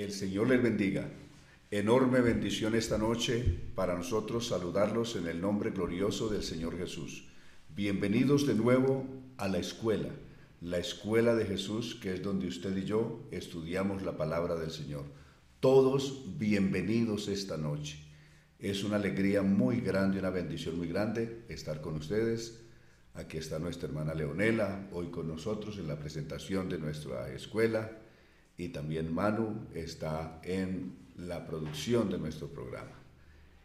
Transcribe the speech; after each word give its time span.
El 0.00 0.12
Señor 0.12 0.48
les 0.48 0.62
bendiga. 0.62 1.10
Enorme 1.70 2.22
bendición 2.22 2.74
esta 2.74 2.96
noche 2.96 3.44
para 3.74 3.94
nosotros 3.94 4.48
saludarlos 4.48 5.14
en 5.16 5.26
el 5.26 5.42
nombre 5.42 5.72
glorioso 5.72 6.30
del 6.30 6.42
Señor 6.42 6.78
Jesús. 6.78 7.28
Bienvenidos 7.76 8.46
de 8.46 8.54
nuevo 8.54 9.04
a 9.36 9.46
la 9.46 9.58
escuela, 9.58 10.08
la 10.62 10.78
escuela 10.78 11.34
de 11.34 11.44
Jesús, 11.44 11.96
que 11.96 12.14
es 12.14 12.22
donde 12.22 12.46
usted 12.46 12.74
y 12.78 12.84
yo 12.86 13.28
estudiamos 13.30 14.02
la 14.02 14.16
palabra 14.16 14.54
del 14.54 14.70
Señor. 14.70 15.04
Todos 15.60 16.24
bienvenidos 16.38 17.28
esta 17.28 17.58
noche. 17.58 17.98
Es 18.58 18.84
una 18.84 18.96
alegría 18.96 19.42
muy 19.42 19.82
grande, 19.82 20.18
una 20.18 20.30
bendición 20.30 20.78
muy 20.78 20.88
grande 20.88 21.44
estar 21.50 21.82
con 21.82 21.96
ustedes. 21.96 22.62
Aquí 23.12 23.36
está 23.36 23.58
nuestra 23.58 23.86
hermana 23.86 24.14
Leonela, 24.14 24.88
hoy 24.92 25.08
con 25.08 25.28
nosotros 25.28 25.76
en 25.76 25.88
la 25.88 25.98
presentación 25.98 26.70
de 26.70 26.78
nuestra 26.78 27.30
escuela. 27.34 27.99
Y 28.60 28.68
también 28.68 29.10
Manu 29.10 29.68
está 29.74 30.38
en 30.44 30.92
la 31.16 31.46
producción 31.46 32.10
de 32.10 32.18
nuestro 32.18 32.48
programa. 32.48 32.92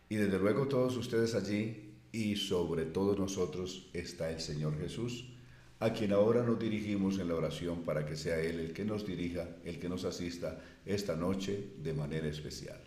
Y 0.07 0.15
desde 0.15 0.39
luego 0.39 0.69
todos 0.69 0.95
ustedes 0.95 1.35
allí 1.35 1.91
y 2.13 2.37
sobre 2.37 2.85
todos 2.85 3.19
nosotros 3.19 3.89
está 3.91 4.31
el 4.31 4.39
Señor 4.39 4.79
Jesús, 4.79 5.25
a 5.81 5.91
quien 5.91 6.13
ahora 6.13 6.43
nos 6.43 6.57
dirigimos 6.57 7.19
en 7.19 7.27
la 7.27 7.35
oración 7.35 7.83
para 7.83 8.05
que 8.05 8.15
sea 8.15 8.39
Él 8.39 8.57
el 8.61 8.71
que 8.71 8.85
nos 8.85 9.05
dirija, 9.05 9.49
el 9.65 9.81
que 9.81 9.89
nos 9.89 10.05
asista 10.05 10.61
esta 10.85 11.17
noche 11.17 11.73
de 11.83 11.91
manera 11.91 12.29
especial. 12.29 12.79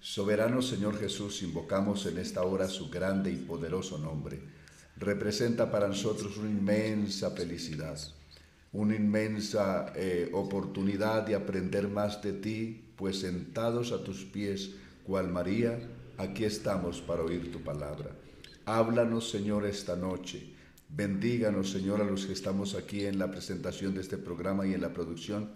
Soberano 0.00 0.62
Señor 0.62 0.98
Jesús, 0.98 1.42
invocamos 1.42 2.06
en 2.06 2.16
esta 2.16 2.44
hora 2.44 2.66
su 2.66 2.88
grande 2.88 3.30
y 3.30 3.36
poderoso 3.36 3.98
nombre. 3.98 4.40
Representa 4.96 5.70
para 5.70 5.86
nosotros 5.86 6.38
una 6.38 6.48
inmensa 6.48 7.30
felicidad, 7.32 7.98
una 8.72 8.94
inmensa 8.94 9.92
eh, 9.94 10.30
oportunidad 10.32 11.22
de 11.22 11.34
aprender 11.34 11.88
más 11.88 12.22
de 12.22 12.32
ti, 12.32 12.84
pues 12.96 13.20
sentados 13.20 13.92
a 13.92 14.02
tus 14.02 14.24
pies, 14.24 14.72
cual 15.04 15.28
María, 15.28 15.78
aquí 16.18 16.44
estamos 16.44 17.00
para 17.00 17.22
oír 17.22 17.52
tu 17.52 17.60
palabra. 17.60 18.10
Háblanos, 18.64 19.30
Señor, 19.30 19.64
esta 19.64 19.96
noche. 19.96 20.54
Bendíganos, 20.88 21.70
Señor, 21.70 22.00
a 22.00 22.04
los 22.04 22.26
que 22.26 22.32
estamos 22.32 22.74
aquí 22.74 23.04
en 23.04 23.18
la 23.18 23.30
presentación 23.30 23.94
de 23.94 24.00
este 24.00 24.18
programa 24.18 24.66
y 24.66 24.74
en 24.74 24.80
la 24.80 24.92
producción. 24.92 25.50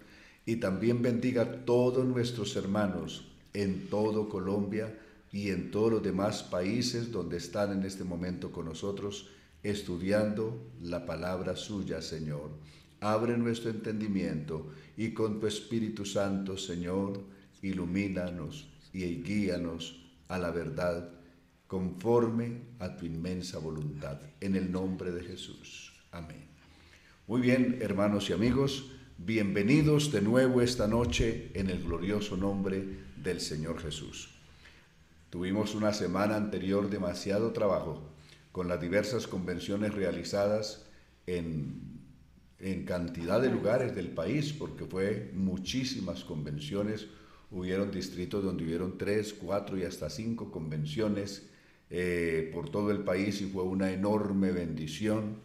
Y 0.47 0.57
también 0.57 1.03
bendiga 1.03 1.43
a 1.43 1.65
todos 1.65 2.05
nuestros 2.05 2.57
hermanos 2.57 3.31
en 3.53 3.89
todo 3.89 4.29
Colombia 4.29 4.97
y 5.33 5.51
en 5.51 5.71
todos 5.71 5.93
los 5.93 6.03
demás 6.03 6.43
países 6.43 7.13
donde 7.13 7.37
están 7.37 7.73
en 7.73 7.85
este 7.85 8.05
momento 8.05 8.51
con 8.51 8.67
nosotros 8.67 9.29
estudiando 9.63 10.73
la 10.81 11.05
palabra 11.07 11.57
suya, 11.57 12.01
Señor. 12.01 12.51
Abre 13.01 13.37
nuestro 13.37 13.71
entendimiento 13.71 14.73
y 14.97 15.13
con 15.13 15.41
tu 15.41 15.47
Espíritu 15.47 16.05
Santo, 16.05 16.57
Señor, 16.59 17.23
ilumínanos 17.63 18.69
y 18.93 19.23
guíanos 19.23 20.01
a 20.29 20.39
la 20.39 20.51
verdad 20.51 21.11
conforme 21.67 22.63
a 22.79 22.97
tu 22.97 23.07
inmensa 23.07 23.59
voluntad. 23.59 24.21
En 24.41 24.57
el 24.57 24.71
nombre 24.71 25.13
de 25.13 25.23
Jesús. 25.23 25.93
Amén. 26.13 26.49
Muy 27.27 27.41
bien, 27.41 27.79
hermanos 27.81 28.29
y 28.29 28.33
amigos, 28.33 28.91
bienvenidos 29.17 30.11
de 30.11 30.21
nuevo 30.21 30.61
esta 30.61 30.89
noche 30.89 31.51
en 31.55 31.71
el 31.71 31.83
glorioso 31.85 32.37
nombre 32.37 32.85
del 33.23 33.41
Señor 33.41 33.81
Jesús. 33.81 34.31
Tuvimos 35.31 35.77
una 35.77 35.93
semana 35.93 36.37
anterior 36.37 36.91
demasiado 36.91 37.53
trabajo 37.53 38.03
con 38.51 38.67
las 38.67 38.81
diversas 38.81 39.29
convenciones 39.29 39.95
realizadas 39.95 40.87
en 41.27 41.90
en 42.61 42.85
cantidad 42.85 43.41
de 43.41 43.51
lugares 43.51 43.95
del 43.95 44.09
país, 44.09 44.53
porque 44.53 44.85
fue 44.85 45.31
muchísimas 45.35 46.25
convenciones. 46.25 47.07
Hubieron 47.51 47.91
distritos 47.91 48.45
donde 48.45 48.65
hubieron 48.65 48.99
tres, 48.99 49.33
cuatro 49.33 49.79
y 49.79 49.85
hasta 49.85 50.11
cinco 50.11 50.51
convenciones 50.51 51.51
eh, 51.93 52.49
por 52.55 52.71
todo 52.71 52.93
el 52.93 53.01
país 53.01 53.41
y 53.41 53.47
fue 53.47 53.65
una 53.65 53.91
enorme 53.91 54.53
bendición 54.53 55.39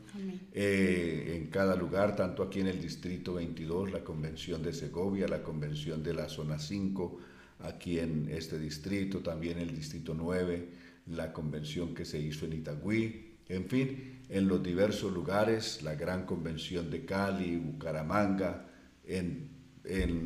eh, 0.53 1.33
en 1.35 1.47
cada 1.47 1.75
lugar, 1.75 2.15
tanto 2.15 2.43
aquí 2.43 2.59
en 2.59 2.67
el 2.67 2.79
distrito 2.79 3.33
22, 3.33 3.91
la 3.91 4.03
convención 4.03 4.61
de 4.61 4.71
Segovia, 4.71 5.27
la 5.27 5.41
convención 5.41 6.03
de 6.03 6.13
la 6.13 6.29
zona 6.29 6.59
5, 6.59 7.19
aquí 7.61 7.97
en 7.97 8.29
este 8.29 8.59
distrito, 8.59 9.19
también 9.21 9.57
el 9.57 9.75
distrito 9.75 10.13
9, 10.13 10.69
la 11.07 11.33
convención 11.33 11.95
que 11.95 12.05
se 12.05 12.19
hizo 12.19 12.45
en 12.45 12.53
Itagüí, 12.53 13.37
en 13.49 13.65
fin, 13.65 14.14
en 14.29 14.47
los 14.47 14.63
diversos 14.63 15.13
lugares, 15.13 15.81
la 15.83 15.95
gran 15.95 16.25
convención 16.25 16.89
de 16.89 17.05
Cali, 17.05 17.57
Bucaramanga, 17.57 18.65
en, 19.03 19.53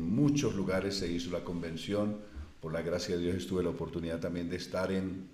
muchos 0.00 0.54
lugares 0.54 0.96
se 0.96 1.10
hizo 1.10 1.30
la 1.30 1.44
convención. 1.44 2.18
Por 2.60 2.72
la 2.72 2.82
gracia 2.82 3.16
de 3.16 3.22
Dios 3.22 3.36
estuve 3.36 3.62
la 3.62 3.70
oportunidad 3.70 4.20
también 4.20 4.48
de 4.48 4.56
estar 4.56 4.90
en 4.90 5.28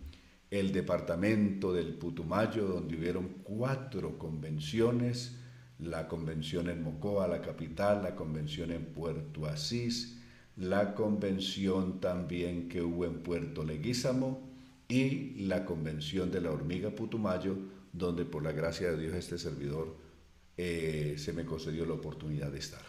el 0.50 0.72
departamento 0.72 1.72
del 1.72 1.94
Putumayo, 1.94 2.66
donde 2.66 2.96
hubieron 2.96 3.28
cuatro 3.44 4.18
convenciones, 4.18 5.36
la 5.78 6.08
convención 6.08 6.68
en 6.68 6.82
Mocoa, 6.82 7.28
la 7.28 7.42
capital, 7.42 8.02
la 8.02 8.16
convención 8.16 8.70
en 8.72 8.84
Puerto 8.86 9.46
Asís, 9.46 10.18
la 10.56 10.94
convención 10.94 12.00
también 12.00 12.68
que 12.68 12.82
hubo 12.82 13.04
en 13.04 13.22
Puerto 13.22 13.62
Leguízamo 13.62 14.40
y 14.88 15.34
la 15.46 15.64
convención 15.64 16.30
de 16.30 16.40
la 16.40 16.50
hormiga 16.50 16.90
Putumayo, 16.90 17.56
donde 17.96 18.24
por 18.24 18.42
la 18.42 18.52
gracia 18.52 18.90
de 18.90 19.00
Dios 19.00 19.14
este 19.14 19.38
servidor 19.38 19.96
eh, 20.56 21.14
se 21.18 21.32
me 21.32 21.44
concedió 21.44 21.86
la 21.86 21.94
oportunidad 21.94 22.50
de 22.50 22.58
estar. 22.58 22.82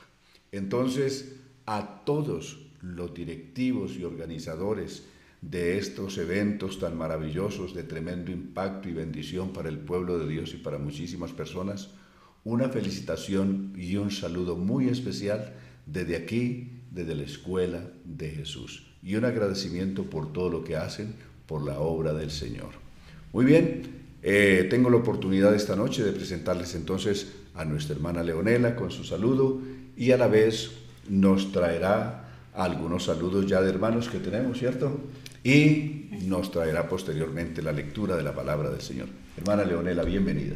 Entonces, 0.52 1.36
a 1.66 2.04
todos 2.06 2.60
los 2.82 3.14
directivos 3.14 3.96
y 3.98 4.04
organizadores 4.04 5.04
de 5.42 5.78
estos 5.78 6.18
eventos 6.18 6.80
tan 6.80 6.98
maravillosos, 6.98 7.74
de 7.74 7.84
tremendo 7.84 8.32
impacto 8.32 8.90
y 8.90 8.94
bendición 8.94 9.54
para 9.54 9.70
el 9.70 9.80
pueblo 9.80 10.18
de 10.18 10.28
Dios 10.28 10.54
y 10.54 10.58
para 10.58 10.78
muchísimas 10.78 11.32
personas, 11.32 11.90
una 12.44 12.70
felicitación 12.70 13.74
y 13.76 13.98
un 13.98 14.12
saludo 14.12 14.56
muy 14.56 14.88
especial 14.88 15.54
desde 15.86 16.16
aquí, 16.16 16.72
desde 16.92 17.16
la 17.16 17.24
Escuela 17.24 17.92
de 18.06 18.30
Jesús, 18.30 18.88
y 19.04 19.16
un 19.16 19.26
agradecimiento 19.26 20.10
por 20.10 20.34
todo 20.34 20.50
lo 20.50 20.64
que 20.64 20.78
hacen 20.78 21.14
por 21.46 21.66
la 21.66 21.80
obra 21.80 22.14
del 22.14 22.32
Señor. 22.32 22.72
Muy 23.34 23.46
bien, 23.46 23.97
eh, 24.24 24.68
tengo 24.70 24.90
la 24.90 24.98
oportunidad 24.98 25.54
esta 25.54 25.76
noche 25.76 26.04
de 26.04 26.12
presentarles 26.12 26.76
entonces 26.76 27.34
a 27.56 27.66
nuestra 27.66 27.96
hermana 27.96 28.24
Leonela 28.24 28.76
con 28.76 28.92
su 28.92 29.04
saludo 29.04 29.62
y 29.96 30.12
a 30.12 30.18
la 30.18 30.28
vez 30.28 30.72
nos 31.10 31.52
traerá 31.52 32.28
algunos 32.54 33.06
saludos 33.06 33.46
ya 33.46 33.62
de 33.62 33.70
hermanos 33.70 34.10
que 34.10 34.20
tenemos, 34.20 34.58
¿cierto? 34.58 35.00
Y 35.44 36.10
nos 36.26 36.52
traerá 36.52 36.90
posteriormente 36.90 37.62
la 37.62 37.72
lectura 37.72 38.16
de 38.16 38.24
la 38.24 38.34
palabra 38.34 38.70
del 38.70 38.82
Señor. 38.82 39.08
Hermana 39.38 39.64
Leonela, 39.64 40.04
bienvenida. 40.04 40.56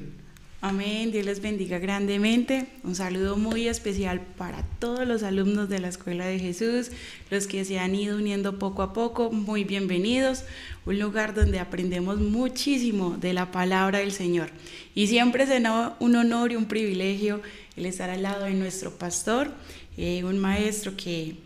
Amén, 0.64 1.12
Dios 1.12 1.26
les 1.26 1.42
bendiga 1.42 1.80
grandemente. 1.80 2.68
Un 2.84 2.94
saludo 2.94 3.36
muy 3.36 3.68
especial 3.68 4.22
para 4.22 4.62
todos 4.78 5.08
los 5.08 5.24
alumnos 5.24 5.70
de 5.70 5.80
la 5.80 5.88
Escuela 5.88 6.28
de 6.28 6.38
Jesús, 6.38 6.92
los 7.32 7.48
que 7.48 7.66
se 7.66 7.80
han 7.80 7.96
ido 7.96 8.16
uniendo 8.16 8.60
poco 8.60 8.84
a 8.84 8.94
poco, 8.94 9.32
muy 9.32 9.64
bienvenidos. 9.64 10.44
Un 10.86 11.00
lugar 11.00 11.34
donde 11.34 11.58
aprendemos 11.58 12.20
muchísimo 12.20 13.18
de 13.18 13.34
la 13.34 13.50
palabra 13.50 13.98
del 14.00 14.12
Señor. 14.12 14.52
Y 14.94 15.08
siempre 15.08 15.48
será 15.48 15.96
un 16.00 16.16
honor 16.16 16.52
y 16.52 16.58
un 16.58 16.66
privilegio 16.66 17.42
el 17.76 17.88
estar 17.88 18.12
al 18.12 18.22
lado 18.22 18.46
de 18.46 18.54
nuestro 18.54 18.92
pastor, 18.92 19.52
eh, 19.98 20.24
un 20.24 20.38
maestro 20.38 20.96
que 20.96 21.38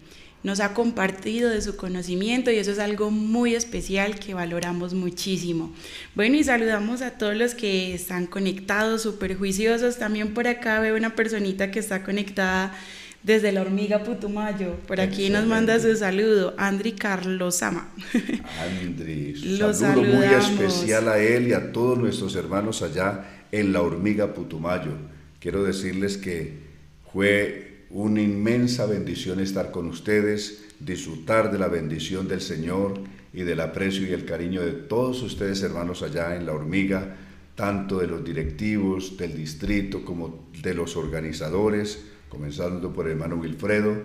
nos 0.46 0.60
ha 0.60 0.76
compartido 0.76 1.50
de 1.50 1.60
su 1.60 1.76
conocimiento 1.76 2.52
y 2.52 2.58
eso 2.58 2.72
es 2.72 2.78
algo 2.78 3.10
muy 3.10 3.56
especial 3.56 4.20
que 4.20 4.36
valoramos 4.36 4.94
muchísimo. 4.94 5.74
Bueno, 6.14 6.36
y 6.36 6.44
saludamos 6.44 7.02
a 7.02 7.18
todos 7.18 7.36
los 7.36 7.56
que 7.56 7.96
están 7.96 8.28
conectados, 8.28 9.02
súper 9.02 9.36
juiciosos. 9.36 9.98
También 9.98 10.36
por 10.36 10.48
acá 10.48 10.80
veo 10.80 10.96
una 10.96 11.16
personita 11.16 11.72
que 11.72 11.80
está 11.80 12.04
conectada 12.04 12.78
desde 13.24 13.52
la 13.52 13.62
hormiga 13.62 14.04
Putumayo. 14.04 14.76
Por 14.86 15.02
aquí 15.02 15.32
nos 15.32 15.48
manda 15.48 15.80
su 15.80 15.96
saludo, 15.96 16.54
Andri 16.60 16.92
Carlos 16.92 17.56
Sama. 17.56 17.90
Andri, 18.62 19.58
saludo 19.74 20.04
muy 20.04 20.26
especial 20.26 21.10
a 21.10 21.18
él 21.18 21.48
y 21.48 21.54
a 21.54 21.72
todos 21.72 21.98
nuestros 21.98 22.36
hermanos 22.36 22.84
allá 22.84 23.48
en 23.52 23.74
la 23.74 23.82
hormiga 23.82 24.36
Putumayo. 24.36 24.92
Quiero 25.40 25.64
decirles 25.64 26.18
que 26.18 26.60
fue 27.12 27.65
una 27.96 28.22
inmensa 28.22 28.86
bendición 28.86 29.40
estar 29.40 29.72
con 29.72 29.88
ustedes, 29.88 30.66
disfrutar 30.82 31.50
de 31.50 31.58
la 31.58 31.70
bendición 31.70 32.28
del 32.28 32.42
Señor 32.42 33.00
y 33.34 33.44
del 33.44 33.62
aprecio 33.62 34.06
y 34.06 34.12
el 34.12 34.26
cariño 34.26 34.62
de 34.62 34.74
todos 34.74 35.24
ustedes 35.24 35.64
hermanos 35.64 36.04
allá 36.04 36.36
en 36.36 36.46
la 36.46 36.52
hormiga, 36.52 37.16
tanto 37.56 38.00
de 38.00 38.08
los 38.08 38.22
directivos 38.26 39.16
del 39.16 39.38
distrito 39.38 40.04
como 40.04 40.50
de 40.62 40.74
los 40.74 40.98
organizadores, 40.98 42.04
comenzando 42.28 42.92
por 42.92 43.06
el 43.06 43.14
hermano 43.14 43.38
Wilfredo, 43.38 44.04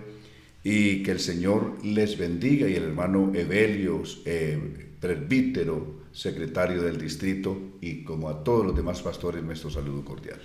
y 0.63 1.03
que 1.03 1.11
el 1.11 1.19
Señor 1.19 1.83
les 1.83 2.17
bendiga 2.17 2.69
y 2.69 2.75
el 2.75 2.83
hermano 2.83 3.33
Evelio, 3.35 4.03
eh, 4.23 4.93
presbítero, 5.01 5.99
secretario 6.13 6.81
del 6.81 6.97
distrito, 6.97 7.57
y 7.81 8.05
como 8.05 8.29
a 8.29 8.41
todos 8.41 8.65
los 8.65 8.75
demás 8.75 9.01
pastores, 9.01 9.43
nuestro 9.43 9.69
saludo 9.69 10.05
cordial. 10.05 10.39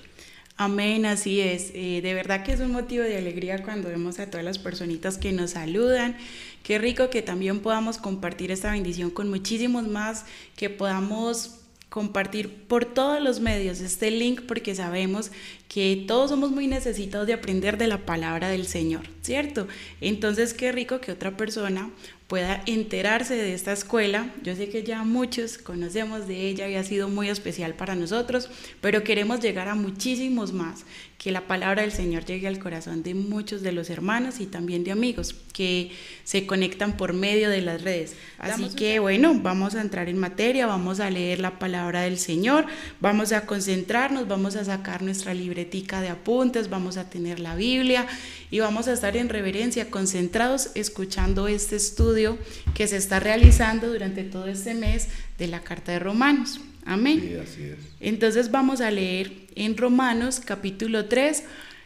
Amén, 0.58 1.04
así 1.04 1.40
es. 1.40 1.70
Eh, 1.74 2.00
de 2.02 2.14
verdad 2.14 2.42
que 2.42 2.52
es 2.52 2.60
un 2.60 2.72
motivo 2.72 3.04
de 3.04 3.18
alegría 3.18 3.62
cuando 3.62 3.90
vemos 3.90 4.18
a 4.18 4.30
todas 4.30 4.44
las 4.44 4.58
personitas 4.58 5.18
que 5.18 5.30
nos 5.32 5.50
saludan. 5.50 6.16
Qué 6.62 6.78
rico 6.78 7.10
que 7.10 7.20
también 7.20 7.60
podamos 7.60 7.98
compartir 7.98 8.50
esta 8.50 8.72
bendición 8.72 9.10
con 9.10 9.28
muchísimos 9.28 9.86
más, 9.86 10.24
que 10.56 10.70
podamos 10.70 11.58
compartir 11.90 12.50
por 12.66 12.84
todos 12.84 13.22
los 13.22 13.40
medios 13.40 13.80
este 13.80 14.10
link 14.10 14.42
porque 14.48 14.74
sabemos 14.74 15.30
que 15.68 16.04
todos 16.08 16.30
somos 16.30 16.50
muy 16.50 16.66
necesitados 16.66 17.26
de 17.26 17.34
aprender 17.34 17.78
de 17.78 17.86
la 17.86 18.04
palabra 18.04 18.48
del 18.48 18.66
Señor, 18.66 19.02
¿cierto? 19.22 19.68
Entonces 20.00 20.52
qué 20.52 20.72
rico 20.72 21.00
que 21.00 21.12
otra 21.12 21.36
persona 21.36 21.90
pueda 22.26 22.62
enterarse 22.66 23.34
de 23.34 23.54
esta 23.54 23.72
escuela. 23.72 24.32
Yo 24.42 24.56
sé 24.56 24.68
que 24.68 24.82
ya 24.82 25.04
muchos 25.04 25.58
conocemos 25.58 26.26
de 26.26 26.48
ella 26.48 26.68
y 26.68 26.74
ha 26.74 26.82
sido 26.82 27.08
muy 27.08 27.28
especial 27.28 27.74
para 27.74 27.94
nosotros, 27.94 28.50
pero 28.80 29.04
queremos 29.04 29.40
llegar 29.40 29.68
a 29.68 29.74
muchísimos 29.74 30.52
más, 30.52 30.84
que 31.18 31.32
la 31.32 31.46
palabra 31.46 31.82
del 31.82 31.92
Señor 31.92 32.24
llegue 32.24 32.46
al 32.46 32.58
corazón 32.58 33.02
de 33.02 33.14
muchos 33.14 33.62
de 33.62 33.72
los 33.72 33.88
hermanos 33.88 34.38
y 34.38 34.46
también 34.46 34.84
de 34.84 34.92
amigos 34.92 35.34
que 35.52 35.90
se 36.24 36.46
conectan 36.46 36.96
por 36.96 37.14
medio 37.14 37.48
de 37.48 37.62
las 37.62 37.82
redes. 37.82 38.14
Así 38.38 38.68
que 38.76 38.98
bueno, 38.98 39.34
vamos 39.40 39.74
a 39.74 39.80
entrar 39.80 40.08
en 40.08 40.18
materia, 40.18 40.66
vamos 40.66 41.00
a 41.00 41.10
leer 41.10 41.40
la 41.40 41.58
palabra 41.58 42.02
del 42.02 42.18
Señor, 42.18 42.66
vamos 43.00 43.32
a 43.32 43.46
concentrarnos, 43.46 44.28
vamos 44.28 44.56
a 44.56 44.64
sacar 44.64 45.02
nuestra 45.02 45.32
libretica 45.32 46.00
de 46.00 46.10
apuntes, 46.10 46.68
vamos 46.68 46.96
a 46.98 47.08
tener 47.08 47.40
la 47.40 47.56
Biblia 47.56 48.06
y 48.50 48.60
vamos 48.60 48.86
a 48.86 48.92
estar 48.92 49.16
en 49.16 49.28
reverencia, 49.28 49.90
concentrados, 49.90 50.70
escuchando 50.74 51.48
este 51.48 51.76
estudio 51.76 52.38
que 52.74 52.86
se 52.86 52.98
está 52.98 53.20
realizando 53.20 53.88
durante 53.88 54.22
todo 54.22 54.48
este 54.48 54.74
mes 54.74 55.08
de 55.38 55.46
la 55.46 55.60
Carta 55.60 55.92
de 55.92 55.98
Romanos. 55.98 56.60
Amén. 56.86 57.20
Sí, 57.20 57.34
así 57.34 57.62
es. 57.64 57.78
Entonces 58.00 58.50
vamos 58.50 58.80
a 58.80 58.90
leer 58.90 59.32
en 59.56 59.76
Romanos 59.76 60.40
capítulo 60.42 61.06
3, 61.06 61.42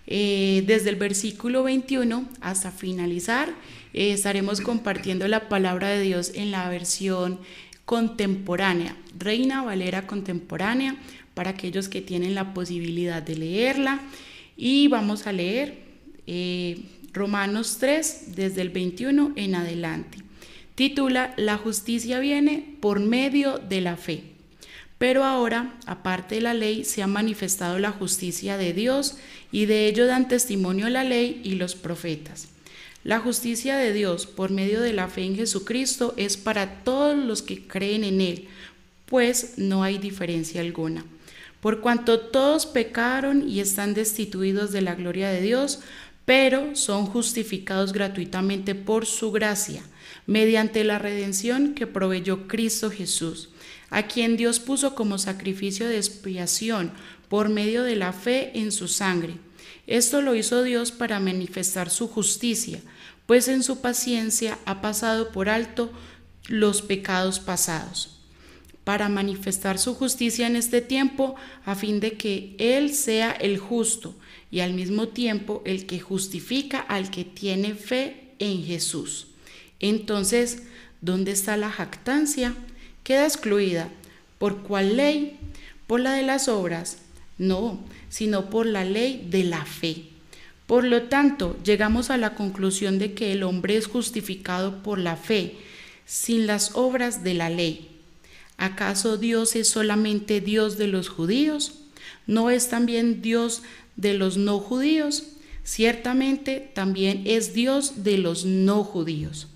eh, 0.07 0.63
desde 0.67 0.91
el 0.91 0.97
versículo 0.97 1.63
21 1.63 2.29
hasta 2.41 2.71
finalizar. 2.71 3.49
Eh, 3.95 4.13
estaremos 4.13 4.61
compartiendo 4.61 5.27
la 5.27 5.49
palabra 5.49 5.89
de 5.89 6.03
Dios 6.03 6.33
en 6.35 6.51
la 6.51 6.69
versión 6.69 7.41
contemporánea, 7.87 8.95
Reina 9.19 9.63
Valera 9.63 10.07
contemporánea, 10.07 10.97
para 11.35 11.51
aquellos 11.51 11.89
que 11.89 12.03
tienen 12.03 12.35
la 12.35 12.53
posibilidad 12.53 13.23
de 13.23 13.37
leerla. 13.37 14.01
Y 14.57 14.89
vamos 14.89 15.27
a 15.27 15.33
leer 15.33 15.79
eh, 16.27 16.83
Romanos 17.15 17.79
3, 17.81 18.37
desde 18.37 18.61
el 18.61 18.69
21 18.69 19.33
en 19.35 19.55
adelante. 19.55 20.19
Titula 20.75 21.35
La 21.37 21.57
justicia 21.57 22.21
viene 22.21 22.77
por 22.81 23.01
medio 23.01 23.59
de 23.59 23.81
la 23.81 23.97
fe. 23.97 24.30
Pero 25.01 25.25
ahora, 25.25 25.73
aparte 25.87 26.35
de 26.35 26.41
la 26.43 26.53
ley, 26.53 26.85
se 26.85 27.03
ha 27.03 27.07
manifestado 27.07 27.79
la 27.79 27.91
justicia 27.91 28.59
de 28.59 28.75
Dios 28.75 29.17
y 29.51 29.65
de 29.65 29.87
ello 29.87 30.07
dan 30.07 30.29
testimonio 30.29 30.91
la 30.91 31.05
ley 31.05 31.41
y 31.43 31.55
los 31.55 31.75
profetas. 31.75 32.49
La 33.03 33.19
justicia 33.19 33.79
de 33.79 33.95
Dios 33.95 34.27
por 34.27 34.51
medio 34.51 34.83
de 34.83 34.93
la 34.93 35.09
fe 35.09 35.23
en 35.23 35.37
Jesucristo 35.37 36.13
es 36.19 36.37
para 36.37 36.85
todos 36.85 37.17
los 37.17 37.41
que 37.41 37.67
creen 37.67 38.05
en 38.05 38.21
Él, 38.21 38.49
pues 39.07 39.55
no 39.57 39.83
hay 39.83 39.97
diferencia 39.97 40.61
alguna. 40.61 41.03
Por 41.63 41.81
cuanto 41.81 42.21
todos 42.21 42.67
pecaron 42.67 43.49
y 43.49 43.61
están 43.61 43.95
destituidos 43.95 44.71
de 44.71 44.83
la 44.83 44.97
gloria 44.97 45.31
de 45.31 45.41
Dios, 45.41 45.81
pero 46.27 46.77
son 46.77 47.07
justificados 47.07 47.95
gratuitamente 47.95 48.75
por 48.75 49.07
su 49.07 49.33
gracia, 49.33 49.83
mediante 50.27 50.85
la 50.85 50.99
redención 50.99 51.73
que 51.73 51.87
proveyó 51.87 52.47
Cristo 52.49 52.91
Jesús 52.91 53.49
a 53.91 54.05
quien 54.05 54.37
Dios 54.37 54.61
puso 54.61 54.95
como 54.95 55.19
sacrificio 55.19 55.89
de 55.89 55.97
expiación 55.97 56.93
por 57.29 57.49
medio 57.49 57.83
de 57.83 57.97
la 57.97 58.13
fe 58.13 58.59
en 58.59 58.73
su 58.73 58.89
sangre. 58.89 59.35
Esto 59.87 60.23
lo 60.23 60.35
hizo 60.35 60.63
Dios 60.63 60.93
para 60.93 61.21
manifestar 61.21 61.91
su 61.91 62.09
justicia, 62.09 62.81
pues 63.27 63.49
en 63.49 63.63
su 63.63 63.81
paciencia 63.81 64.59
ha 64.65 64.81
pasado 64.81 65.31
por 65.31 65.49
alto 65.49 65.91
los 66.49 66.83
pecados 66.83 67.39
pasados, 67.39 68.19
para 68.85 69.09
manifestar 69.09 69.79
su 69.79 69.95
justicia 69.95 70.47
en 70.47 70.57
este 70.57 70.81
tiempo, 70.81 71.37
a 71.65 71.75
fin 71.75 72.01
de 72.01 72.17
que 72.17 72.57
Él 72.59 72.95
sea 72.95 73.31
el 73.33 73.59
justo 73.59 74.15
y 74.51 74.61
al 74.61 74.73
mismo 74.73 75.09
tiempo 75.09 75.63
el 75.65 75.87
que 75.87 76.01
justifica 76.01 76.81
al 76.81 77.11
que 77.11 77.25
tiene 77.25 77.75
fe 77.75 78.35
en 78.39 78.65
Jesús. 78.65 79.29
Entonces, 79.79 80.65
¿dónde 81.01 81.33
está 81.33 81.57
la 81.57 81.71
jactancia? 81.71 82.55
Queda 83.11 83.25
excluida. 83.25 83.89
¿Por 84.39 84.63
cuál 84.63 84.97
ley? 84.97 85.37
¿Por 85.89 85.99
la 85.99 86.13
de 86.13 86.23
las 86.23 86.47
obras? 86.47 86.99
No, 87.39 87.81
sino 88.09 88.51
por 88.51 88.67
la 88.67 88.85
ley 88.85 89.27
de 89.29 89.43
la 89.43 89.65
fe. 89.65 90.05
Por 90.69 90.85
lo 90.85 91.03
tanto, 91.09 91.57
llegamos 91.65 92.11
a 92.11 92.17
la 92.17 92.37
conclusión 92.37 93.01
de 93.01 93.13
que 93.13 93.33
el 93.33 93.43
hombre 93.43 93.77
es 93.77 93.89
justificado 93.89 94.85
por 94.85 95.01
la 95.01 95.17
fe, 95.17 95.57
sin 96.07 96.47
las 96.47 96.77
obras 96.77 97.25
de 97.25 97.35
la 97.35 97.51
ley. 97.51 97.89
¿Acaso 98.59 99.17
Dios 99.17 99.57
es 99.57 99.67
solamente 99.67 100.41
Dios 100.41 100.79
de 100.79 100.87
los 100.87 101.09
judíos? 101.09 101.81
¿No 102.29 102.49
es 102.49 102.69
también 102.69 103.23
Dios 103.23 103.65
de 103.97 104.15
los 104.15 104.37
no 104.37 104.61
judíos? 104.61 105.25
Ciertamente 105.65 106.71
también 106.75 107.25
es 107.25 107.55
Dios 107.55 108.05
de 108.05 108.19
los 108.19 108.45
no 108.45 108.85
judíos. 108.85 109.49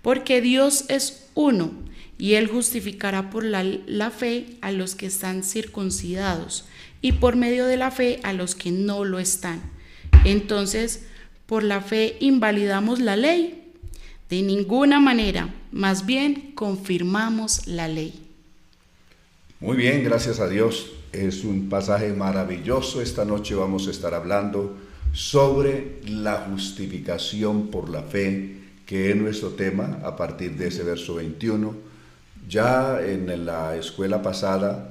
Porque 0.00 0.40
Dios 0.40 0.84
es 0.86 1.26
uno 1.34 1.72
y 2.18 2.34
él 2.34 2.46
justificará 2.46 3.30
por 3.30 3.44
la, 3.44 4.10
fe 4.10 4.46
a 4.60 4.72
los 4.72 4.94
que 4.94 5.06
están 5.06 5.42
circuncidados 5.42 6.66
y 7.00 7.12
por 7.12 7.36
medio 7.36 7.66
de 7.66 7.76
la 7.76 7.90
fe 7.90 8.20
a 8.22 8.32
los 8.32 8.54
que 8.54 8.70
no 8.70 9.04
lo 9.04 9.18
están. 9.18 9.60
Entonces, 10.24 11.06
por 11.46 11.62
la 11.62 11.80
fe 11.80 12.16
invalidamos 12.20 13.00
la 13.00 13.16
ley. 13.16 13.72
De 14.30 14.42
ninguna 14.42 15.00
manera, 15.00 15.54
más 15.70 16.06
bien 16.06 16.52
confirmamos 16.54 17.66
la 17.66 17.88
ley. 17.88 18.20
Muy 19.60 19.76
bien, 19.76 20.02
gracias 20.02 20.40
a 20.40 20.48
Dios. 20.48 20.92
Es 21.12 21.44
un 21.44 21.68
pasaje 21.68 22.12
maravilloso. 22.12 23.02
Esta 23.02 23.24
noche 23.24 23.54
vamos 23.54 23.86
a 23.86 23.90
estar 23.90 24.14
hablando 24.14 24.76
sobre 25.12 26.00
la 26.06 26.46
justificación 26.50 27.68
por 27.68 27.88
la 27.88 28.02
fe, 28.02 28.56
que 28.86 29.10
es 29.10 29.16
nuestro 29.16 29.50
tema 29.50 30.00
a 30.04 30.16
partir 30.16 30.56
de 30.56 30.68
ese 30.68 30.82
verso 30.82 31.16
21 31.16 31.93
ya 32.48 33.00
en 33.04 33.46
la 33.46 33.76
escuela 33.76 34.22
pasada, 34.22 34.90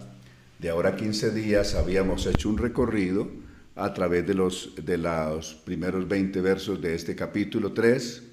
de 0.59 0.69
ahora 0.69 0.95
15 0.95 1.31
días, 1.31 1.75
habíamos 1.75 2.25
hecho 2.25 2.49
un 2.49 2.57
recorrido 2.57 3.29
a 3.75 3.93
través 3.93 4.25
de 4.25 4.33
los, 4.33 4.73
de 4.83 4.97
los 4.97 5.53
primeros 5.65 6.07
20 6.07 6.41
versos 6.41 6.81
de 6.81 6.95
este 6.95 7.15
capítulo 7.15 7.73
3, 7.73 8.23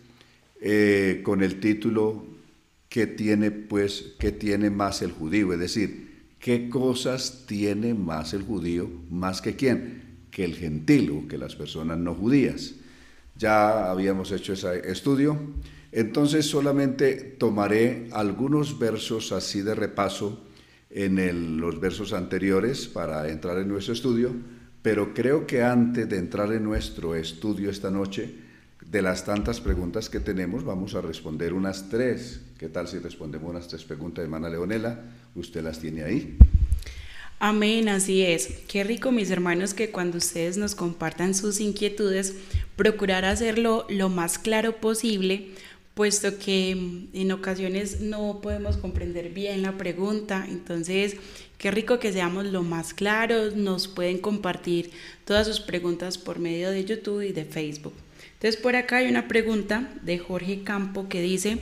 eh, 0.60 1.20
con 1.24 1.42
el 1.42 1.60
título 1.60 2.24
¿Qué 2.90 3.06
tiene, 3.06 3.52
pues, 3.52 4.14
qué 4.18 4.32
tiene 4.32 4.68
más 4.68 5.00
el 5.00 5.12
judío? 5.12 5.52
Es 5.52 5.60
decir, 5.60 6.24
¿qué 6.40 6.68
cosas 6.68 7.44
tiene 7.46 7.94
más 7.94 8.34
el 8.34 8.42
judío 8.42 8.90
más 9.08 9.40
que 9.40 9.54
quién? 9.54 10.26
Que 10.32 10.44
el 10.44 10.56
gentil 10.56 11.10
o 11.10 11.28
que 11.28 11.38
las 11.38 11.54
personas 11.54 11.98
no 11.98 12.16
judías. 12.16 12.74
Ya 13.36 13.88
habíamos 13.88 14.32
hecho 14.32 14.54
ese 14.54 14.90
estudio. 14.90 15.38
Entonces 15.92 16.46
solamente 16.46 17.14
tomaré 17.14 18.08
algunos 18.12 18.78
versos 18.78 19.32
así 19.32 19.62
de 19.62 19.74
repaso 19.74 20.40
en 20.90 21.60
los 21.60 21.80
versos 21.80 22.12
anteriores 22.12 22.86
para 22.86 23.28
entrar 23.28 23.58
en 23.58 23.68
nuestro 23.68 23.94
estudio, 23.94 24.34
pero 24.82 25.14
creo 25.14 25.46
que 25.46 25.62
antes 25.62 26.08
de 26.08 26.18
entrar 26.18 26.52
en 26.52 26.64
nuestro 26.64 27.14
estudio 27.14 27.70
esta 27.70 27.90
noche, 27.90 28.34
de 28.90 29.02
las 29.02 29.24
tantas 29.24 29.60
preguntas 29.60 30.08
que 30.08 30.20
tenemos, 30.20 30.64
vamos 30.64 30.94
a 30.94 31.00
responder 31.00 31.52
unas 31.52 31.88
tres. 31.88 32.40
¿Qué 32.58 32.68
tal 32.68 32.88
si 32.88 32.98
respondemos 32.98 33.50
unas 33.50 33.68
tres 33.68 33.84
preguntas, 33.84 34.24
hermana 34.24 34.48
Leonela? 34.48 35.00
Usted 35.36 35.62
las 35.62 35.78
tiene 35.78 36.02
ahí. 36.02 36.36
Amén, 37.38 37.88
así 37.88 38.22
es. 38.22 38.48
Qué 38.68 38.84
rico, 38.84 39.12
mis 39.12 39.30
hermanos, 39.30 39.74
que 39.74 39.90
cuando 39.90 40.18
ustedes 40.18 40.56
nos 40.56 40.74
compartan 40.74 41.34
sus 41.34 41.60
inquietudes, 41.60 42.34
procurar 42.76 43.24
hacerlo 43.24 43.86
lo 43.88 44.08
más 44.08 44.38
claro 44.38 44.76
posible 44.76 45.50
puesto 45.94 46.38
que 46.38 46.70
en 47.12 47.32
ocasiones 47.32 48.00
no 48.00 48.40
podemos 48.40 48.76
comprender 48.76 49.30
bien 49.30 49.62
la 49.62 49.76
pregunta. 49.76 50.46
Entonces, 50.48 51.16
qué 51.58 51.70
rico 51.70 51.98
que 51.98 52.12
seamos 52.12 52.46
lo 52.46 52.62
más 52.62 52.94
claros, 52.94 53.56
nos 53.56 53.88
pueden 53.88 54.18
compartir 54.18 54.90
todas 55.24 55.46
sus 55.46 55.60
preguntas 55.60 56.18
por 56.18 56.38
medio 56.38 56.70
de 56.70 56.84
YouTube 56.84 57.22
y 57.22 57.32
de 57.32 57.44
Facebook. 57.44 57.94
Entonces, 58.34 58.60
por 58.60 58.76
acá 58.76 58.98
hay 58.98 59.08
una 59.08 59.28
pregunta 59.28 59.92
de 60.02 60.18
Jorge 60.18 60.62
Campo 60.62 61.08
que 61.08 61.20
dice, 61.20 61.58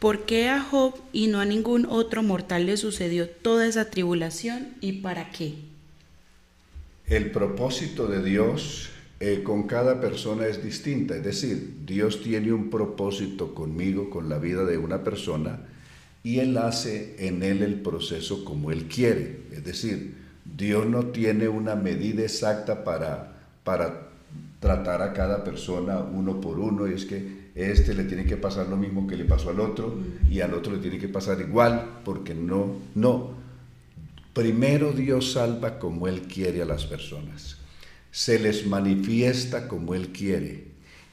¿por 0.00 0.26
qué 0.26 0.48
a 0.48 0.60
Job 0.60 0.94
y 1.12 1.28
no 1.28 1.38
a 1.38 1.44
ningún 1.44 1.86
otro 1.86 2.22
mortal 2.22 2.66
le 2.66 2.76
sucedió 2.76 3.28
toda 3.28 3.66
esa 3.66 3.90
tribulación 3.90 4.74
y 4.80 4.94
para 4.94 5.30
qué? 5.30 5.54
El 7.06 7.30
propósito 7.30 8.08
de 8.08 8.24
Dios 8.24 8.90
eh, 9.18 9.42
con 9.42 9.66
cada 9.66 10.00
persona 10.00 10.46
es 10.46 10.62
distinta. 10.62 11.16
Es 11.16 11.24
decir, 11.24 11.78
Dios 11.86 12.22
tiene 12.22 12.52
un 12.52 12.68
propósito 12.68 13.54
conmigo, 13.54 14.10
con 14.10 14.28
la 14.28 14.38
vida 14.38 14.64
de 14.64 14.78
una 14.78 15.02
persona, 15.02 15.60
y 16.22 16.40
Él 16.40 16.58
hace 16.58 17.16
en 17.26 17.42
Él 17.42 17.62
el 17.62 17.80
proceso 17.80 18.44
como 18.44 18.70
Él 18.72 18.86
quiere. 18.88 19.42
Es 19.52 19.64
decir, 19.64 20.16
Dios 20.44 20.86
no 20.86 21.06
tiene 21.06 21.48
una 21.48 21.74
medida 21.74 22.22
exacta 22.22 22.84
para, 22.84 23.36
para 23.64 24.08
tratar 24.60 25.02
a 25.02 25.12
cada 25.12 25.44
persona 25.44 25.98
uno 26.00 26.40
por 26.40 26.58
uno, 26.58 26.86
y 26.88 26.94
es 26.94 27.04
que 27.04 27.46
este 27.54 27.94
le 27.94 28.04
tiene 28.04 28.26
que 28.26 28.36
pasar 28.36 28.68
lo 28.68 28.76
mismo 28.76 29.06
que 29.06 29.16
le 29.16 29.24
pasó 29.24 29.48
al 29.48 29.60
otro, 29.60 29.96
y 30.30 30.40
al 30.40 30.52
otro 30.52 30.74
le 30.74 30.78
tiene 30.78 30.98
que 30.98 31.08
pasar 31.08 31.40
igual, 31.40 32.00
porque 32.04 32.34
no, 32.34 32.76
no. 32.94 33.30
Primero 34.34 34.92
Dios 34.92 35.32
salva 35.32 35.78
como 35.78 36.06
Él 36.06 36.22
quiere 36.22 36.60
a 36.60 36.66
las 36.66 36.84
personas, 36.84 37.56
se 38.16 38.38
les 38.38 38.66
manifiesta 38.66 39.68
como 39.68 39.94
Él 39.94 40.08
quiere, 40.08 40.64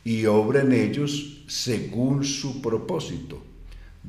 y 0.06 0.26
obra 0.26 0.62
en 0.62 0.72
ellos 0.72 1.44
según 1.48 2.24
su 2.24 2.62
propósito. 2.62 3.44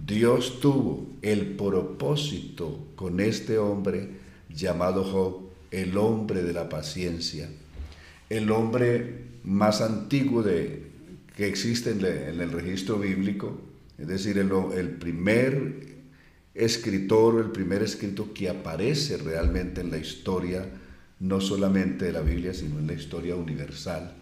Dios 0.06 0.60
tuvo 0.60 1.08
el 1.20 1.56
propósito 1.56 2.86
con 2.94 3.18
este 3.18 3.58
hombre 3.58 4.10
llamado 4.48 5.02
Job, 5.02 5.40
el 5.72 5.98
hombre 5.98 6.44
de 6.44 6.52
la 6.52 6.68
paciencia, 6.68 7.50
el 8.30 8.52
hombre 8.52 9.24
más 9.42 9.80
antiguo 9.80 10.44
de, 10.44 10.84
que 11.36 11.48
existe 11.48 11.90
en, 11.90 12.40
el 12.40 12.52
registro 12.52 13.00
bíblico, 13.00 13.60
es 13.98 14.06
decir, 14.06 14.38
el, 14.38 14.90
primer 15.00 15.96
escritor 16.54 17.40
el 17.40 17.50
primer 17.50 17.82
escrito 17.82 18.32
que 18.32 18.48
aparece 18.48 19.16
realmente 19.16 19.80
en 19.80 19.90
la 19.90 19.98
historia, 19.98 20.64
no 21.20 21.40
solamente 21.40 22.06
de 22.06 22.12
la 22.12 22.20
Biblia, 22.20 22.54
sino 22.54 22.78
en 22.78 22.86
la 22.86 22.94
historia 22.94 23.36
universal, 23.36 24.14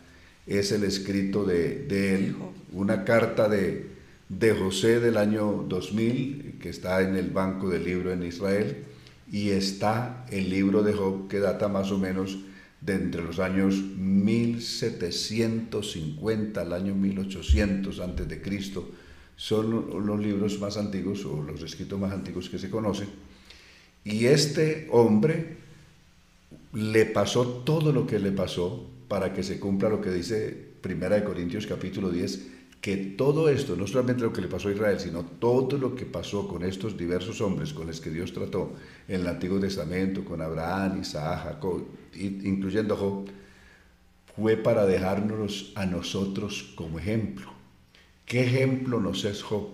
es 0.47 0.73
el 0.73 0.83
escrito 0.85 1.45
de, 1.45 1.87
de 1.87 2.15
él, 2.15 2.37
una 2.73 3.05
carta 3.05 3.49
de, 3.49 3.91
de 4.29 4.53
José 4.53 5.01
del 5.01 5.17
año 5.17 5.65
2000, 5.69 6.59
que 6.61 6.69
está 6.71 7.03
en 7.03 7.17
el 7.17 7.31
banco 7.31 7.69
del 7.69 7.85
libro 7.85 8.13
en 8.13 8.23
Israel, 8.23 8.85
y 9.31 9.51
está 9.51 10.25
el 10.31 10.49
libro 10.51 10.83
de 10.83 10.93
Job, 10.93 11.29
que 11.29 11.39
data 11.39 11.69
más 11.69 11.91
o 11.91 11.99
menos 11.99 12.39
de 12.81 12.95
entre 12.95 13.23
los 13.23 13.39
años 13.39 13.77
1750 13.77 16.61
al 16.61 16.73
año 16.73 16.95
1800 16.95 18.01
antes 18.01 18.29
de 18.29 18.43
Cristo, 18.43 18.91
son 19.37 20.07
los 20.07 20.21
libros 20.21 20.61
más 20.61 20.77
antiguos 20.77 21.25
o 21.25 21.43
los 21.43 21.63
escritos 21.63 21.99
más 21.99 22.13
antiguos 22.13 22.51
que 22.51 22.59
se 22.59 22.71
conocen. 22.71 23.09
Y 24.05 24.27
este 24.27 24.89
hombre 24.91 25.62
le 26.73 27.07
pasó 27.07 27.47
todo 27.65 27.93
lo 27.93 28.07
que 28.07 28.19
le 28.19 28.33
pasó 28.33 28.89
para 29.09 29.33
que 29.33 29.43
se 29.43 29.61
cumpla 29.61 29.89
lo 29.89 30.01
que 30.01 30.11
dice 30.11 30.73
Primera 30.81 31.17
de 31.17 31.25
Corintios 31.25 31.67
capítulo 31.67 32.11
10, 32.11 32.49
que 32.81 32.97
todo 32.97 33.49
esto, 33.49 33.77
no 33.77 33.87
solamente 33.87 34.23
lo 34.23 34.33
que 34.33 34.41
le 34.41 34.49
pasó 34.49 34.69
a 34.69 34.73
Israel, 34.73 34.99
sino 34.99 35.25
todo 35.25 35.79
lo 35.79 35.95
que 35.95 36.07
pasó 36.07 36.49
con 36.49 36.65
estos 36.65 36.97
diversos 36.97 37.41
hombres 37.41 37.73
con 37.73 37.87
los 37.87 38.01
que 38.01 38.11
Dios 38.11 38.33
trató 38.33 38.73
en 39.07 39.21
el 39.21 39.27
Antiguo 39.29 39.61
Testamento, 39.61 40.25
con 40.25 40.41
Abraham, 40.41 41.01
Isaac, 41.03 41.45
Jacob, 41.45 41.85
incluyendo 42.15 42.97
Job, 42.97 43.27
fue 44.35 44.57
para 44.57 44.87
dejarnos 44.87 45.73
a 45.77 45.87
nosotros 45.87 46.73
como 46.75 46.99
ejemplo. 46.99 47.53
¿Qué 48.25 48.45
ejemplo 48.45 48.99
nos 48.99 49.25
es 49.25 49.43
Job? 49.43 49.69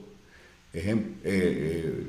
Eh, 0.75 1.15
eh, 1.25 2.07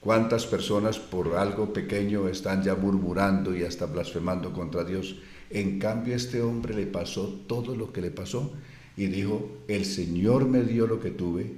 ¿Cuántas 0.00 0.46
personas 0.46 0.98
por 0.98 1.36
algo 1.36 1.74
pequeño 1.74 2.26
están 2.26 2.62
ya 2.62 2.74
murmurando 2.74 3.54
y 3.54 3.64
hasta 3.64 3.84
blasfemando 3.84 4.50
contra 4.54 4.82
Dios? 4.82 5.16
En 5.50 5.78
cambio, 5.78 6.16
este 6.16 6.40
hombre 6.40 6.74
le 6.74 6.86
pasó 6.86 7.28
todo 7.46 7.76
lo 7.76 7.92
que 7.92 8.00
le 8.00 8.10
pasó 8.10 8.50
y 8.96 9.06
dijo, 9.08 9.50
el 9.68 9.84
Señor 9.84 10.48
me 10.48 10.62
dio 10.62 10.86
lo 10.86 11.00
que 11.00 11.10
tuve, 11.10 11.52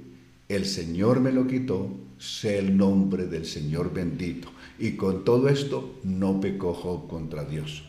el 0.49 0.65
Señor 0.65 1.21
me 1.21 1.31
lo 1.31 1.47
quitó, 1.47 1.87
sé 2.17 2.59
el 2.59 2.75
nombre 2.75 3.27
del 3.27 3.45
Señor 3.45 3.93
bendito. 3.93 4.49
Y 4.77 4.97
con 4.97 5.23
todo 5.23 5.47
esto 5.47 5.95
no 6.03 6.41
pecó 6.41 6.73
Job 6.73 7.07
contra 7.07 7.45
Dios. 7.45 7.85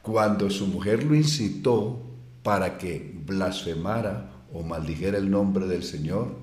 Cuando 0.00 0.48
su 0.48 0.68
mujer 0.68 1.04
lo 1.04 1.14
incitó 1.14 2.00
para 2.42 2.78
que 2.78 3.14
blasfemara 3.26 4.32
o 4.54 4.62
maldijera 4.62 5.18
el 5.18 5.30
nombre 5.30 5.66
del 5.66 5.82
Señor, 5.82 6.34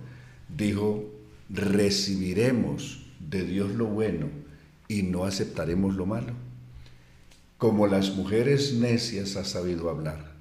dijo, 0.55 1.03
recibiremos 1.49 2.98
de 3.29 3.43
Dios 3.43 3.71
lo 3.71 3.85
bueno 3.85 4.27
y 4.87 5.03
no 5.03 5.25
aceptaremos 5.25 5.95
lo 5.95 6.05
malo. 6.05 6.33
Como 7.57 7.87
las 7.87 8.15
mujeres 8.15 8.73
necias 8.73 9.35
ha 9.35 9.45
sabido 9.45 9.89
hablar. 9.89 10.33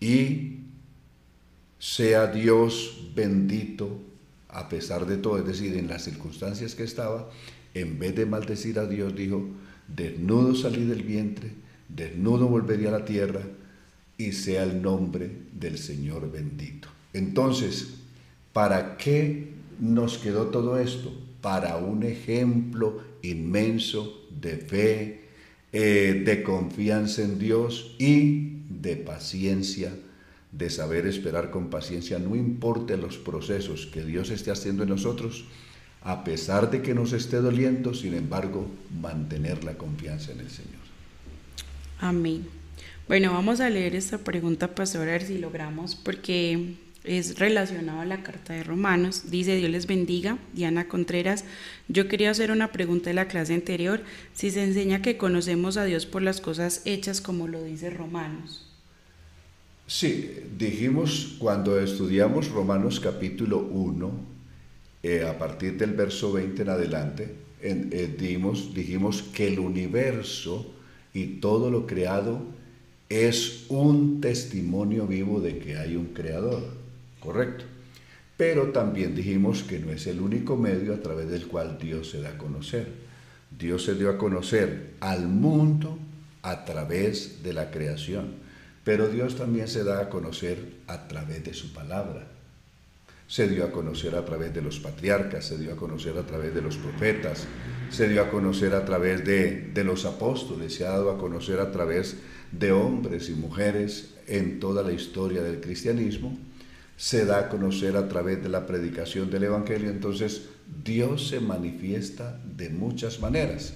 Y 0.00 0.58
sea 1.78 2.26
Dios 2.26 3.10
bendito 3.14 4.00
a 4.48 4.68
pesar 4.68 5.06
de 5.06 5.18
todo, 5.18 5.38
es 5.38 5.46
decir, 5.46 5.76
en 5.76 5.88
las 5.88 6.04
circunstancias 6.04 6.74
que 6.74 6.84
estaba, 6.84 7.28
en 7.74 7.98
vez 7.98 8.14
de 8.14 8.24
maldecir 8.24 8.78
a 8.78 8.86
Dios, 8.86 9.14
dijo, 9.14 9.44
desnudo 9.86 10.54
salí 10.54 10.86
del 10.86 11.02
vientre, 11.02 11.52
desnudo 11.88 12.48
volvería 12.48 12.88
a 12.88 12.98
la 12.98 13.04
tierra, 13.04 13.42
y 14.18 14.32
sea 14.32 14.62
el 14.62 14.80
nombre 14.80 15.30
del 15.52 15.76
Señor 15.76 16.32
bendito. 16.32 16.88
Entonces, 17.12 17.96
¿para 18.54 18.96
qué 18.96 19.52
nos 19.78 20.16
quedó 20.16 20.46
todo 20.46 20.78
esto? 20.78 21.12
Para 21.46 21.76
un 21.76 22.02
ejemplo 22.02 23.00
inmenso 23.22 24.26
de 24.30 24.56
fe, 24.56 25.20
eh, 25.72 26.24
de 26.26 26.42
confianza 26.42 27.22
en 27.22 27.38
Dios 27.38 27.94
y 28.00 28.62
de 28.68 28.96
paciencia 28.96 29.92
de 30.50 30.70
saber 30.70 31.06
esperar 31.06 31.52
con 31.52 31.70
paciencia, 31.70 32.18
no 32.18 32.34
importa 32.34 32.96
los 32.96 33.16
procesos 33.16 33.86
que 33.86 34.02
Dios 34.02 34.30
esté 34.30 34.50
haciendo 34.50 34.82
en 34.82 34.88
nosotros, 34.88 35.44
a 36.02 36.24
pesar 36.24 36.68
de 36.68 36.82
que 36.82 36.94
nos 36.94 37.12
esté 37.12 37.36
doliendo, 37.36 37.94
sin 37.94 38.14
embargo, 38.14 38.66
mantener 39.00 39.62
la 39.62 39.78
confianza 39.78 40.32
en 40.32 40.40
el 40.40 40.50
Señor. 40.50 40.82
Amén. 42.00 42.44
Bueno, 43.06 43.32
vamos 43.32 43.60
a 43.60 43.70
leer 43.70 43.94
esta 43.94 44.18
pregunta, 44.18 44.74
pastor, 44.74 45.02
a 45.02 45.12
ver 45.12 45.22
si 45.22 45.38
logramos, 45.38 45.94
porque 45.94 46.74
es 47.06 47.38
relacionado 47.38 48.00
a 48.00 48.04
la 48.04 48.22
carta 48.22 48.52
de 48.52 48.64
Romanos. 48.64 49.30
Dice, 49.30 49.56
Dios 49.56 49.70
les 49.70 49.86
bendiga. 49.86 50.38
Diana 50.52 50.88
Contreras, 50.88 51.44
yo 51.88 52.08
quería 52.08 52.30
hacer 52.30 52.50
una 52.50 52.72
pregunta 52.72 53.10
de 53.10 53.14
la 53.14 53.28
clase 53.28 53.54
anterior, 53.54 54.02
si 54.34 54.50
se 54.50 54.62
enseña 54.62 55.02
que 55.02 55.16
conocemos 55.16 55.76
a 55.76 55.84
Dios 55.84 56.06
por 56.06 56.22
las 56.22 56.40
cosas 56.40 56.82
hechas 56.84 57.20
como 57.20 57.48
lo 57.48 57.62
dice 57.62 57.90
Romanos. 57.90 58.66
Sí, 59.86 60.30
dijimos 60.58 61.36
cuando 61.38 61.78
estudiamos 61.78 62.50
Romanos 62.50 62.98
capítulo 62.98 63.58
1, 63.58 64.10
eh, 65.04 65.24
a 65.24 65.38
partir 65.38 65.78
del 65.78 65.92
verso 65.92 66.32
20 66.32 66.62
en 66.62 66.68
adelante, 66.68 67.34
eh, 67.62 68.16
dijimos 68.18 69.22
que 69.32 69.46
el 69.46 69.60
universo 69.60 70.74
y 71.14 71.38
todo 71.38 71.70
lo 71.70 71.86
creado 71.86 72.42
es 73.08 73.66
un 73.68 74.20
testimonio 74.20 75.06
vivo 75.06 75.40
de 75.40 75.58
que 75.58 75.76
hay 75.76 75.96
un 75.96 76.06
creador, 76.06 76.62
¿correcto? 77.26 77.64
Pero 78.36 78.68
también 78.70 79.14
dijimos 79.14 79.64
que 79.64 79.78
no 79.80 79.90
es 79.90 80.06
el 80.06 80.20
único 80.20 80.56
medio 80.56 80.94
a 80.94 81.00
través 81.00 81.28
del 81.28 81.46
cual 81.48 81.76
Dios 81.78 82.10
se 82.10 82.20
da 82.20 82.30
a 82.30 82.38
conocer. 82.38 82.86
Dios 83.50 83.84
se 83.84 83.94
dio 83.94 84.10
a 84.10 84.18
conocer 84.18 84.94
al 85.00 85.26
mundo 85.26 85.98
a 86.42 86.64
través 86.64 87.42
de 87.42 87.52
la 87.52 87.70
creación. 87.70 88.34
Pero 88.84 89.08
Dios 89.08 89.36
también 89.36 89.66
se 89.66 89.82
da 89.82 90.00
a 90.00 90.08
conocer 90.08 90.58
a 90.86 91.08
través 91.08 91.42
de 91.44 91.54
su 91.54 91.72
palabra. 91.72 92.28
Se 93.26 93.48
dio 93.48 93.64
a 93.64 93.72
conocer 93.72 94.14
a 94.14 94.24
través 94.24 94.54
de 94.54 94.62
los 94.62 94.78
patriarcas, 94.78 95.46
se 95.46 95.58
dio 95.58 95.72
a 95.72 95.76
conocer 95.76 96.16
a 96.16 96.22
través 96.22 96.54
de 96.54 96.62
los 96.62 96.76
profetas, 96.76 97.48
se 97.90 98.08
dio 98.08 98.22
a 98.22 98.30
conocer 98.30 98.74
a 98.74 98.84
través 98.84 99.24
de, 99.24 99.72
de 99.74 99.82
los 99.82 100.04
apóstoles, 100.04 100.74
se 100.74 100.86
ha 100.86 100.90
dado 100.90 101.10
a 101.10 101.18
conocer 101.18 101.58
a 101.58 101.72
través 101.72 102.18
de 102.52 102.70
hombres 102.70 103.28
y 103.28 103.32
mujeres 103.32 104.14
en 104.28 104.60
toda 104.60 104.82
la 104.82 104.92
historia 104.92 105.42
del 105.42 105.60
cristianismo, 105.60 106.38
se 106.96 107.26
da 107.26 107.38
a 107.38 107.48
conocer 107.48 107.96
a 107.96 108.08
través 108.08 108.42
de 108.42 108.48
la 108.48 108.66
predicación 108.66 109.30
del 109.30 109.44
Evangelio. 109.44 109.90
Entonces, 109.90 110.48
Dios 110.84 111.28
se 111.28 111.40
manifiesta 111.40 112.40
de 112.44 112.70
muchas 112.70 113.20
maneras. 113.20 113.74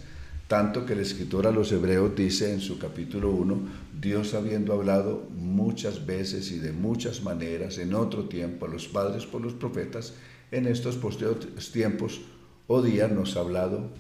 Tanto 0.49 0.85
que 0.85 0.95
el 0.95 1.01
escritor 1.01 1.47
a 1.47 1.53
los 1.53 1.71
hebreos 1.71 2.17
dice 2.17 2.53
en 2.53 2.61
su 2.61 2.79
capítulo 2.79 3.31
1, 3.31 3.61
Dios 4.01 4.35
habiendo 4.35 4.73
hablado 4.73 5.29
muchas 5.31 6.07
veces 6.07 6.51
y 6.51 6.59
de 6.59 6.73
muchas 6.73 7.23
maneras 7.23 7.79
en 7.79 7.95
otro 7.95 8.25
tiempo 8.25 8.67
a 8.67 8.69
los 8.69 8.89
padres 8.89 9.27
por 9.27 9.43
los 9.43 9.53
profetas, 9.53 10.15
en 10.51 10.67
estos 10.67 10.97
posteriores 10.97 11.71
tiempos 11.71 12.23
o 12.67 12.83
días 12.83 13.13
nos 13.13 13.37
ha 13.37 13.41
hablado 13.41 13.91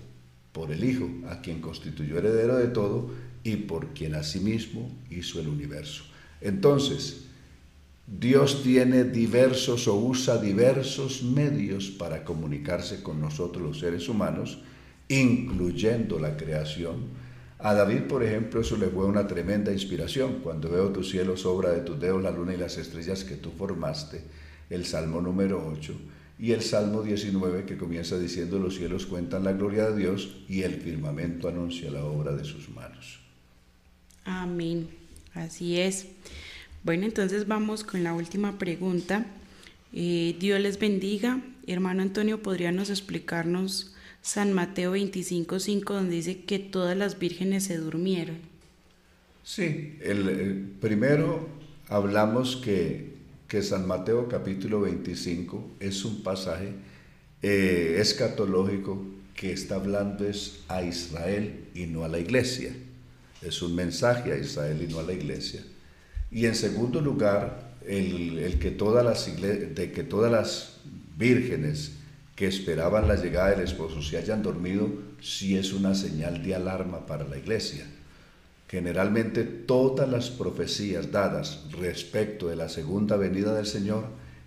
por 0.50 0.72
el 0.72 0.82
Hijo, 0.82 1.08
a 1.28 1.40
quien 1.40 1.60
constituyó 1.60 2.18
heredero 2.18 2.56
de 2.56 2.66
todo 2.66 3.10
y 3.44 3.54
por 3.56 3.94
quien 3.94 4.16
asimismo 4.16 4.90
hizo 5.08 5.38
el 5.38 5.46
universo. 5.46 6.02
Entonces, 6.40 7.26
Dios 8.18 8.64
tiene 8.64 9.04
diversos 9.04 9.86
o 9.86 9.94
usa 9.94 10.36
diversos 10.36 11.22
medios 11.22 11.90
para 11.90 12.24
comunicarse 12.24 13.04
con 13.04 13.20
nosotros 13.20 13.62
los 13.62 13.78
seres 13.78 14.08
humanos, 14.08 14.58
incluyendo 15.08 16.18
la 16.18 16.36
creación. 16.36 17.20
A 17.60 17.72
David, 17.72 18.08
por 18.08 18.24
ejemplo, 18.24 18.62
eso 18.62 18.76
le 18.76 18.88
fue 18.88 19.06
una 19.06 19.28
tremenda 19.28 19.70
inspiración. 19.70 20.40
Cuando 20.42 20.68
veo 20.68 20.88
tu 20.90 21.04
cielo, 21.04 21.34
obra 21.44 21.70
de 21.70 21.82
tus 21.82 22.00
dedos, 22.00 22.20
la 22.20 22.32
luna 22.32 22.52
y 22.52 22.56
las 22.56 22.78
estrellas 22.78 23.22
que 23.22 23.36
tú 23.36 23.52
formaste, 23.56 24.24
el 24.70 24.84
Salmo 24.86 25.20
número 25.20 25.64
8. 25.72 25.94
y 26.40 26.52
el 26.52 26.62
Salmo 26.62 27.02
19 27.02 27.64
que 27.64 27.76
comienza 27.76 28.18
diciendo 28.18 28.58
los 28.58 28.76
cielos 28.76 29.04
cuentan 29.04 29.44
la 29.44 29.52
gloria 29.52 29.90
de 29.90 29.98
Dios 29.98 30.38
y 30.48 30.62
el 30.62 30.80
firmamento 30.80 31.48
anuncia 31.48 31.90
la 31.90 32.04
obra 32.04 32.32
de 32.32 32.44
sus 32.44 32.70
manos. 32.70 33.20
Amén, 34.24 34.88
así 35.34 35.78
es. 35.78 36.06
Bueno, 36.82 37.04
entonces 37.04 37.46
vamos 37.46 37.84
con 37.84 38.02
la 38.02 38.14
última 38.14 38.58
pregunta. 38.58 39.26
Eh, 39.92 40.36
Dios 40.38 40.60
les 40.60 40.78
bendiga. 40.78 41.40
Hermano 41.66 42.02
Antonio, 42.02 42.42
¿podríamos 42.42 42.90
explicarnos 42.90 43.94
San 44.22 44.52
Mateo 44.52 44.96
25.5 44.96 45.84
donde 45.84 46.16
dice 46.16 46.42
que 46.42 46.58
todas 46.58 46.96
las 46.96 47.18
vírgenes 47.18 47.64
se 47.64 47.76
durmieron? 47.76 48.38
Sí, 49.44 49.98
el 50.02 50.72
primero 50.80 51.48
hablamos 51.88 52.56
que 52.56 53.10
que 53.50 53.62
San 53.64 53.84
Mateo 53.84 54.28
capítulo 54.28 54.82
25 54.82 55.72
es 55.80 56.04
un 56.04 56.22
pasaje 56.22 56.68
eh, 57.42 57.96
escatológico 57.98 59.04
que 59.34 59.52
está 59.52 59.74
hablando 59.74 60.24
es 60.24 60.60
a 60.68 60.84
Israel 60.84 61.64
y 61.74 61.86
no 61.86 62.04
a 62.04 62.08
la 62.08 62.20
iglesia. 62.20 62.72
Es 63.42 63.60
un 63.60 63.74
mensaje 63.74 64.32
a 64.32 64.38
Israel 64.38 64.80
y 64.88 64.92
no 64.92 65.00
a 65.00 65.02
la 65.02 65.14
iglesia. 65.14 65.64
Y 66.30 66.46
en 66.46 66.54
segundo 66.54 67.00
lugar, 67.00 67.70
el, 67.86 68.58
que 68.60 68.70
todas 68.70 69.04
las 69.04 69.26
de 69.40 69.92
que 69.92 70.04
todas 70.04 70.30
las 70.30 70.76
vírgenes 71.16 71.92
que 72.36 72.46
esperaban 72.46 73.08
la 73.08 73.16
llegada 73.16 73.50
del 73.50 73.60
esposo 73.60 74.00
se 74.00 74.16
hayan 74.16 74.42
dormido, 74.42 74.88
sí 75.20 75.56
es 75.56 75.72
una 75.72 75.94
señal 75.94 76.42
de 76.42 76.54
alarma 76.54 77.06
para 77.06 77.26
la 77.26 77.36
iglesia. 77.36 77.84
Generalmente 78.68 79.42
todas 79.42 80.08
las 80.08 80.30
profecías 80.30 81.10
dadas 81.10 81.66
respecto 81.72 82.48
de 82.48 82.56
la 82.56 82.68
segunda 82.68 83.16
venida 83.16 83.54
del 83.54 83.66
Señor, 83.66 84.04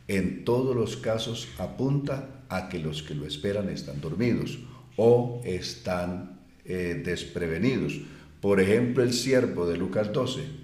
en 0.08 0.46
todos 0.46 0.76
los 0.76 0.96
casos 0.98 1.50
apunta 1.58 2.44
a 2.50 2.70
que 2.70 2.80
los 2.80 3.04
que 3.04 3.16
lo 3.16 3.26
esperan 3.26 3.70
están 3.70 4.00
dormidos 4.00 4.60
o 4.96 5.42
están 5.44 6.40
eh, 6.66 7.02
desprevenidos. 7.04 8.00
Por 8.42 8.60
ejemplo, 8.60 9.04
el 9.04 9.14
siervo 9.14 9.68
de 9.68 9.78
Lucas 9.78 10.12
12 10.14 10.63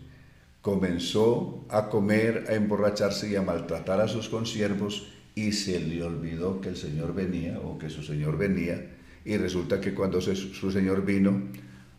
comenzó 0.62 1.66
a 1.70 1.90
comer, 1.90 2.46
a 2.50 2.54
emborracharse 2.54 3.30
y 3.30 3.36
a 3.36 3.42
maltratar 3.42 4.02
a 4.02 4.08
sus 4.08 4.30
consiervos 4.30 5.08
y 5.36 5.52
se 5.54 5.80
le 5.80 6.04
olvidó 6.04 6.60
que 6.60 6.70
el 6.70 6.78
Señor 6.78 7.14
venía 7.14 7.60
o 7.60 7.78
que 7.78 7.90
su 7.90 8.04
Señor 8.04 8.38
venía 8.38 8.98
y 9.26 9.38
resulta 9.38 9.80
que 9.80 9.94
cuando 9.94 10.22
su 10.22 10.72
Señor 10.72 11.06
vino, 11.06 11.44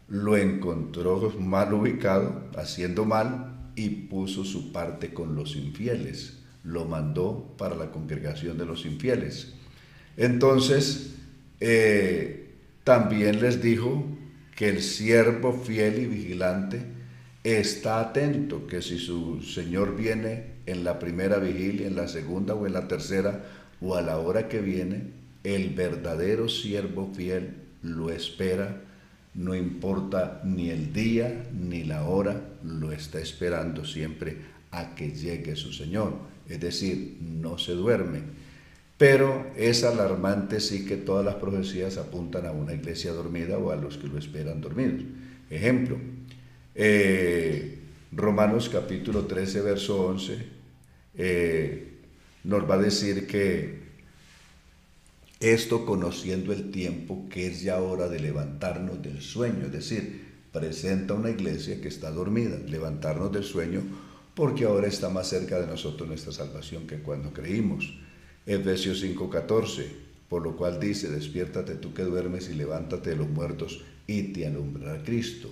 lo 0.08 0.36
encontró 0.36 1.32
mal 1.38 1.72
ubicado, 1.72 2.50
haciendo 2.56 3.04
mal, 3.04 3.70
y 3.76 3.88
puso 3.88 4.44
su 4.44 4.72
parte 4.72 5.14
con 5.14 5.36
los 5.36 5.54
infieles. 5.54 6.38
Lo 6.64 6.84
mandó 6.84 7.54
para 7.56 7.76
la 7.76 7.90
congregación 7.90 8.58
de 8.58 8.66
los 8.66 8.84
infieles. 8.84 9.54
Entonces, 10.16 11.14
eh, 11.60 12.50
también 12.84 13.40
les 13.40 13.62
dijo 13.62 14.04
que 14.56 14.68
el 14.68 14.82
siervo 14.82 15.52
fiel 15.52 16.00
y 16.00 16.06
vigilante 16.06 16.82
está 17.44 18.00
atento, 18.00 18.66
que 18.66 18.82
si 18.82 18.98
su 18.98 19.42
Señor 19.42 19.96
viene 19.96 20.60
en 20.66 20.84
la 20.84 20.98
primera 20.98 21.38
vigilia, 21.38 21.86
en 21.86 21.96
la 21.96 22.08
segunda 22.08 22.54
o 22.54 22.66
en 22.66 22.72
la 22.72 22.88
tercera, 22.88 23.44
o 23.80 23.94
a 23.94 24.02
la 24.02 24.18
hora 24.18 24.48
que 24.48 24.60
viene, 24.60 25.04
el 25.42 25.70
verdadero 25.70 26.48
siervo 26.48 27.12
fiel 27.14 27.54
lo 27.82 28.10
espera 28.10 28.82
no 29.34 29.54
importa 29.54 30.40
ni 30.44 30.70
el 30.70 30.92
día 30.92 31.48
ni 31.52 31.84
la 31.84 32.04
hora, 32.04 32.40
lo 32.64 32.90
está 32.90 33.20
esperando 33.20 33.84
siempre 33.84 34.38
a 34.72 34.94
que 34.94 35.12
llegue 35.12 35.54
su 35.56 35.72
Señor. 35.72 36.14
Es 36.48 36.60
decir, 36.60 37.18
no 37.20 37.56
se 37.56 37.72
duerme. 37.72 38.22
Pero 38.98 39.46
es 39.56 39.84
alarmante 39.84 40.60
sí 40.60 40.84
que 40.84 40.96
todas 40.96 41.24
las 41.24 41.36
profecías 41.36 41.96
apuntan 41.96 42.44
a 42.46 42.52
una 42.52 42.74
iglesia 42.74 43.12
dormida 43.12 43.56
o 43.56 43.70
a 43.70 43.76
los 43.76 43.96
que 43.96 44.08
lo 44.08 44.18
esperan 44.18 44.60
dormidos. 44.60 45.04
Ejemplo, 45.48 45.96
eh, 46.74 47.78
Romanos 48.12 48.68
capítulo 48.68 49.26
13, 49.26 49.60
verso 49.62 50.06
11, 50.06 50.38
eh, 51.14 51.92
nos 52.44 52.68
va 52.68 52.74
a 52.74 52.78
decir 52.78 53.26
que 53.26 53.80
esto 55.40 55.86
conociendo 55.86 56.52
el 56.52 56.70
tiempo 56.70 57.26
que 57.30 57.46
es 57.46 57.62
ya 57.62 57.80
hora 57.80 58.08
de 58.08 58.20
levantarnos 58.20 59.02
del 59.02 59.22
sueño, 59.22 59.66
es 59.66 59.72
decir, 59.72 60.28
presenta 60.52 61.14
una 61.14 61.30
iglesia 61.30 61.80
que 61.80 61.88
está 61.88 62.10
dormida, 62.10 62.58
levantarnos 62.66 63.32
del 63.32 63.44
sueño 63.44 63.82
porque 64.34 64.64
ahora 64.64 64.86
está 64.86 65.08
más 65.08 65.28
cerca 65.28 65.60
de 65.60 65.66
nosotros 65.66 66.08
nuestra 66.08 66.32
salvación 66.32 66.86
que 66.86 67.00
cuando 67.00 67.32
creímos. 67.32 67.94
Efesios 68.46 69.02
5:14, 69.02 69.86
por 70.28 70.42
lo 70.42 70.56
cual 70.56 70.80
dice, 70.80 71.08
despiértate 71.10 71.74
tú 71.74 71.92
que 71.92 72.02
duermes 72.02 72.48
y 72.48 72.54
levántate 72.54 73.10
de 73.10 73.16
los 73.16 73.28
muertos 73.28 73.82
y 74.06 74.32
te 74.32 74.46
alumbrará 74.46 75.02
Cristo. 75.02 75.50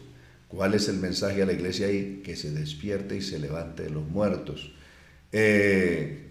¿Cuál 0.49 0.73
es 0.75 0.89
el 0.89 0.97
mensaje 0.97 1.43
a 1.43 1.47
la 1.47 1.53
iglesia 1.53 1.89
ahí? 1.89 2.23
Que 2.25 2.35
se 2.35 2.51
despierte 2.51 3.17
y 3.17 3.21
se 3.21 3.39
levante 3.39 3.83
de 3.83 3.91
los 3.91 4.09
muertos. 4.09 4.73
Eh, 5.31 6.25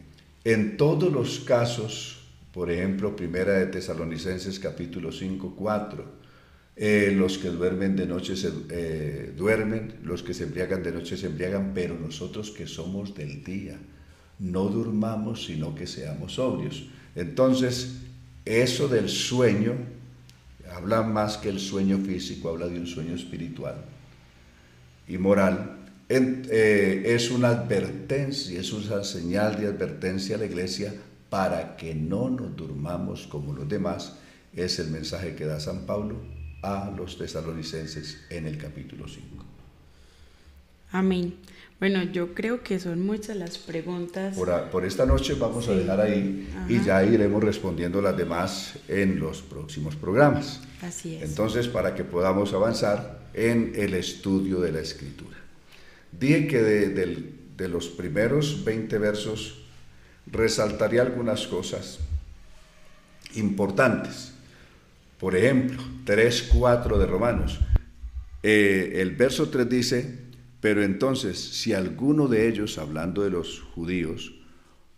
en 0.43 0.75
todos 0.75 1.13
los 1.13 1.41
casos, 1.41 2.25
por 2.51 2.71
ejemplo, 2.71 3.15
Primera 3.15 3.53
de 3.53 3.67
Tesalonicenses 3.67 4.59
capítulo 4.59 5.11
5, 5.11 5.53
4. 5.55 6.17
Eh, 6.79 7.13
los 7.15 7.37
que 7.37 7.49
duermen 7.49 7.95
de 7.95 8.07
noche 8.07 8.35
se 8.35 8.51
eh, 8.69 9.33
duermen, 9.37 9.95
los 10.03 10.23
que 10.23 10.33
se 10.33 10.45
embriagan 10.45 10.81
de 10.81 10.91
noche 10.91 11.15
se 11.15 11.27
embriagan, 11.27 11.73
pero 11.75 11.95
nosotros 11.95 12.49
que 12.51 12.65
somos 12.65 13.13
del 13.13 13.43
día, 13.43 13.77
no 14.39 14.65
durmamos, 14.65 15.45
sino 15.45 15.75
que 15.75 15.85
seamos 15.85 16.33
sobrios. 16.33 16.87
Entonces, 17.15 17.97
eso 18.45 18.87
del 18.87 19.09
sueño, 19.09 19.73
habla 20.71 21.03
más 21.03 21.37
que 21.37 21.49
el 21.49 21.59
sueño 21.59 21.99
físico, 21.99 22.49
habla 22.49 22.67
de 22.67 22.79
un 22.79 22.87
sueño 22.87 23.13
espiritual 23.13 23.96
y 25.07 25.17
moral. 25.17 25.77
Eh, 26.09 27.03
es 27.05 27.31
una 27.31 27.49
advertencia, 27.49 28.59
es 28.59 28.71
una 28.71 29.03
señal 29.03 29.59
de 29.59 29.67
advertencia 29.67 30.35
a 30.35 30.39
la 30.39 30.45
iglesia 30.45 30.93
para 31.29 31.75
que 31.75 31.93
no 31.93 32.29
nos 32.29 32.55
durmamos 32.55 33.27
como 33.27 33.53
los 33.53 33.67
demás, 33.67 34.13
es 34.53 34.79
el 34.79 34.89
mensaje 34.89 35.35
que 35.35 35.45
da 35.45 35.59
San 35.59 35.85
Pablo 35.85 36.15
a 36.61 36.91
los 36.95 37.17
tesalonicenses 37.17 38.25
en 38.29 38.47
el 38.47 38.57
capítulo 38.57 39.07
5. 39.07 39.45
Amén. 40.91 41.35
Bueno, 41.79 42.03
yo 42.03 42.33
creo 42.33 42.63
que 42.63 42.79
son 42.79 43.05
muchas 43.05 43.35
las 43.35 43.59
preguntas. 43.59 44.35
Por, 44.35 44.85
esta 44.85 45.05
noche 45.05 45.35
vamos 45.35 45.67
a 45.67 45.73
dejar 45.73 46.01
ahí 46.01 46.47
y 46.67 46.83
ya 46.83 47.03
iremos 47.03 47.43
respondiendo 47.43 48.01
las 48.01 48.17
demás 48.17 48.79
en 48.87 49.19
los 49.19 49.43
próximos 49.43 49.95
programas. 49.95 50.61
Así 50.81 51.15
es. 51.15 51.29
Entonces, 51.29 51.67
para 51.67 51.93
que 51.93 52.03
podamos 52.03 52.53
avanzar 52.53 53.19
en 53.33 53.73
el 53.75 53.93
estudio 53.93 54.59
de 54.59 54.71
la 54.71 54.79
escritura. 54.79 55.37
Dije 56.11 56.47
que 56.47 56.61
de, 56.63 57.33
de 57.55 57.67
los 57.67 57.87
primeros 57.89 58.63
20 58.63 58.97
versos 58.97 59.63
resaltaría 60.31 61.01
algunas 61.03 61.45
cosas 61.47 61.99
importantes. 63.35 64.33
Por 65.19 65.35
ejemplo, 65.35 65.81
3.4 66.05 66.97
de 66.97 67.05
Romanos. 67.05 67.59
Eh, 68.43 68.93
el 68.97 69.15
verso 69.15 69.49
3 69.49 69.67
dice, 69.67 70.19
pero 70.59 70.83
entonces, 70.83 71.37
si 71.39 71.73
alguno 71.73 72.27
de 72.27 72.47
ellos, 72.47 72.77
hablando 72.77 73.23
de 73.23 73.29
los 73.29 73.61
judíos, 73.61 74.33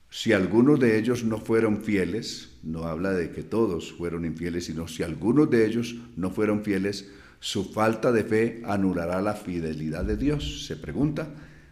si 0.10 0.34
algunos 0.34 0.80
de 0.80 0.98
ellos 0.98 1.24
no 1.24 1.40
fueron 1.40 1.84
fieles, 1.84 2.58
no 2.64 2.86
habla 2.86 3.12
de 3.12 3.32
que 3.32 3.44
todos 3.44 3.92
fueron 3.92 4.26
infieles, 4.26 4.66
sino 4.66 4.88
si 4.88 5.04
algunos 5.04 5.50
de 5.50 5.66
ellos 5.66 5.96
no 6.16 6.32
fueron 6.32 6.64
fieles, 6.64 7.10
su 7.40 7.66
falta 7.66 8.12
de 8.12 8.24
fe 8.24 8.62
anulará 8.66 9.22
la 9.22 9.36
fidelidad 9.36 10.04
de 10.04 10.18
Dios. 10.18 10.66
Se 10.66 10.76
pregunta, 10.76 11.28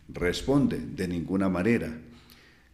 responde, 0.08 0.80
de 0.80 1.08
ninguna 1.08 1.50
manera. 1.50 2.00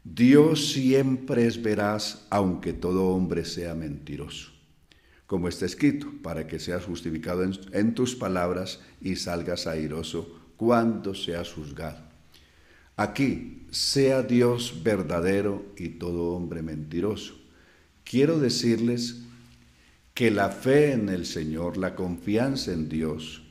Dios 0.03 0.73
siempre 0.73 1.47
es 1.47 1.61
veraz, 1.61 2.27
aunque 2.29 2.73
todo 2.73 3.07
hombre 3.07 3.45
sea 3.45 3.73
mentiroso. 3.73 4.51
Como 5.25 5.47
está 5.47 5.65
escrito, 5.65 6.11
para 6.21 6.45
que 6.45 6.59
seas 6.59 6.83
justificado 6.83 7.43
en, 7.71 7.95
tus 7.95 8.13
palabras 8.15 8.81
y 9.01 9.15
salgas 9.15 9.65
airoso 9.65 10.42
cuando 10.63 11.13
seas 11.13 11.51
juzgado. 11.51 11.99
Aquí, 12.95 13.65
sea 13.71 14.21
Dios 14.21 14.81
verdadero 14.83 15.65
y 15.77 15.89
todo 15.89 16.31
hombre 16.33 16.61
mentiroso. 16.61 17.35
Quiero 18.03 18.39
decirles 18.39 19.23
que 20.13 20.31
la 20.31 20.49
fe 20.49 20.93
en 20.93 21.09
el 21.09 21.25
Señor, 21.25 21.77
la 21.77 21.95
confianza 21.95 22.71
en 22.71 22.87
Dios 22.87 23.41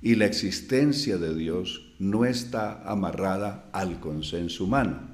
y 0.00 0.14
la 0.14 0.26
existencia 0.26 1.18
de 1.18 1.34
Dios 1.34 1.94
no 1.98 2.24
está 2.24 2.82
amarrada 2.88 3.68
al 3.72 4.00
consenso 4.00 4.64
humano 4.64 5.12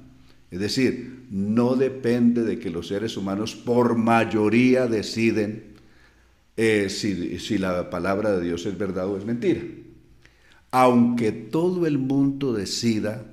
es 0.51 0.59
decir, 0.59 1.25
no 1.29 1.75
depende 1.75 2.43
de 2.43 2.57
que 2.57 2.71
los 2.71 2.87
seres 2.87 3.17
humanos 3.17 3.55
por 3.55 3.95
mayoría 3.95 4.87
deciden 4.87 5.75
eh, 6.57 6.89
si, 6.89 7.57
la 7.57 7.89
palabra 7.89 8.31
de 8.31 8.45
Dios 8.45 8.65
es 8.65 8.77
verdad 8.77 9.07
o 9.07 9.17
es 9.17 9.25
mentira. 9.25 9.61
Aunque 10.71 11.31
todo 11.31 11.87
el 11.87 11.97
mundo 11.97 12.53
decida, 12.53 13.25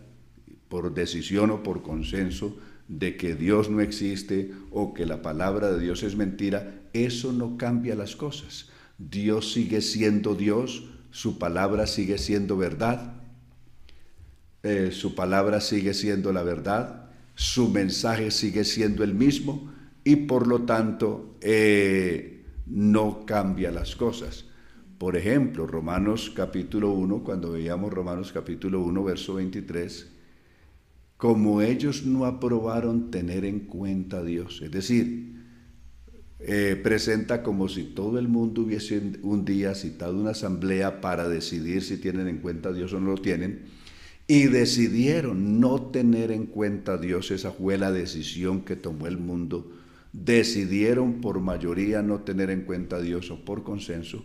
por 0.68 0.94
decisión 0.94 1.50
o 1.50 1.62
por 1.62 1.82
consenso, 1.82 2.56
de 2.88 3.16
que 3.16 3.34
Dios 3.34 3.68
no 3.68 3.80
existe 3.80 4.52
o 4.70 4.94
que 4.94 5.06
la 5.06 5.22
palabra 5.22 5.72
de 5.72 5.80
Dios 5.80 6.02
es 6.02 6.16
mentira, 6.16 6.80
eso 6.92 7.32
no 7.32 7.56
cambia 7.56 7.94
las 7.94 8.16
cosas. 8.16 8.68
Dios 8.98 9.52
sigue 9.52 9.80
siendo 9.80 10.34
Dios, 10.34 10.84
su 11.10 11.38
palabra 11.38 11.86
sigue 11.86 12.18
siendo 12.18 12.56
verdad, 12.56 13.14
eh, 14.62 14.90
su 14.92 15.14
palabra 15.14 15.60
sigue 15.60 15.94
siendo 15.94 16.32
la 16.32 16.42
verdad, 16.42 17.10
su 17.34 17.68
mensaje 17.68 18.30
sigue 18.30 18.64
siendo 18.64 19.04
el 19.04 19.14
mismo 19.14 19.72
y 20.04 20.16
por 20.16 20.46
lo 20.46 20.62
tanto 20.62 21.36
eh, 21.40 22.44
no 22.66 23.26
cambia 23.26 23.70
las 23.70 23.96
cosas. 23.96 24.46
Por 24.98 25.14
ejemplo, 25.14 25.66
Romanos 25.66 26.32
capítulo 26.34 26.90
1, 26.92 27.22
cuando 27.22 27.52
veíamos 27.52 27.92
Romanos 27.92 28.32
capítulo 28.32 28.80
1, 28.80 29.04
verso 29.04 29.34
23, 29.34 30.10
como 31.18 31.60
ellos 31.60 32.06
no 32.06 32.24
aprobaron 32.24 33.10
tener 33.10 33.44
en 33.44 33.60
cuenta 33.60 34.18
a 34.18 34.24
Dios, 34.24 34.62
es 34.62 34.70
decir, 34.70 35.34
eh, 36.38 36.80
presenta 36.82 37.42
como 37.42 37.68
si 37.68 37.84
todo 37.84 38.18
el 38.18 38.28
mundo 38.28 38.62
hubiese 38.62 39.02
un 39.22 39.44
día 39.44 39.74
citado 39.74 40.18
una 40.18 40.30
asamblea 40.30 41.02
para 41.02 41.28
decidir 41.28 41.82
si 41.82 41.98
tienen 41.98 42.26
en 42.26 42.38
cuenta 42.38 42.70
a 42.70 42.72
Dios 42.72 42.94
o 42.94 43.00
no 43.00 43.10
lo 43.10 43.18
tienen, 43.18 43.64
y 44.26 44.44
decidieron 44.44 45.60
no 45.60 45.90
tener 45.90 46.30
en 46.30 46.46
cuenta 46.46 46.94
a 46.94 46.98
Dios, 46.98 47.30
esa 47.30 47.50
fue 47.50 47.76
la 47.76 47.92
decisión 47.92 48.62
que 48.62 48.76
tomó 48.76 49.06
el 49.08 49.18
mundo, 49.18 49.72
decidieron 50.14 51.20
por 51.20 51.40
mayoría 51.40 52.00
no 52.00 52.20
tener 52.20 52.48
en 52.48 52.62
cuenta 52.62 52.96
a 52.96 53.02
Dios 53.02 53.30
o 53.30 53.44
por 53.44 53.62
consenso, 53.62 54.24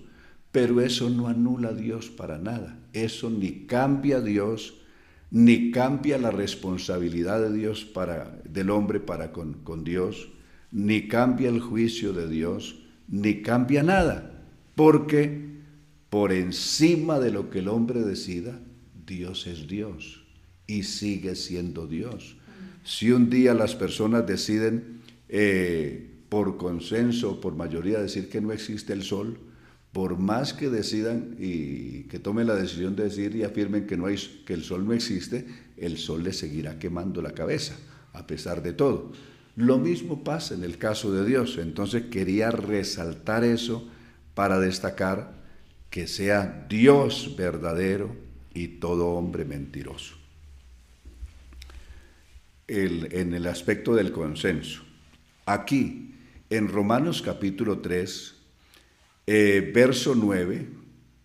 pero 0.52 0.82
eso 0.82 1.10
no 1.10 1.28
anula 1.28 1.70
a 1.70 1.74
Dios 1.74 2.10
para 2.10 2.38
nada, 2.38 2.78
eso 2.94 3.30
ni 3.30 3.66
cambia 3.66 4.18
a 4.18 4.22
Dios, 4.22 4.76
ni 5.30 5.72
cambia 5.72 6.18
la 6.18 6.32
responsabilidad 6.32 7.42
de 7.42 7.56
Dios 7.56 7.86
para, 7.86 8.42
del 8.44 8.70
hombre 8.70 9.00
para 9.00 9.32
con, 9.32 9.54
con 9.64 9.84
Dios, 9.84 10.30
ni 10.72 11.08
cambia 11.08 11.50
el 11.50 11.62
juicio 11.62 12.14
de 12.14 12.28
Dios, 12.28 12.84
ni 13.08 13.42
cambia 13.42 13.84
nada, 13.84 14.44
porque 14.76 15.52
por 16.10 16.34
encima 16.34 17.20
de 17.20 17.32
lo 17.32 17.50
que 17.50 17.60
el 17.60 17.70
hombre 17.70 18.02
decida, 18.02 18.60
Dios 19.06 19.48
es 19.48 19.68
Dios 19.68 20.26
y 20.68 20.84
sigue 20.84 21.36
siendo 21.36 21.88
Dios. 21.88 22.36
Si 22.84 23.12
un 23.12 23.30
día 23.30 23.54
las 23.54 23.76
personas 23.76 24.26
deciden 24.26 25.02
eh, 25.30 26.10
por 26.28 26.58
consenso, 26.58 27.40
por 27.40 27.56
mayoría, 27.56 28.00
decir 28.00 28.30
que 28.30 28.42
no 28.42 28.52
existe 28.52 28.92
el 28.92 29.04
sol, 29.04 29.38
por 29.92 30.18
más 30.18 30.54
que 30.54 30.70
decidan 30.70 31.36
y 31.38 32.04
que 32.04 32.20
tomen 32.20 32.48
la 32.48 32.56
decisión 32.56 32.96
de 32.96 33.04
decir 33.04 33.36
y 33.36 33.44
afirmen 33.44 33.86
que, 33.86 33.98
no 33.98 34.06
hay, 34.06 34.16
que 34.46 34.54
el 34.54 34.64
sol 34.64 34.86
no 34.86 34.94
existe, 34.94 35.46
el 35.78 35.98
sol 35.98 36.24
les 36.24 36.38
seguirá 36.38 36.80
quemando 36.80 37.22
la 37.22 37.34
cabeza, 37.34 37.76
a 38.14 38.26
pesar 38.26 38.64
de 38.64 38.74
todo. 38.74 39.12
Lo 39.58 39.78
mismo 39.78 40.24
pasa 40.24 40.54
en 40.54 40.64
el 40.64 40.78
caso 40.78 41.12
de 41.12 41.26
Dios. 41.26 41.58
Entonces 41.58 42.06
quería 42.06 42.52
resaltar 42.52 43.44
eso 43.44 43.88
para 44.34 44.60
destacar 44.60 45.34
que 45.90 46.08
sea 46.08 46.66
Dios 46.70 47.36
verdadero 47.38 48.16
y 48.54 48.80
todo 48.80 49.10
hombre 49.10 49.46
mentiroso. 49.46 50.16
en 52.68 53.34
el 53.34 53.48
aspecto 53.48 53.96
del 53.96 54.14
consenso. 54.14 54.84
Aquí, 55.46 56.16
en 56.50 56.70
Romanos 56.70 57.22
capítulo 57.22 57.80
3, 57.80 58.41
eh, 59.34 59.72
verso 59.74 60.14
9, 60.14 60.68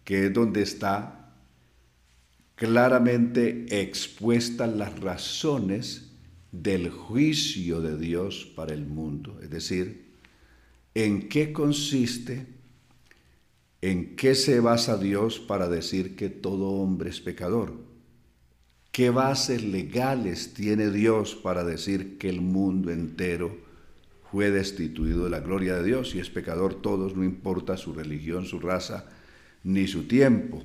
que 0.05 0.27
es 0.27 0.33
donde 0.33 0.62
está 0.62 1.35
claramente 2.55 3.66
expuestas 3.81 4.73
las 4.77 5.01
razones 5.01 6.12
del 6.53 6.88
juicio 6.88 7.81
de 7.81 7.99
Dios 7.99 8.47
para 8.55 8.75
el 8.75 8.87
mundo. 8.87 9.40
Es 9.42 9.51
decir, 9.51 10.14
en 10.95 11.29
qué 11.29 11.53
consiste, 11.53 12.47
en 13.81 14.14
qué 14.14 14.37
se 14.37 14.61
basa 14.61 14.99
Dios 14.99 15.40
para 15.40 15.69
decir 15.69 16.14
que 16.14 16.29
todo 16.29 16.75
hombre 16.75 17.11
es 17.11 17.21
pecador. 17.21 17.75
¿Qué 18.92 19.11
bases 19.11 19.64
legales 19.64 20.55
tiene 20.55 20.92
Dios 20.92 21.35
para 21.35 21.64
decir 21.64 22.19
que 22.19 22.29
el 22.29 22.40
mundo 22.40 22.92
entero 22.92 23.66
fue 24.31 24.51
destituido 24.51 25.25
de 25.25 25.31
la 25.31 25.41
gloria 25.41 25.77
de 25.77 25.85
Dios 25.85 26.15
y 26.15 26.19
es 26.19 26.31
pecador 26.31 26.75
todos, 26.75 27.17
no 27.17 27.25
importa 27.25 27.77
su 27.77 27.93
religión, 27.93 28.45
su 28.45 28.59
raza, 28.59 29.07
ni 29.65 29.87
su 29.87 30.05
tiempo. 30.05 30.62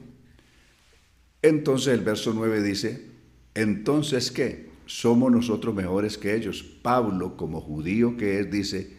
Entonces 1.42 1.94
el 1.94 2.02
verso 2.02 2.34
9 2.34 2.62
dice, 2.62 3.08
entonces 3.56 4.32
¿qué? 4.32 4.70
¿Somos 4.86 5.32
nosotros 5.32 5.74
mejores 5.74 6.18
que 6.18 6.36
ellos? 6.36 6.64
Pablo, 6.82 7.38
como 7.38 7.62
judío 7.62 8.18
que 8.18 8.40
es, 8.40 8.52
dice, 8.52 8.92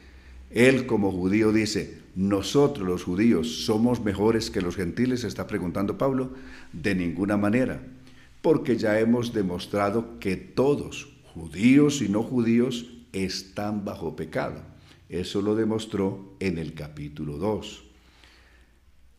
él 0.51 0.87
como 0.87 1.13
judío 1.13 1.53
dice, 1.53 1.99
nosotros 2.15 2.87
los 2.87 3.05
judíos 3.05 3.65
somos 3.65 4.03
mejores 4.03 4.51
que 4.51 4.61
los 4.61 4.77
gentiles, 4.77 5.25
está 5.25 5.47
preguntando 5.47 5.99
Pablo, 5.99 6.33
de 6.73 6.95
ninguna 6.95 7.37
manera, 7.37 7.83
porque 8.43 8.77
ya 8.77 8.99
hemos 9.01 9.33
demostrado 9.33 10.19
que 10.19 10.37
todos, 10.37 11.09
judíos 11.35 12.03
y 12.03 12.09
no 12.09 12.23
judíos, 12.23 12.92
están 13.13 13.85
bajo 13.85 14.17
pecado. 14.17 14.63
Eso 15.09 15.43
lo 15.43 15.55
demostró 15.55 16.35
en 16.41 16.59
el 16.59 16.75
capítulo 16.75 17.37
2. 17.37 17.85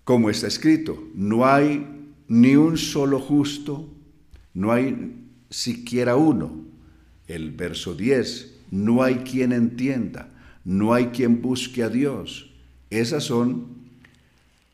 Como 0.03 0.29
está 0.29 0.47
escrito, 0.47 1.01
no 1.13 1.45
hay 1.45 2.11
ni 2.27 2.55
un 2.55 2.77
solo 2.77 3.19
justo, 3.19 3.87
no 4.53 4.71
hay 4.71 5.27
siquiera 5.49 6.15
uno. 6.15 6.65
El 7.27 7.51
verso 7.51 7.95
10, 7.95 8.61
no 8.71 9.03
hay 9.03 9.17
quien 9.17 9.53
entienda, 9.53 10.29
no 10.65 10.93
hay 10.93 11.07
quien 11.07 11.41
busque 11.41 11.83
a 11.83 11.89
Dios. 11.89 12.49
Esas 12.89 13.23
son 13.23 13.67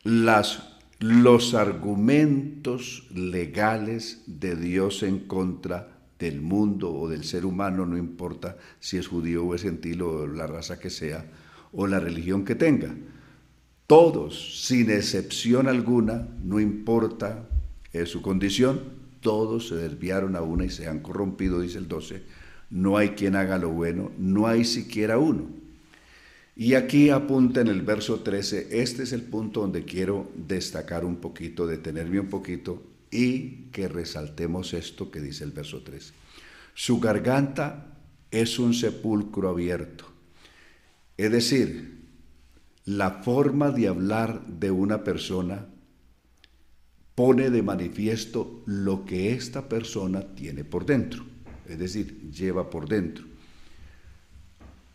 las, 0.02 0.62
los 0.98 1.54
argumentos 1.54 3.06
legales 3.14 4.22
de 4.26 4.56
Dios 4.56 5.02
en 5.02 5.20
contra 5.20 5.99
del 6.20 6.42
mundo 6.42 6.92
o 6.92 7.08
del 7.08 7.24
ser 7.24 7.46
humano, 7.46 7.86
no 7.86 7.96
importa 7.96 8.56
si 8.78 8.98
es 8.98 9.08
judío 9.08 9.46
o 9.46 9.54
es 9.54 9.62
gentil 9.62 10.02
o 10.02 10.26
la 10.26 10.46
raza 10.46 10.78
que 10.78 10.90
sea 10.90 11.24
o 11.72 11.86
la 11.86 11.98
religión 11.98 12.44
que 12.44 12.54
tenga. 12.54 12.94
Todos, 13.86 14.64
sin 14.66 14.90
excepción 14.90 15.66
alguna, 15.66 16.28
no 16.44 16.60
importa 16.60 17.48
eh, 17.92 18.06
su 18.06 18.22
condición, 18.22 18.80
todos 19.20 19.68
se 19.68 19.76
desviaron 19.76 20.36
a 20.36 20.42
una 20.42 20.64
y 20.64 20.70
se 20.70 20.86
han 20.86 21.00
corrompido, 21.00 21.60
dice 21.60 21.78
el 21.78 21.88
12. 21.88 22.22
No 22.70 22.96
hay 22.98 23.10
quien 23.10 23.34
haga 23.34 23.58
lo 23.58 23.70
bueno, 23.70 24.12
no 24.16 24.46
hay 24.46 24.64
siquiera 24.64 25.18
uno. 25.18 25.48
Y 26.54 26.74
aquí 26.74 27.08
apunta 27.08 27.62
en 27.62 27.68
el 27.68 27.82
verso 27.82 28.20
13, 28.20 28.82
este 28.82 29.04
es 29.04 29.12
el 29.12 29.22
punto 29.22 29.62
donde 29.62 29.84
quiero 29.84 30.30
destacar 30.36 31.04
un 31.04 31.16
poquito, 31.16 31.66
detenerme 31.66 32.20
un 32.20 32.28
poquito 32.28 32.82
y 33.10 33.68
que 33.72 33.88
resaltemos 33.88 34.74
esto 34.74 35.10
que 35.10 35.20
dice 35.20 35.44
el 35.44 35.52
verso 35.52 35.82
3. 35.82 36.12
Su 36.74 37.00
garganta 37.00 37.98
es 38.30 38.58
un 38.58 38.74
sepulcro 38.74 39.48
abierto. 39.48 40.06
Es 41.16 41.30
decir, 41.30 42.00
la 42.84 43.22
forma 43.22 43.70
de 43.70 43.88
hablar 43.88 44.46
de 44.46 44.70
una 44.70 45.04
persona 45.04 45.66
pone 47.14 47.50
de 47.50 47.62
manifiesto 47.62 48.62
lo 48.66 49.04
que 49.04 49.32
esta 49.32 49.68
persona 49.68 50.34
tiene 50.34 50.64
por 50.64 50.86
dentro, 50.86 51.24
es 51.68 51.78
decir, 51.78 52.30
lleva 52.30 52.70
por 52.70 52.88
dentro. 52.88 53.26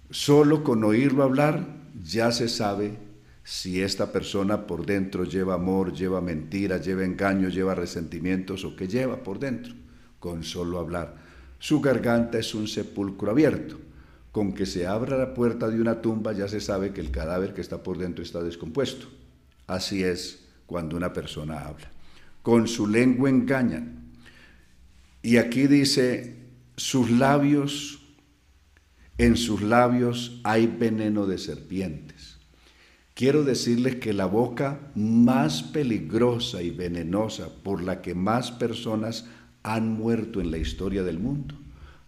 Solo 0.10 0.64
con 0.64 0.84
oírlo 0.84 1.24
hablar 1.24 1.68
ya 2.04 2.32
se 2.32 2.50
sabe 2.50 2.98
si 3.46 3.80
esta 3.80 4.12
persona 4.12 4.66
por 4.66 4.88
dentro 4.88 5.24
lleva 5.24 5.54
amor, 5.54 5.94
lleva 5.94 6.20
mentira, 6.20 6.78
lleva 6.78 7.06
engaño, 7.06 7.48
lleva 7.48 7.76
resentimientos 7.76 8.66
o 8.66 8.76
qué 8.76 8.88
lleva 8.88 9.22
por 9.22 9.38
dentro, 9.38 9.72
con 10.20 10.44
solo 10.44 10.80
hablar. 10.80 11.18
Su 11.60 11.80
garganta 11.80 12.40
es 12.40 12.56
un 12.56 12.68
sepulcro 12.68 13.30
abierto. 13.30 13.80
Con 14.32 14.52
que 14.52 14.66
se 14.66 14.88
abra 14.88 15.16
la 15.16 15.36
puerta 15.36 15.70
de 15.70 15.80
una 15.80 16.02
tumba 16.02 16.34
ya 16.34 16.48
se 16.48 16.60
sabe 16.60 16.92
que 16.92 17.02
el 17.02 17.12
cadáver 17.12 17.54
que 17.54 17.62
está 17.62 17.84
por 17.84 18.00
dentro 18.00 18.24
está 18.24 18.42
descompuesto. 18.42 19.06
Así 19.68 20.04
es 20.04 20.44
cuando 20.66 20.98
una 20.98 21.14
persona 21.14 21.68
habla. 21.68 21.92
Con 22.42 22.68
su 22.68 22.88
lengua 22.88 23.30
engañan. 23.30 24.12
Y 25.22 25.38
aquí 25.38 25.68
dice, 25.68 26.36
sus 26.78 27.12
labios, 27.12 28.02
en 29.20 29.38
sus 29.38 29.62
labios 29.62 30.42
hay 30.44 30.66
veneno 30.66 31.28
de 31.28 31.38
serpientes 31.38 32.05
quiero 33.16 33.44
decirles 33.44 33.96
que 33.96 34.14
la 34.14 34.28
boca 34.28 34.92
más 34.94 35.64
peligrosa 35.64 36.62
y 36.62 36.70
venenosa 36.70 37.50
por 37.64 37.82
la 37.82 38.04
que 38.04 38.14
más 38.14 38.52
personas 38.52 39.26
han 39.64 39.92
muerto 39.92 40.40
en 40.40 40.52
la 40.52 40.60
historia 40.60 41.02
del 41.02 41.18
mundo 41.18 41.56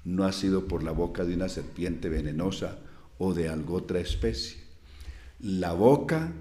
no 0.08 0.24
ha 0.24 0.32
sido 0.32 0.67
por 0.67 0.84
la 0.84 0.91
boca 0.91 1.26
de 1.26 1.34
una 1.34 1.50
serpiente 1.50 2.08
venenosa 2.08 2.78
o 3.17 3.34
de 3.34 3.50
alguna 3.50 3.84
otra 3.84 4.00
especie. 4.00 4.58
La 5.39 5.74
boca 5.74 6.32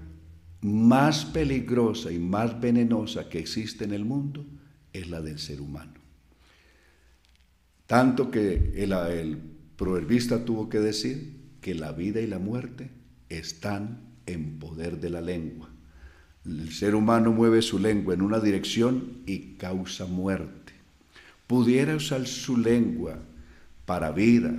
más 0.61 1.25
peligrosa 1.25 2.11
y 2.11 2.17
más 2.17 2.61
venenosa 2.61 3.27
que 3.27 3.39
existe 3.39 3.83
en 3.83 3.93
el 3.93 4.05
mundo 4.05 4.45
es 4.93 5.09
la 5.09 5.21
del 5.21 5.39
ser 5.39 5.59
humano. 5.59 5.93
Tanto 7.87 8.31
que 8.31 8.71
el, 8.75 9.37
proverbista 9.75 10.45
tuvo 10.45 10.69
que 10.69 10.79
decir 10.79 11.35
que 11.59 11.75
la 11.75 11.91
vida 11.91 12.21
y 12.21 12.27
la 12.27 12.39
muerte 12.39 12.89
están 13.29 14.06
en 14.27 14.59
poder 14.59 14.99
de 14.99 15.09
la 15.09 15.21
lengua. 15.21 15.69
El 16.45 16.71
ser 16.71 16.95
humano 16.95 17.31
mueve 17.31 17.61
su 17.61 17.79
lengua 17.79 18.13
en 18.13 18.21
una 18.21 18.39
dirección 18.39 19.23
y 19.25 19.55
causa 19.55 20.05
muerte. 20.05 20.73
Pudiera 21.47 21.95
usar 21.95 22.27
su 22.27 22.57
lengua 22.57 23.19
para 23.85 24.11
vida, 24.11 24.53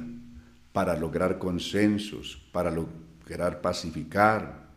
para 0.73 0.97
lograr 0.97 1.39
consensos, 1.39 2.43
para 2.53 2.71
lograr 2.71 3.61
pacificar, 3.61 4.69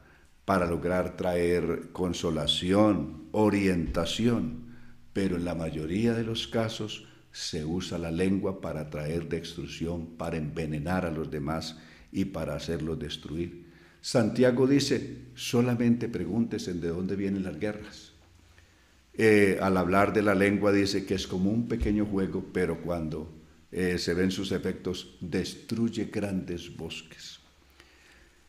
para 0.45 0.65
lograr 0.65 1.15
traer 1.15 1.89
consolación, 1.91 3.23
orientación, 3.31 4.71
pero 5.13 5.35
en 5.35 5.45
la 5.45 5.55
mayoría 5.55 6.13
de 6.13 6.23
los 6.23 6.47
casos 6.47 7.07
se 7.31 7.63
usa 7.63 7.97
la 7.97 8.11
lengua 8.11 8.61
para 8.61 8.89
traer 8.89 9.29
destrucción, 9.29 10.17
para 10.17 10.37
envenenar 10.37 11.05
a 11.05 11.11
los 11.11 11.29
demás 11.31 11.77
y 12.11 12.25
para 12.25 12.55
hacerlos 12.55 12.99
destruir. 12.99 13.60
Santiago 14.01 14.65
dice, 14.65 15.27
solamente 15.35 16.09
pregúntese 16.09 16.73
de 16.73 16.87
dónde 16.87 17.15
vienen 17.15 17.43
las 17.43 17.59
guerras. 17.59 18.11
Eh, 19.13 19.59
al 19.61 19.77
hablar 19.77 20.13
de 20.13 20.23
la 20.23 20.33
lengua 20.33 20.71
dice 20.71 21.05
que 21.05 21.13
es 21.13 21.27
como 21.27 21.51
un 21.51 21.67
pequeño 21.67 22.05
juego, 22.05 22.43
pero 22.51 22.81
cuando 22.81 23.31
eh, 23.71 23.97
se 23.99 24.13
ven 24.15 24.31
sus 24.31 24.51
efectos, 24.51 25.17
destruye 25.21 26.05
grandes 26.05 26.75
bosques. 26.75 27.39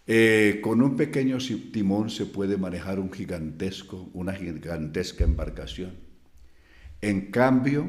Eh, 0.07 0.61
con 0.63 0.83
un 0.83 0.97
pequeño 0.97 1.39
timón 1.73 2.11
se 2.11 2.27
puede 2.27 2.57
manejar 2.57 2.99
un 2.99 3.13
gigantesco, 3.13 4.11
una 4.15 4.33
gigantesca 4.33 5.25
embarcación. 5.25 5.93
En 7.03 7.31
cambio, 7.31 7.89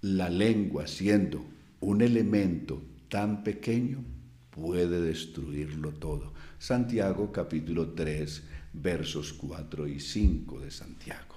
la 0.00 0.30
lengua, 0.30 0.86
siendo 0.86 1.44
un 1.80 2.02
elemento 2.02 2.82
tan 3.08 3.42
pequeño, 3.42 4.04
puede 4.50 5.00
destruirlo 5.00 5.92
todo. 5.92 6.32
Santiago 6.58 7.30
capítulo 7.30 7.90
3, 7.90 8.42
versos 8.72 9.32
4 9.32 9.86
y 9.86 10.00
5 10.00 10.60
de 10.60 10.70
Santiago. 10.70 11.36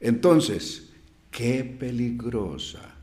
Entonces, 0.00 0.90
qué 1.30 1.64
peligrosa 1.64 2.94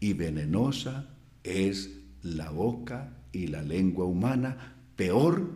y 0.00 0.12
venenosa 0.12 1.08
es 1.44 1.90
la 2.22 2.50
boca 2.50 3.16
y 3.32 3.46
la 3.46 3.62
lengua 3.62 4.04
humana, 4.04 4.74
peor 4.96 5.50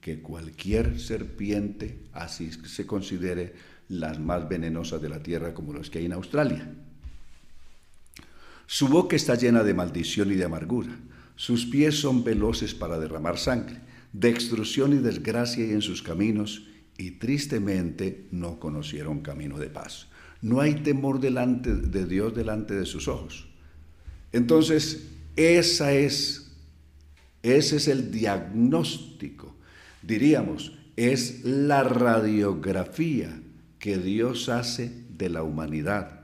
que 0.00 0.20
cualquier 0.20 1.00
serpiente, 1.00 2.04
así 2.12 2.50
se 2.52 2.86
considere 2.86 3.54
las 3.88 4.18
más 4.18 4.48
venenosas 4.48 5.00
de 5.00 5.08
la 5.08 5.22
tierra 5.22 5.54
como 5.54 5.72
las 5.72 5.90
que 5.90 5.98
hay 5.98 6.06
en 6.06 6.12
Australia. 6.12 6.70
Su 8.66 8.88
boca 8.88 9.16
está 9.16 9.34
llena 9.34 9.62
de 9.62 9.74
maldición 9.74 10.32
y 10.32 10.34
de 10.34 10.44
amargura. 10.44 10.96
Sus 11.36 11.66
pies 11.66 12.00
son 12.00 12.24
veloces 12.24 12.74
para 12.74 12.98
derramar 12.98 13.38
sangre. 13.38 13.80
De 14.12 14.28
extrusión 14.28 14.92
y 14.92 14.96
desgracia 14.96 15.64
hay 15.64 15.70
en 15.70 15.82
sus 15.82 16.02
caminos, 16.02 16.66
y 16.98 17.12
tristemente 17.12 18.26
no 18.30 18.60
conocieron 18.60 19.20
camino 19.20 19.58
de 19.58 19.70
paz. 19.70 20.08
No 20.40 20.60
hay 20.60 20.74
temor 20.76 21.20
delante 21.20 21.74
de 21.74 22.06
Dios 22.06 22.34
delante 22.34 22.74
de 22.74 22.86
sus 22.86 23.08
ojos. 23.08 23.48
Entonces, 24.32 25.08
esa 25.36 25.92
es, 25.92 26.52
ese 27.42 27.76
es 27.76 27.88
el 27.88 28.10
diagnóstico. 28.10 29.56
Diríamos, 30.02 30.78
es 30.96 31.44
la 31.44 31.82
radiografía 31.82 33.40
que 33.78 33.98
Dios 33.98 34.48
hace 34.48 34.92
de 35.16 35.28
la 35.28 35.42
humanidad. 35.42 36.20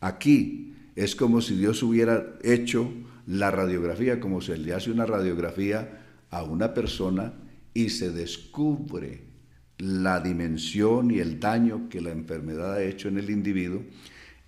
Aquí 0.00 0.74
es 0.94 1.14
como 1.14 1.40
si 1.40 1.56
Dios 1.56 1.82
hubiera 1.82 2.34
hecho 2.42 2.90
la 3.26 3.50
radiografía, 3.50 4.20
como 4.20 4.40
se 4.40 4.56
le 4.56 4.72
hace 4.72 4.90
una 4.90 5.06
radiografía 5.06 6.05
a 6.30 6.42
una 6.42 6.74
persona 6.74 7.34
y 7.74 7.90
se 7.90 8.10
descubre 8.10 9.22
la 9.78 10.20
dimensión 10.20 11.10
y 11.10 11.18
el 11.18 11.38
daño 11.38 11.88
que 11.88 12.00
la 12.00 12.10
enfermedad 12.10 12.74
ha 12.74 12.82
hecho 12.82 13.08
en 13.08 13.18
el 13.18 13.30
individuo. 13.30 13.82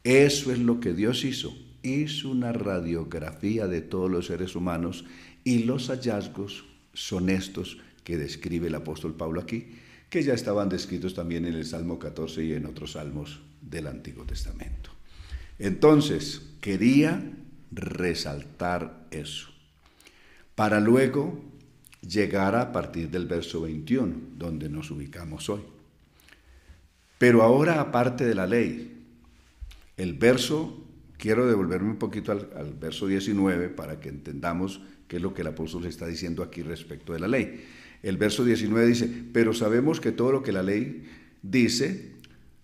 Eso 0.05 0.53
es 0.53 0.59
lo 0.59 0.81
que 0.81 0.95
Dios 0.95 1.25
hizo. 1.25 1.55
Hizo 1.83 2.31
una 2.31 2.53
radiografía 2.53 3.67
de 3.67 3.83
todos 3.83 4.11
los 4.11 4.27
seres 4.27 4.57
humanos 4.57 5.05
y 5.45 5.65
los 5.65 5.89
hallazgos 5.89 6.65
son 6.93 7.31
estos 7.31 7.79
que 8.05 8.17
describe 8.17 8.69
el 8.69 8.75
apóstol 8.75 9.15
Pablo 9.15 9.41
aquí, 9.41 9.67
que 10.09 10.23
ya 10.23 10.33
estaban 10.33 10.69
descritos 10.69 11.15
también 11.15 11.45
en 11.45 11.55
el 11.55 11.67
Salmo 11.67 11.99
14 11.99 12.45
y 12.45 12.55
en 12.55 12.67
otros 12.67 12.93
salmos 12.93 13.41
del 13.61 13.87
Antiguo 13.87 14.25
Testamento. 14.25 14.91
Entonces, 15.59 16.41
quería 16.61 17.23
resaltar 17.71 19.07
eso, 19.11 19.49
para 20.55 20.81
luego 20.81 21.45
llegar 22.01 22.55
a 22.57 22.73
partir 22.73 23.11
del 23.11 23.27
verso 23.27 23.63
21, 23.63 24.15
donde 24.37 24.69
nos 24.69 24.91
ubicamos 24.91 25.49
hoy. 25.49 25.63
Pero 27.19 27.43
ahora, 27.43 27.81
aparte 27.81 28.25
de 28.25 28.35
la 28.35 28.47
ley, 28.47 28.97
el 29.97 30.15
verso, 30.15 30.85
quiero 31.17 31.47
devolverme 31.47 31.91
un 31.91 31.99
poquito 31.99 32.33
al, 32.33 32.49
al, 32.57 32.75
verso 32.75 33.07
19 33.07 33.69
para 33.71 33.99
que 33.99 34.09
entendamos 34.09 34.81
qué 35.09 35.17
es 35.17 35.23
lo 35.23 35.35
que 35.35 35.43
el 35.43 35.49
apóstol 35.49 35.87
está 35.87 36.07
diciendo 36.07 36.43
aquí 36.43 36.63
respecto 36.63 37.13
de 37.13 37.21
la 37.21 37.29
ley. 37.29 37.65
El 38.03 38.17
verso 38.17 38.45
19 38.45 38.87
dice, 38.87 39.11
pero 39.33 39.53
sabemos 39.53 40.01
que 40.01 40.13
todo 40.13 40.31
lo 40.31 40.43
que 40.43 40.53
la 40.53 40.63
ley 40.63 41.09
dice, 41.43 42.13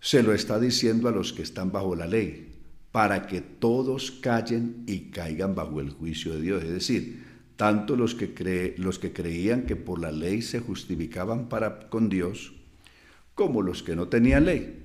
se 0.00 0.22
lo 0.22 0.32
está 0.32 0.60
diciendo 0.60 1.08
a 1.08 1.12
los 1.12 1.32
que 1.32 1.42
están 1.42 1.72
bajo 1.72 1.96
la 1.96 2.06
ley, 2.06 2.52
para 2.92 3.26
que 3.26 3.40
todos 3.40 4.12
callen 4.12 4.84
y 4.86 5.10
caigan 5.10 5.54
bajo 5.54 5.80
el 5.80 5.90
juicio 5.90 6.34
de 6.34 6.40
Dios. 6.40 6.62
Es 6.62 6.70
decir, 6.70 7.24
tanto 7.56 7.96
los 7.96 8.14
que, 8.14 8.74
los 8.78 8.98
que 8.98 9.12
creían 9.12 9.62
que 9.62 9.76
por 9.76 10.00
la 10.00 10.12
ley 10.12 10.42
se 10.42 10.60
justificaban 10.60 11.48
para 11.48 11.88
con 11.88 12.08
Dios, 12.08 12.52
como 13.34 13.62
los 13.62 13.82
que 13.82 13.96
no 13.96 14.08
tenían 14.08 14.46
ley. 14.46 14.80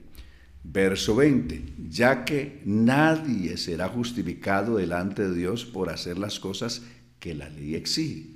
Verso 0.63 1.15
20, 1.15 1.63
ya 1.89 2.25
que 2.25 2.61
nadie 2.65 3.57
será 3.57 3.87
justificado 3.87 4.77
delante 4.77 5.27
de 5.27 5.35
Dios 5.35 5.65
por 5.65 5.89
hacer 5.89 6.17
las 6.17 6.39
cosas 6.39 6.83
que 7.19 7.33
la 7.33 7.49
ley 7.49 7.75
exige. 7.75 8.27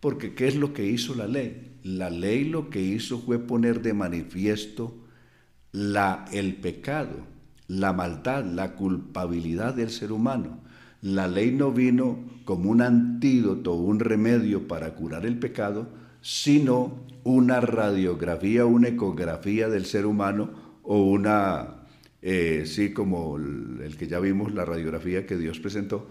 Porque 0.00 0.34
¿qué 0.34 0.48
es 0.48 0.56
lo 0.56 0.72
que 0.72 0.86
hizo 0.86 1.14
la 1.14 1.26
ley? 1.26 1.78
La 1.84 2.10
ley 2.10 2.44
lo 2.44 2.70
que 2.70 2.80
hizo 2.80 3.20
fue 3.20 3.38
poner 3.38 3.82
de 3.82 3.92
manifiesto 3.92 4.96
la, 5.72 6.24
el 6.32 6.56
pecado 6.56 7.32
la 7.78 7.92
maldad, 7.92 8.44
la 8.44 8.74
culpabilidad 8.74 9.74
del 9.74 9.90
ser 9.90 10.12
humano. 10.12 10.60
La 11.02 11.26
ley 11.26 11.50
no 11.50 11.72
vino 11.72 12.18
como 12.44 12.70
un 12.70 12.80
antídoto, 12.80 13.74
un 13.74 13.98
remedio 13.98 14.68
para 14.68 14.94
curar 14.94 15.26
el 15.26 15.38
pecado, 15.38 15.88
sino 16.20 17.00
una 17.24 17.60
radiografía, 17.60 18.66
una 18.66 18.88
ecografía 18.88 19.68
del 19.68 19.84
ser 19.84 20.06
humano 20.06 20.50
o 20.84 21.02
una, 21.02 21.82
eh, 22.22 22.62
sí, 22.66 22.92
como 22.92 23.36
el 23.36 23.96
que 23.98 24.06
ya 24.06 24.20
vimos, 24.20 24.54
la 24.54 24.64
radiografía 24.64 25.26
que 25.26 25.36
Dios 25.36 25.58
presentó, 25.58 26.08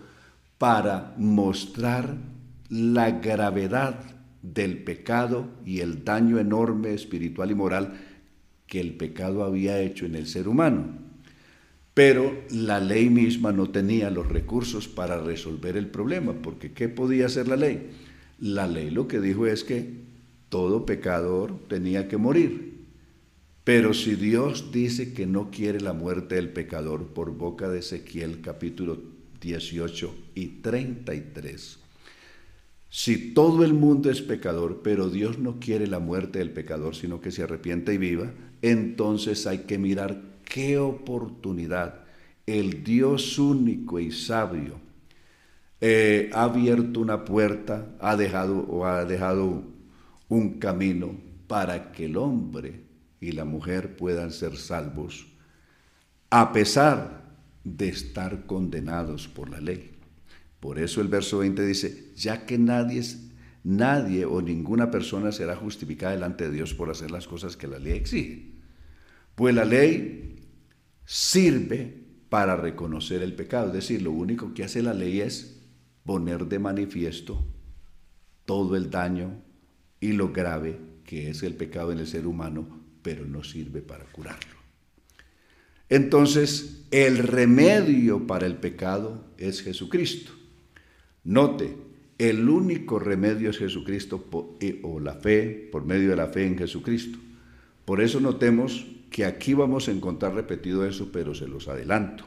para 0.58 1.14
mostrar 1.18 2.18
la 2.70 3.12
gravedad 3.12 3.98
del 4.42 4.84
pecado 4.84 5.48
y 5.66 5.80
el 5.80 6.04
daño 6.04 6.38
enorme 6.38 6.94
espiritual 6.94 7.52
y 7.52 7.56
moral 7.56 7.94
que 8.68 8.82
el 8.82 8.96
pecado 8.96 9.44
había 9.44 9.80
hecho 9.80 10.06
en 10.06 10.16
el 10.16 10.28
ser 10.28 10.48
humano. 10.48 11.01
Pero 11.94 12.44
la 12.52 12.80
ley 12.80 13.10
misma 13.10 13.52
no 13.52 13.70
tenía 13.70 14.10
los 14.10 14.28
recursos 14.28 14.88
para 14.88 15.22
resolver 15.22 15.76
el 15.76 15.88
problema, 15.88 16.34
porque 16.42 16.72
¿qué 16.72 16.88
podía 16.88 17.26
hacer 17.26 17.48
la 17.48 17.58
ley? 17.58 17.90
La 18.40 18.66
ley 18.66 18.90
lo 18.90 19.08
que 19.08 19.20
dijo 19.20 19.46
es 19.46 19.64
que 19.64 20.02
todo 20.50 20.86
pecador 20.86 21.60
tenía 21.68 22.08
que 22.08 22.18
morir. 22.18 22.72
Pero 23.64 23.94
si 23.94 24.16
Dios 24.16 24.72
dice 24.72 25.14
que 25.14 25.28
no 25.28 25.52
quiere 25.52 25.82
la 25.82 25.94
muerte 25.94 26.36
del 26.36 26.50
pecador 26.50 27.08
por 27.08 27.36
boca 27.36 27.70
de 27.70 27.80
Ezequiel 27.80 28.42
capítulo 28.42 28.98
18 29.42 30.16
y 30.34 30.48
33, 30.62 31.78
si 32.90 33.34
todo 33.34 33.64
el 33.64 33.74
mundo 33.74 34.10
es 34.10 34.22
pecador, 34.22 34.82
pero 34.84 35.10
Dios 35.10 35.40
no 35.40 35.60
quiere 35.60 35.88
la 35.88 36.00
muerte 36.00 36.40
del 36.40 36.52
pecador, 36.52 36.96
sino 36.96 37.22
que 37.22 37.32
se 37.32 37.44
arrepienta 37.44 37.94
y 37.94 37.98
viva, 37.98 38.34
entonces 38.62 39.46
hay 39.46 39.60
que 39.60 39.78
mirar 39.78 40.31
qué 40.44 40.78
oportunidad 40.78 42.02
el 42.46 42.84
Dios 42.84 43.38
único 43.40 44.00
y 44.00 44.12
sabio 44.12 44.80
eh, 45.80 46.30
ha 46.34 46.44
abierto 46.44 47.00
una 47.00 47.26
puerta, 47.26 47.96
ha 48.00 48.16
dejado 48.16 48.60
o 48.60 48.86
ha 48.86 49.04
dejado 49.06 49.64
un 50.30 50.60
camino 50.60 51.16
para 51.48 51.92
que 51.92 52.06
el 52.06 52.18
hombre 52.18 52.82
y 53.20 53.32
la 53.32 53.46
mujer 53.46 53.96
puedan 53.96 54.32
ser 54.32 54.58
salvos, 54.58 55.28
a 56.30 56.54
pesar 56.54 57.24
de 57.64 57.90
estar 57.90 58.46
condenados 58.46 59.28
por 59.28 59.50
la 59.50 59.60
ley. 59.60 59.92
Por 60.60 60.78
eso 60.78 61.02
el 61.02 61.08
verso 61.08 61.40
20 61.40 61.66
dice, 61.66 62.12
ya 62.16 62.46
que 62.46 62.60
nadie, 62.60 63.02
nadie 63.64 64.26
o 64.26 64.42
ninguna 64.42 64.92
persona 64.92 65.32
será 65.32 65.56
justificada 65.56 66.14
delante 66.14 66.46
de 66.46 66.52
Dios 66.52 66.76
por 66.76 66.92
hacer 66.92 67.10
las 67.10 67.28
cosas 67.28 67.58
que 67.58 67.68
la 67.68 67.80
ley 67.80 67.94
exige. 67.94 68.52
Pues 69.34 69.56
la 69.56 69.66
ley 69.66 70.31
sirve 71.06 72.02
para 72.30 72.56
reconocer 72.56 73.22
el 73.22 73.34
pecado. 73.34 73.68
Es 73.68 73.74
decir, 73.74 74.02
lo 74.02 74.12
único 74.12 74.54
que 74.54 74.64
hace 74.64 74.82
la 74.82 74.94
ley 74.94 75.22
es 75.22 75.60
poner 76.06 76.46
de 76.46 76.60
manifiesto 76.60 77.46
todo 78.46 78.76
el 78.76 78.90
daño 78.90 79.42
y 80.00 80.14
lo 80.14 80.32
grave 80.32 80.80
que 81.06 81.30
es 81.30 81.44
el 81.44 81.56
pecado 81.56 81.92
en 81.92 82.00
el 82.00 82.08
ser 82.08 82.26
humano, 82.26 82.68
pero 83.02 83.26
no 83.26 83.44
sirve 83.44 83.82
para 83.82 84.06
curarlo. 84.06 84.56
Entonces, 85.90 86.86
el 86.92 87.18
remedio 87.18 88.26
para 88.26 88.46
el 88.46 88.56
pecado 88.56 89.26
es 89.38 89.62
Jesucristo. 89.62 90.32
Note, 91.26 91.76
el 92.18 92.48
único 92.48 92.98
remedio 92.98 93.50
es 93.50 93.58
Jesucristo 93.58 94.30
o 94.84 95.00
la 95.02 95.16
fe, 95.16 95.68
por 95.70 95.86
medio 95.86 96.12
de 96.12 96.16
la 96.16 96.28
fe 96.28 96.46
en 96.46 96.58
Jesucristo. 96.58 97.20
Por 97.84 98.00
eso 98.00 98.22
notemos 98.22 98.88
que 99.12 99.26
aquí 99.26 99.54
vamos 99.54 99.88
a 99.88 99.92
encontrar 99.92 100.34
repetido 100.34 100.86
eso, 100.86 101.12
pero 101.12 101.36
se 101.36 101.48
los 101.48 101.68
adelanto. 101.68 102.24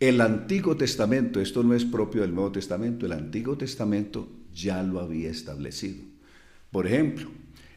El 0.00 0.20
Antiguo 0.20 0.76
Testamento, 0.76 1.40
esto 1.40 1.62
no 1.62 1.74
es 1.74 1.84
propio 1.84 2.22
del 2.22 2.34
Nuevo 2.34 2.52
Testamento, 2.52 3.06
el 3.06 3.12
Antiguo 3.12 3.56
Testamento 3.56 4.28
ya 4.52 4.82
lo 4.82 5.00
había 5.00 5.30
establecido. 5.30 6.04
Por 6.72 6.86
ejemplo, 6.86 7.30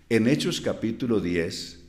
en 0.09 0.27
Hechos 0.27 0.61
capítulo 0.61 1.19
10, 1.19 1.79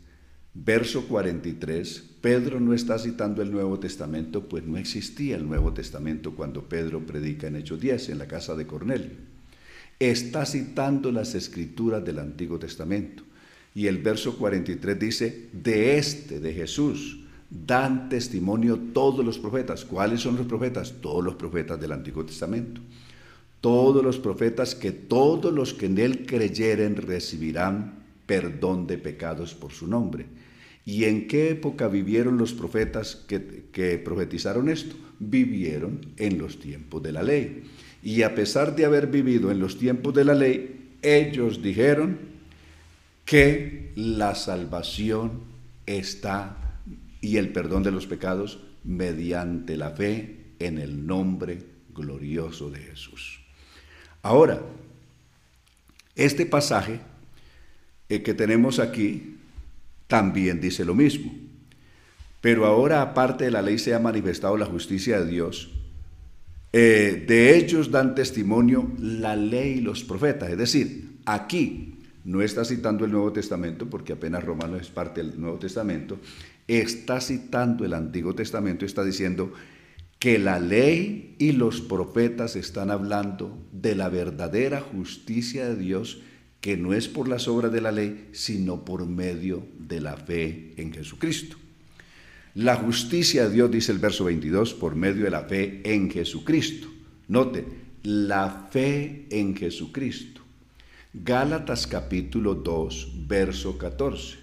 verso 0.54 1.06
43, 1.08 2.10
Pedro 2.20 2.60
no 2.60 2.74
está 2.74 2.98
citando 2.98 3.42
el 3.42 3.50
Nuevo 3.50 3.80
Testamento, 3.80 4.48
pues 4.48 4.64
no 4.64 4.76
existía 4.76 5.36
el 5.36 5.48
Nuevo 5.48 5.72
Testamento 5.72 6.34
cuando 6.34 6.68
Pedro 6.68 7.04
predica 7.06 7.46
en 7.46 7.56
Hechos 7.56 7.80
10, 7.80 8.10
en 8.10 8.18
la 8.18 8.28
casa 8.28 8.54
de 8.54 8.66
Cornelio. 8.66 9.16
Está 9.98 10.44
citando 10.44 11.10
las 11.10 11.34
escrituras 11.34 12.04
del 12.04 12.18
Antiguo 12.18 12.58
Testamento. 12.58 13.24
Y 13.74 13.86
el 13.86 13.98
verso 13.98 14.36
43 14.36 14.98
dice, 14.98 15.48
de 15.52 15.96
este, 15.98 16.40
de 16.40 16.52
Jesús, 16.52 17.20
dan 17.48 18.08
testimonio 18.08 18.78
todos 18.92 19.24
los 19.24 19.38
profetas. 19.38 19.84
¿Cuáles 19.84 20.20
son 20.20 20.36
los 20.36 20.46
profetas? 20.46 20.94
Todos 21.00 21.24
los 21.24 21.34
profetas 21.34 21.80
del 21.80 21.92
Antiguo 21.92 22.24
Testamento. 22.24 22.80
Todos 23.60 24.04
los 24.04 24.18
profetas 24.18 24.74
que 24.74 24.90
todos 24.90 25.52
los 25.52 25.72
que 25.72 25.86
en 25.86 25.98
él 25.98 26.26
creyeren 26.26 26.96
recibirán 26.96 28.02
perdón 28.26 28.86
de 28.86 28.98
pecados 28.98 29.54
por 29.54 29.72
su 29.72 29.86
nombre. 29.86 30.26
¿Y 30.84 31.04
en 31.04 31.28
qué 31.28 31.50
época 31.50 31.88
vivieron 31.88 32.38
los 32.38 32.52
profetas 32.52 33.14
que, 33.14 33.64
que 33.70 33.98
profetizaron 33.98 34.68
esto? 34.68 34.96
Vivieron 35.20 36.00
en 36.16 36.38
los 36.38 36.58
tiempos 36.58 37.02
de 37.02 37.12
la 37.12 37.22
ley. 37.22 37.62
Y 38.02 38.22
a 38.22 38.34
pesar 38.34 38.74
de 38.74 38.84
haber 38.84 39.06
vivido 39.06 39.52
en 39.52 39.60
los 39.60 39.78
tiempos 39.78 40.12
de 40.12 40.24
la 40.24 40.34
ley, 40.34 40.96
ellos 41.02 41.62
dijeron 41.62 42.31
que 43.32 43.92
la 43.96 44.34
salvación 44.34 45.40
está 45.86 46.54
y 47.22 47.38
el 47.38 47.48
perdón 47.48 47.82
de 47.82 47.90
los 47.90 48.06
pecados 48.06 48.60
mediante 48.84 49.78
la 49.78 49.88
fe 49.88 50.52
en 50.58 50.76
el 50.76 51.06
nombre 51.06 51.62
glorioso 51.94 52.70
de 52.70 52.80
Jesús. 52.80 53.40
Ahora, 54.20 54.60
este 56.14 56.44
pasaje 56.44 57.00
eh, 58.10 58.22
que 58.22 58.34
tenemos 58.34 58.78
aquí 58.78 59.38
también 60.08 60.60
dice 60.60 60.84
lo 60.84 60.94
mismo. 60.94 61.34
Pero 62.42 62.66
ahora, 62.66 63.00
aparte 63.00 63.44
de 63.44 63.50
la 63.50 63.62
ley, 63.62 63.78
se 63.78 63.94
ha 63.94 63.98
manifestado 63.98 64.58
la 64.58 64.66
justicia 64.66 65.22
de 65.22 65.30
Dios. 65.30 65.70
Eh, 66.74 67.24
de 67.26 67.56
ellos 67.56 67.90
dan 67.90 68.14
testimonio 68.14 68.92
la 68.98 69.36
ley 69.36 69.78
y 69.78 69.80
los 69.80 70.04
profetas. 70.04 70.50
Es 70.50 70.58
decir, 70.58 71.16
aquí 71.24 71.91
no 72.24 72.42
está 72.42 72.64
citando 72.64 73.04
el 73.04 73.12
Nuevo 73.12 73.32
Testamento, 73.32 73.88
porque 73.88 74.12
apenas 74.12 74.44
Romanos 74.44 74.80
es 74.80 74.88
parte 74.88 75.22
del 75.22 75.40
Nuevo 75.40 75.58
Testamento, 75.58 76.18
está 76.68 77.20
citando 77.20 77.84
el 77.84 77.94
Antiguo 77.94 78.34
Testamento, 78.34 78.84
está 78.84 79.04
diciendo 79.04 79.52
que 80.18 80.38
la 80.38 80.60
ley 80.60 81.34
y 81.38 81.52
los 81.52 81.80
profetas 81.80 82.54
están 82.54 82.90
hablando 82.90 83.58
de 83.72 83.96
la 83.96 84.08
verdadera 84.08 84.80
justicia 84.80 85.68
de 85.68 85.76
Dios, 85.76 86.22
que 86.60 86.76
no 86.76 86.94
es 86.94 87.08
por 87.08 87.26
las 87.26 87.48
obras 87.48 87.72
de 87.72 87.80
la 87.80 87.90
ley, 87.90 88.28
sino 88.30 88.84
por 88.84 89.04
medio 89.04 89.66
de 89.80 90.00
la 90.00 90.16
fe 90.16 90.74
en 90.76 90.92
Jesucristo. 90.92 91.56
La 92.54 92.76
justicia 92.76 93.48
de 93.48 93.54
Dios, 93.54 93.70
dice 93.70 93.90
el 93.90 93.98
verso 93.98 94.24
22, 94.24 94.74
por 94.74 94.94
medio 94.94 95.24
de 95.24 95.30
la 95.30 95.42
fe 95.42 95.80
en 95.84 96.08
Jesucristo. 96.08 96.86
Note, 97.26 97.64
la 98.02 98.68
fe 98.70 99.26
en 99.30 99.56
Jesucristo. 99.56 100.41
Gálatas 101.14 101.86
capítulo 101.86 102.54
2, 102.54 103.26
verso 103.28 103.76
14. 103.76 104.38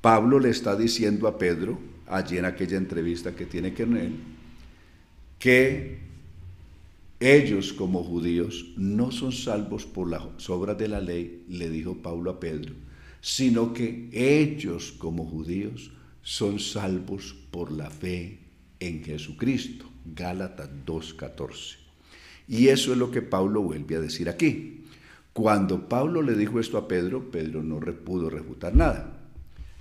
Pablo 0.00 0.38
le 0.38 0.50
está 0.50 0.76
diciendo 0.76 1.26
a 1.26 1.38
Pedro, 1.38 1.80
allí 2.06 2.38
en 2.38 2.44
aquella 2.44 2.76
entrevista 2.76 3.34
que 3.34 3.46
tiene 3.46 3.74
con 3.74 3.96
él, 3.96 4.12
que 5.40 5.98
ellos 7.18 7.72
como 7.72 8.04
judíos 8.04 8.66
no 8.76 9.10
son 9.10 9.32
salvos 9.32 9.86
por 9.86 10.08
las 10.08 10.48
obras 10.48 10.78
de 10.78 10.86
la 10.86 11.00
ley, 11.00 11.44
le 11.48 11.68
dijo 11.68 11.96
Pablo 11.96 12.30
a 12.30 12.38
Pedro, 12.38 12.72
sino 13.20 13.74
que 13.74 14.08
ellos 14.12 14.92
como 14.92 15.26
judíos 15.26 15.90
son 16.22 16.60
salvos 16.60 17.34
por 17.50 17.72
la 17.72 17.90
fe 17.90 18.38
en 18.78 19.02
Jesucristo. 19.02 19.90
Gálatas 20.14 20.70
2.14. 20.86 21.79
Y 22.50 22.66
eso 22.66 22.90
es 22.90 22.98
lo 22.98 23.12
que 23.12 23.22
Pablo 23.22 23.62
vuelve 23.62 23.94
a 23.94 24.00
decir 24.00 24.28
aquí. 24.28 24.82
Cuando 25.32 25.88
Pablo 25.88 26.20
le 26.20 26.34
dijo 26.34 26.58
esto 26.58 26.78
a 26.78 26.88
Pedro, 26.88 27.30
Pedro 27.30 27.62
no 27.62 27.78
pudo 28.04 28.28
refutar 28.28 28.74
nada. 28.74 29.20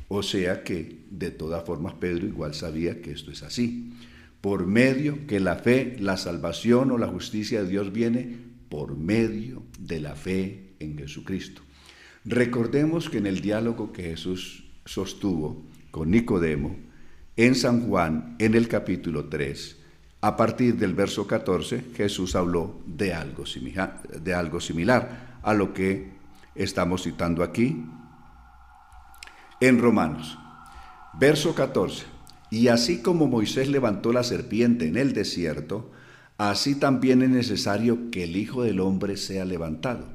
O 0.07 0.21
sea 0.21 0.63
que 0.63 0.99
de 1.09 1.31
todas 1.31 1.65
formas 1.65 1.95
Pedro 1.95 2.27
igual 2.27 2.53
sabía 2.53 3.01
que 3.01 3.09
esto 3.09 3.31
es 3.31 3.41
así. 3.41 3.93
Por 4.39 4.67
medio 4.67 5.25
que 5.25 5.39
la 5.39 5.55
fe, 5.55 5.97
la 5.99 6.15
salvación 6.15 6.91
o 6.91 6.99
la 6.99 7.07
justicia 7.07 7.63
de 7.63 7.69
Dios 7.69 7.91
viene 7.91 8.37
por 8.69 8.95
medio 8.95 9.63
de 9.79 9.99
la 9.99 10.15
fe 10.15 10.75
en 10.79 10.95
Jesucristo. 10.95 11.63
Recordemos 12.23 13.09
que 13.09 13.17
en 13.17 13.25
el 13.25 13.41
diálogo 13.41 13.91
que 13.91 14.03
Jesús 14.03 14.65
sostuvo 14.85 15.65
con 15.89 16.11
Nicodemo, 16.11 16.77
en 17.35 17.55
San 17.55 17.87
Juan, 17.87 18.35
en 18.37 18.53
el 18.53 18.67
capítulo 18.67 19.25
3, 19.25 19.78
a 20.21 20.35
partir 20.35 20.75
del 20.75 20.93
verso 20.93 21.27
14, 21.27 21.85
Jesús 21.95 22.35
habló 22.35 22.81
de 22.85 23.13
algo, 23.13 23.45
de 24.21 24.33
algo 24.33 24.59
similar 24.59 25.39
a 25.41 25.53
lo 25.53 25.73
que 25.73 26.11
estamos 26.55 27.03
citando 27.03 27.43
aquí 27.43 27.85
en 29.61 29.79
Romanos. 29.79 30.37
Verso 31.19 31.55
14. 31.55 32.05
Y 32.51 32.67
así 32.67 33.01
como 33.01 33.27
Moisés 33.27 33.69
levantó 33.69 34.11
la 34.11 34.23
serpiente 34.23 34.87
en 34.87 34.97
el 34.97 35.13
desierto, 35.13 35.91
así 36.37 36.75
también 36.75 37.21
es 37.21 37.29
necesario 37.29 38.09
que 38.11 38.23
el 38.23 38.35
Hijo 38.35 38.63
del 38.63 38.79
Hombre 38.79 39.17
sea 39.17 39.45
levantado, 39.45 40.05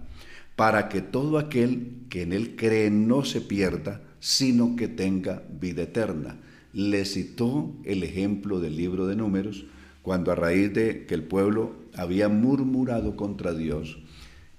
para 0.57 0.89
que 0.89 1.01
todo 1.01 1.39
aquel 1.39 2.07
que 2.11 2.23
en 2.23 2.33
él 2.33 2.57
cree 2.57 2.91
no 2.91 3.25
se 3.25 3.41
pierda, 3.41 4.03
sino 4.21 4.77
que 4.77 4.89
tenga 4.89 5.43
vida 5.49 5.83
eterna. 5.83 6.37
Le 6.73 7.05
citó 7.05 7.73
el 7.85 8.03
ejemplo 8.03 8.59
del 8.59 8.77
libro 8.77 9.07
de 9.07 9.17
números, 9.17 9.67
cuando 10.05 10.31
a 10.31 10.35
raíz 10.35 10.71
de 10.75 11.07
que 11.07 11.15
el 11.15 11.23
pueblo 11.23 11.73
había 11.97 12.29
murmurado 12.29 13.17
contra 13.17 13.55
Dios, 13.55 13.97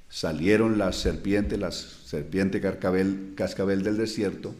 salieron 0.10 0.80
las 0.80 0.96
serpientes, 0.96 1.60
las 1.60 1.76
serpiente 1.76 2.60
cascabel, 2.60 3.34
cascabel 3.36 3.84
del 3.84 3.96
desierto, 3.96 4.56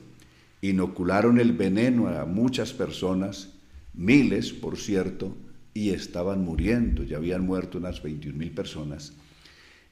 inocularon 0.62 1.40
el 1.40 1.54
veneno 1.54 2.08
a 2.08 2.26
muchas 2.26 2.72
personas, 2.72 3.50
miles 3.96 4.54
por 4.54 4.78
cierto, 4.78 5.36
y 5.74 5.90
estaban 5.90 6.46
muriendo, 6.46 7.02
ya 7.02 7.18
habían 7.18 7.48
muerto 7.48 7.80
unas 7.80 8.04
21 8.04 8.38
mil 8.38 8.52
personas, 8.52 9.14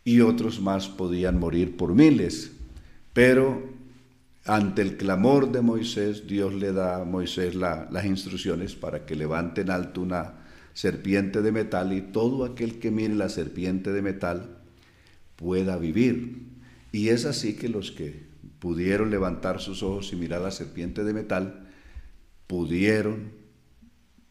y 0.05 0.21
otros 0.21 0.61
más 0.61 0.89
podían 0.89 1.39
morir 1.39 1.75
por 1.75 1.95
miles. 1.95 2.51
Pero 3.13 3.63
ante 4.45 4.83
el 4.83 4.95
clamor 4.95 5.51
de 5.51 5.61
Moisés, 5.61 6.27
Dios 6.27 6.53
le 6.53 6.71
da 6.71 7.01
a 7.01 7.03
Moisés 7.03 7.55
las 7.55 8.05
instrucciones 8.05 8.75
para 8.75 9.07
que 9.07 9.15
levante 9.15 9.61
en 9.61 9.71
alto 9.71 9.99
una 10.01 10.42
serpiente 10.73 11.41
de 11.41 11.51
metal 11.51 11.93
y 11.93 12.01
todo 12.01 12.45
aquel 12.45 12.79
que 12.79 12.91
mire 12.91 13.15
la 13.15 13.29
serpiente 13.29 13.91
de 13.91 14.01
metal 14.01 14.57
pueda 15.35 15.77
vivir. 15.77 16.47
Y 16.91 17.09
es 17.09 17.25
así 17.25 17.55
que 17.55 17.69
los 17.69 17.91
que 17.91 18.23
pudieron 18.59 19.09
levantar 19.09 19.59
sus 19.59 19.83
ojos 19.83 20.13
y 20.13 20.15
mirar 20.15 20.41
la 20.41 20.51
serpiente 20.51 21.03
de 21.03 21.13
metal, 21.13 21.67
pudieron 22.47 23.31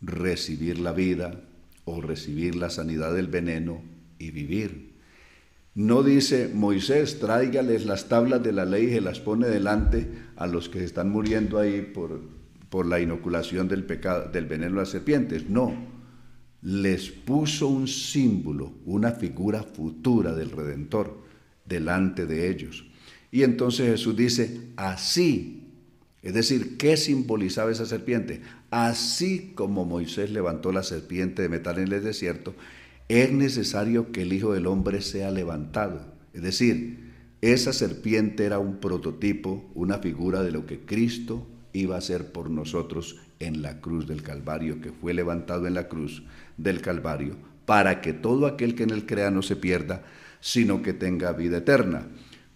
recibir 0.01 0.79
la 0.79 0.93
vida 0.93 1.43
o 1.85 2.01
recibir 2.01 2.55
la 2.55 2.71
sanidad 2.71 3.15
del 3.15 3.27
veneno 3.27 3.83
y 4.19 4.31
vivir. 4.31 4.93
No 5.75 6.03
dice 6.03 6.51
Moisés, 6.53 7.19
tráigales 7.19 7.87
las 7.87 8.09
tablas 8.09 8.43
de 8.43 8.53
la 8.53 8.65
ley 8.65 8.87
y 8.87 8.91
se 8.93 9.01
las 9.01 9.21
pone 9.21 9.49
delante 9.49 10.09
a 10.37 10.47
los 10.47 10.69
que 10.69 10.85
están 10.85 11.11
muriendo 11.11 11.59
ahí 11.59 11.83
por, 11.83 12.21
por 12.69 12.87
la 12.87 13.01
inoculación 13.01 13.69
del, 13.69 13.85
pecado, 13.85 14.31
del 14.31 14.47
veneno 14.47 14.77
de 14.77 14.81
las 14.81 14.91
serpientes. 14.91 15.49
No, 15.49 15.75
les 16.63 17.11
puso 17.11 17.67
un 17.67 17.89
símbolo, 17.89 18.73
una 18.87 19.11
figura 19.11 19.65
futura 19.65 20.33
del 20.33 20.51
Redentor 20.51 21.23
delante 21.67 22.25
de 22.27 22.49
ellos. 22.49 22.85
Y 23.33 23.43
entonces 23.43 23.91
Jesús 23.91 24.17
dice, 24.17 24.69
así, 24.77 25.65
es 26.23 26.35
decir, 26.35 26.77
¿qué 26.79 26.97
simbolizaba 26.97 27.73
esa 27.73 27.85
serpiente? 27.85 28.43
Así 28.71 29.53
como 29.57 29.85
Moisés 29.85 30.31
levantó 30.31 30.71
la 30.71 30.85
serpiente 30.85 31.43
de 31.43 31.49
metal 31.49 31.79
en 31.79 31.93
el 31.93 32.03
desierto, 32.03 32.55
es 33.09 33.33
necesario 33.33 34.13
que 34.13 34.23
el 34.23 34.33
Hijo 34.33 34.53
del 34.53 34.67
Hombre 34.69 35.03
sea 35.03 35.31
levantado. 35.33 36.01
Es 36.33 36.43
decir, 36.43 37.11
esa 37.41 37.73
serpiente 37.73 38.45
era 38.45 38.61
un 38.61 38.77
prototipo, 38.77 39.69
una 39.75 39.99
figura 39.99 40.43
de 40.45 40.53
lo 40.53 40.65
que 40.65 40.81
Cristo 40.81 41.47
iba 41.73 41.97
a 41.97 41.99
hacer 41.99 42.31
por 42.31 42.51
nosotros 42.51 43.19
en 43.41 43.63
la 43.63 43.81
cruz 43.81 44.07
del 44.07 44.23
Calvario, 44.23 44.81
que 44.81 44.93
fue 44.93 45.13
levantado 45.13 45.67
en 45.67 45.75
la 45.75 45.89
cruz 45.89 46.23
del 46.57 46.81
Calvario, 46.81 47.37
para 47.65 48.01
que 48.01 48.13
todo 48.13 48.47
aquel 48.47 48.75
que 48.75 48.83
en 48.83 48.91
él 48.91 49.07
crea 49.07 49.31
no 49.31 49.43
se 49.43 49.57
pierda, 49.57 50.03
sino 50.41 50.83
que 50.83 50.93
tenga 50.93 51.33
vida 51.33 51.59
eterna. 51.59 52.07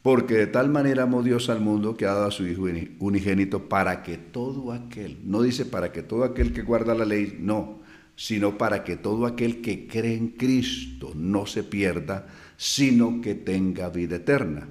Porque 0.03 0.35
de 0.35 0.47
tal 0.47 0.71
manera 0.71 1.03
amó 1.03 1.23
Dios 1.23 1.51
al 1.51 1.61
mundo 1.61 1.97
que 1.97 2.07
ha 2.07 2.15
dado 2.15 2.27
a 2.27 2.31
su 2.31 2.47
Hijo 2.47 2.67
unigénito 3.01 3.69
para 3.69 4.03
que 4.03 4.17
todo 4.17 4.73
aquel, 4.73 5.19
no 5.25 5.43
dice 5.43 5.65
para 5.65 5.91
que 5.91 6.03
todo 6.03 6.23
aquel 6.23 6.53
que 6.53 6.63
guarda 6.63 6.95
la 6.95 7.05
ley, 7.05 7.39
no, 7.41 7.81
sino 8.15 8.57
para 8.57 8.85
que 8.85 8.97
todo 8.97 9.27
aquel 9.27 9.61
que 9.61 9.87
cree 9.87 10.17
en 10.17 10.29
Cristo 10.29 11.13
no 11.15 11.47
se 11.47 11.65
pierda, 11.65 12.29
sino 12.57 13.21
que 13.21 13.35
tenga 13.35 13.89
vida 13.91 14.17
eterna. 14.17 14.69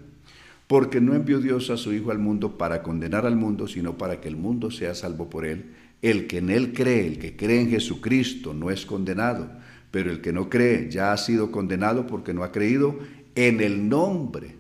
Porque 0.67 0.99
no 0.99 1.13
envió 1.13 1.39
Dios 1.39 1.69
a 1.69 1.78
su 1.78 1.93
Hijo 1.93 2.11
al 2.11 2.19
mundo 2.19 2.57
para 2.57 2.82
condenar 2.82 3.26
al 3.26 3.36
mundo, 3.36 3.67
sino 3.67 3.97
para 3.97 4.19
que 4.19 4.28
el 4.28 4.36
mundo 4.36 4.71
sea 4.71 4.95
salvo 4.95 5.30
por 5.30 5.45
él. 5.45 5.76
El 6.05 6.27
que 6.27 6.37
en 6.37 6.51
él 6.51 6.71
cree, 6.71 7.07
el 7.07 7.17
que 7.17 7.35
cree 7.35 7.61
en 7.61 7.71
Jesucristo, 7.71 8.53
no 8.53 8.69
es 8.69 8.85
condenado, 8.85 9.49
pero 9.89 10.11
el 10.11 10.21
que 10.21 10.31
no 10.31 10.51
cree 10.51 10.87
ya 10.87 11.11
ha 11.11 11.17
sido 11.17 11.49
condenado 11.49 12.05
porque 12.05 12.31
no 12.31 12.43
ha 12.43 12.51
creído 12.51 12.99
en 13.33 13.59
el 13.59 13.89
nombre 13.89 14.53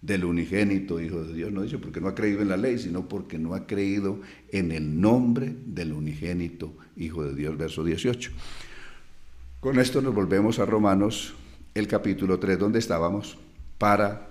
del 0.00 0.24
unigénito 0.24 0.98
Hijo 0.98 1.22
de 1.24 1.34
Dios. 1.34 1.52
No 1.52 1.60
dice 1.60 1.76
porque 1.76 2.00
no 2.00 2.08
ha 2.08 2.14
creído 2.14 2.40
en 2.40 2.48
la 2.48 2.56
ley, 2.56 2.78
sino 2.78 3.06
porque 3.06 3.38
no 3.38 3.52
ha 3.52 3.66
creído 3.66 4.22
en 4.48 4.72
el 4.72 4.98
nombre 4.98 5.54
del 5.66 5.92
unigénito 5.92 6.74
Hijo 6.96 7.22
de 7.22 7.34
Dios, 7.34 7.58
verso 7.58 7.84
18. 7.84 8.30
Con 9.60 9.78
esto 9.78 10.00
nos 10.00 10.14
volvemos 10.14 10.58
a 10.58 10.64
Romanos, 10.64 11.34
el 11.74 11.86
capítulo 11.86 12.38
3, 12.38 12.58
donde 12.58 12.78
estábamos, 12.78 13.36
para 13.76 14.30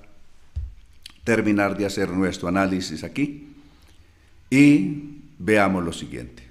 terminar 1.23 1.77
de 1.77 1.85
hacer 1.85 2.09
nuestro 2.09 2.47
análisis 2.47 3.03
aquí 3.03 3.49
y 4.49 5.22
veamos 5.37 5.83
lo 5.83 5.93
siguiente. 5.93 6.43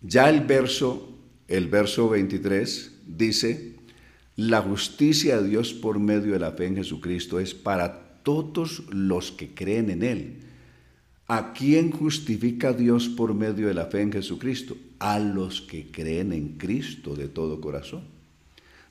Ya 0.00 0.28
el 0.28 0.40
verso, 0.40 1.08
el 1.48 1.68
verso 1.68 2.08
23 2.08 2.92
dice, 3.06 3.76
la 4.36 4.62
justicia 4.62 5.40
de 5.40 5.48
Dios 5.48 5.72
por 5.72 5.98
medio 5.98 6.32
de 6.32 6.38
la 6.38 6.52
fe 6.52 6.66
en 6.66 6.76
Jesucristo 6.76 7.38
es 7.38 7.54
para 7.54 8.20
todos 8.22 8.84
los 8.90 9.30
que 9.30 9.54
creen 9.54 9.90
en 9.90 10.02
Él. 10.02 10.36
¿A 11.28 11.52
quién 11.52 11.92
justifica 11.92 12.72
Dios 12.72 13.08
por 13.08 13.34
medio 13.34 13.68
de 13.68 13.74
la 13.74 13.86
fe 13.86 14.02
en 14.02 14.12
Jesucristo? 14.12 14.76
A 14.98 15.18
los 15.18 15.62
que 15.62 15.90
creen 15.90 16.32
en 16.32 16.58
Cristo 16.58 17.14
de 17.14 17.28
todo 17.28 17.60
corazón. 17.60 18.02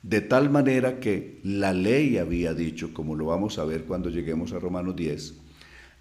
De 0.02 0.20
tal 0.20 0.50
manera 0.50 0.98
que 0.98 1.38
la 1.44 1.72
ley 1.72 2.18
había 2.18 2.54
dicho, 2.54 2.92
como 2.92 3.14
lo 3.14 3.26
vamos 3.26 3.58
a 3.58 3.64
ver 3.64 3.84
cuando 3.84 4.10
lleguemos 4.10 4.52
a 4.52 4.58
Romanos 4.58 4.96
10, 4.96 5.34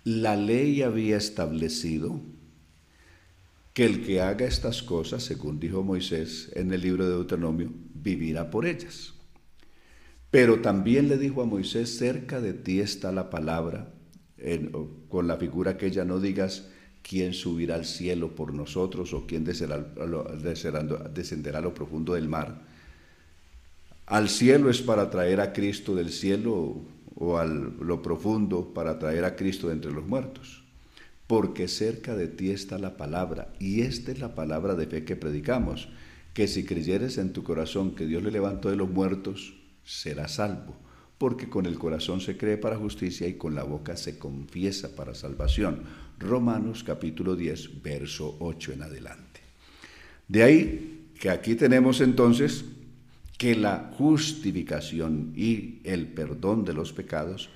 la 0.04 0.36
ley 0.36 0.82
había 0.82 1.18
establecido 1.18 2.20
que 3.74 3.86
el 3.86 4.06
que 4.06 4.22
haga 4.22 4.46
estas 4.46 4.84
cosas, 4.84 5.24
según 5.24 5.60
dijo 5.60 5.84
Moisés 5.84 6.52
en 6.56 6.74
el 6.74 6.82
libro 6.82 7.06
de 7.06 7.12
Deuteronomio, 7.12 7.72
vivirá 7.94 8.50
por 8.50 8.66
ellas. 8.66 9.14
Pero 10.30 10.62
también 10.62 11.08
le 11.08 11.18
dijo 11.18 11.42
a 11.42 11.46
Moisés, 11.46 11.98
cerca 11.98 12.42
de 12.42 12.54
ti 12.54 12.80
está 12.80 13.12
la 13.12 13.30
palabra, 13.30 13.94
con 15.10 15.28
la 15.28 15.38
figura 15.38 15.78
que 15.78 15.88
ella 15.88 16.04
no 16.04 16.20
digas 16.20 16.68
quién 17.04 17.34
subirá 17.34 17.76
al 17.76 17.86
cielo 17.86 18.36
por 18.36 18.54
nosotros 18.54 19.14
o 19.14 19.28
quién 19.28 19.44
descenderá 19.44 21.60
a 21.60 21.62
lo 21.62 21.74
profundo 21.74 22.14
del 22.14 22.28
mar 22.28 22.72
al 24.12 24.28
cielo 24.28 24.70
es 24.70 24.82
para 24.82 25.10
traer 25.10 25.40
a 25.40 25.54
Cristo 25.54 25.96
del 25.96 26.12
cielo 26.12 26.82
o 27.24 27.38
a 27.38 27.46
lo 27.46 28.02
profundo 28.02 28.74
para 28.74 28.98
traer 28.98 29.26
a 29.26 29.36
Cristo 29.36 29.68
de 29.68 29.74
entre 29.74 29.92
los 29.92 30.08
muertos. 30.08 30.64
Porque 31.28 31.68
cerca 31.68 32.16
de 32.16 32.28
ti 32.28 32.50
está 32.50 32.80
la 32.80 32.98
palabra, 32.98 33.54
y 33.60 33.82
esta 33.82 34.12
es 34.12 34.20
la 34.20 34.34
palabra 34.34 34.74
de 34.74 34.88
fe 34.88 35.06
que 35.06 35.16
predicamos, 35.16 35.88
que 36.34 36.48
si 36.48 36.66
creyeres 36.66 37.20
en 37.20 37.32
tu 37.32 37.44
corazón 37.44 37.94
que 37.94 38.08
Dios 38.08 38.24
le 38.24 38.32
levantó 38.32 38.72
de 38.72 38.76
los 38.76 38.90
muertos, 38.90 39.54
serás 39.84 40.36
salvo, 40.36 40.76
porque 41.20 41.48
con 41.48 41.68
el 41.68 41.78
corazón 41.78 42.22
se 42.22 42.38
cree 42.38 42.58
para 42.58 42.78
justicia 42.78 43.28
y 43.28 43.36
con 43.36 43.54
la 43.54 43.64
boca 43.64 43.96
se 43.98 44.18
confiesa 44.18 44.96
para 44.96 45.14
salvación. 45.14 45.84
Romanos 46.18 46.84
capítulo 46.84 47.36
10, 47.36 47.84
verso 47.84 48.36
8 48.40 48.74
en 48.74 48.82
adelante. 48.82 49.42
De 50.28 50.42
ahí 50.42 51.12
que 51.20 51.30
aquí 51.30 51.54
tenemos 51.54 52.02
entonces 52.02 52.66
que 53.42 53.56
la 53.56 53.90
justificación 53.98 55.34
y 55.36 55.80
el 55.84 56.06
perdón 56.06 56.64
de 56.64 56.74
los 56.74 56.94
pecados 56.94 57.50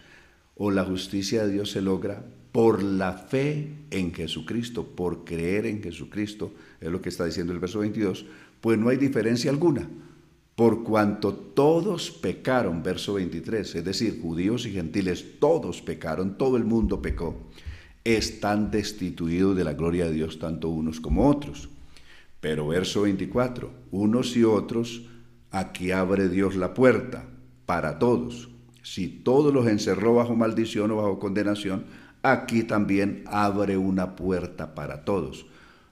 o 0.55 0.71
la 0.71 0.83
justicia 0.83 1.45
de 1.45 1.53
Dios 1.53 1.69
se 1.69 1.81
logra 1.83 2.25
por 2.51 2.81
la 2.81 3.13
fe 3.13 3.67
en 3.91 4.11
Jesucristo, 4.11 4.95
por 4.95 5.25
creer 5.25 5.67
en 5.67 5.83
Jesucristo, 5.83 6.51
es 6.81 6.89
lo 6.89 7.03
que 7.03 7.09
está 7.09 7.23
diciendo 7.23 7.53
el 7.53 7.59
verso 7.59 7.81
22, 7.81 8.25
pues 8.61 8.79
no 8.79 8.89
hay 8.89 8.97
diferencia 8.97 9.51
alguna, 9.51 9.87
por 10.55 10.83
cuanto 10.83 11.35
todos 11.35 12.09
pecaron, 12.09 12.81
verso 12.81 13.13
23, 13.13 13.75
es 13.75 13.85
decir, 13.85 14.19
judíos 14.19 14.65
y 14.65 14.71
gentiles, 14.71 15.39
todos 15.39 15.83
pecaron, 15.83 16.35
todo 16.35 16.57
el 16.57 16.63
mundo 16.63 16.99
pecó, 16.99 17.37
están 18.03 18.71
destituidos 18.71 19.55
de 19.55 19.63
la 19.63 19.73
gloria 19.73 20.05
de 20.05 20.13
Dios, 20.13 20.39
tanto 20.39 20.69
unos 20.69 20.99
como 20.99 21.29
otros. 21.29 21.69
Pero 22.41 22.69
verso 22.69 23.03
24, 23.03 23.71
unos 23.91 24.35
y 24.35 24.43
otros, 24.43 25.03
Aquí 25.55 25.91
abre 25.91 26.27
Dios 26.27 26.57
la 26.57 26.73
puerta 26.73 27.23
para 27.65 27.97
todos. 27.97 28.49
Si 28.83 29.07
todos 29.07 29.53
los 29.53 29.67
encerró 29.67 30.15
bajo 30.15 30.35
maldición 30.35 30.91
o 30.91 30.97
bajo 30.97 31.17
condenación, 31.17 31.85
aquí 32.23 32.63
también 32.63 33.23
abre 33.25 33.77
una 33.77 34.17
puerta 34.17 34.75
para 34.75 35.05
todos. 35.05 35.45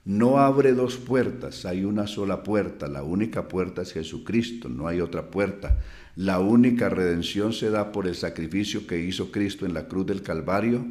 No 0.04 0.40
abre 0.40 0.74
dos 0.74 0.98
puertas, 0.98 1.66
hay 1.66 1.86
una 1.86 2.08
sola 2.08 2.44
puerta. 2.44 2.90
La 2.90 3.04
única 3.04 3.48
puerta 3.48 3.84
es 3.84 3.94
Jesucristo, 3.94 4.68
no 4.68 4.90
hay 4.90 5.00
otra 5.00 5.32
puerta. 5.32 5.80
La 6.18 6.42
única 6.42 6.90
redención 6.90 7.54
se 7.54 7.70
da 7.70 7.94
por 7.94 8.06
el 8.06 8.16
sacrificio 8.16 8.86
que 8.86 9.00
hizo 9.00 9.32
Cristo 9.32 9.66
en 9.66 9.74
la 9.74 9.88
cruz 9.88 10.06
del 10.08 10.24
Calvario 10.24 10.86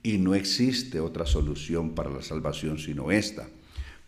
y 0.00 0.18
no 0.18 0.36
existe 0.36 1.00
otra 1.00 1.26
solución 1.26 1.96
para 1.96 2.10
la 2.10 2.22
salvación 2.22 2.78
sino 2.78 3.10
esta. 3.10 3.48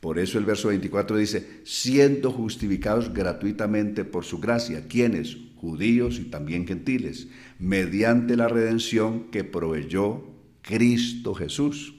Por 0.05 0.19
eso 0.19 0.37
el 0.37 0.45
verso 0.45 0.69
24 0.69 1.17
dice, 1.17 1.63
siendo 1.65 2.31
justificados 2.31 3.15
gratuitamente 3.15 4.05
por 4.05 4.27
su 4.27 4.39
gracia, 4.39 4.87
quienes, 4.87 5.39
judíos 5.57 6.19
y 6.19 6.25
también 6.25 6.67
gentiles, 6.67 7.29
mediante 7.59 8.37
la 8.37 8.47
redención 8.47 9.31
que 9.31 9.45
proveyó 9.45 10.27
Cristo 10.61 11.35
Jesús, 11.35 11.95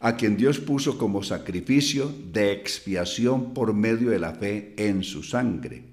a 0.00 0.16
quien 0.16 0.36
Dios 0.36 0.58
puso 0.58 0.98
como 0.98 1.22
sacrificio 1.22 2.14
de 2.30 2.52
expiación 2.52 3.54
por 3.54 3.72
medio 3.72 4.10
de 4.10 4.18
la 4.18 4.34
fe 4.34 4.74
en 4.76 5.02
su 5.02 5.22
sangre. 5.22 5.84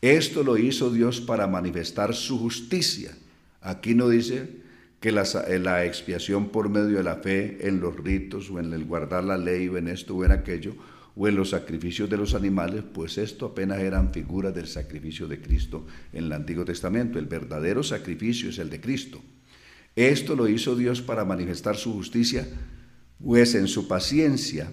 Esto 0.00 0.42
lo 0.42 0.56
hizo 0.56 0.90
Dios 0.90 1.20
para 1.20 1.48
manifestar 1.48 2.14
su 2.14 2.38
justicia. 2.38 3.14
Aquí 3.60 3.94
no 3.94 4.08
dice 4.08 4.59
que 5.00 5.08
eh, 5.08 5.58
la, 5.58 5.84
expiación 5.84 6.50
por 6.50 6.68
medio 6.68 6.98
de 6.98 7.02
la 7.02 7.16
fe 7.16 7.66
en 7.66 7.80
los 7.80 7.96
ritos 7.96 8.50
o 8.50 8.60
en 8.60 8.72
el 8.72 8.84
guardar 8.84 9.24
la 9.24 9.38
ley 9.38 9.66
o 9.68 9.78
en 9.78 9.88
esto 9.88 10.14
o 10.14 10.24
en 10.24 10.32
aquello 10.32 10.74
o 11.16 11.26
en 11.26 11.34
los 11.34 11.50
sacrificios 11.50 12.08
de 12.08 12.16
los 12.16 12.34
animales, 12.34 12.84
pues 12.94 13.18
esto 13.18 13.46
apenas 13.46 13.80
eran 13.80 14.12
figuras 14.12 14.54
del 14.54 14.68
sacrificio 14.68 15.26
de 15.26 15.40
Cristo 15.40 15.86
en 16.12 16.24
el 16.24 16.32
Antiguo 16.32 16.64
Testamento. 16.64 17.18
El 17.18 17.26
verdadero 17.26 17.82
sacrificio 17.82 18.50
es 18.50 18.58
el 18.58 18.70
de 18.70 18.80
Cristo. 18.80 19.20
Esto 19.96 20.36
lo 20.36 20.48
hizo 20.48 20.76
Dios 20.76 21.02
para 21.02 21.24
manifestar 21.24 21.76
su 21.76 21.92
justicia, 21.92 22.46
pues 23.22 23.54
en 23.54 23.66
su 23.66 23.88
paciencia 23.88 24.70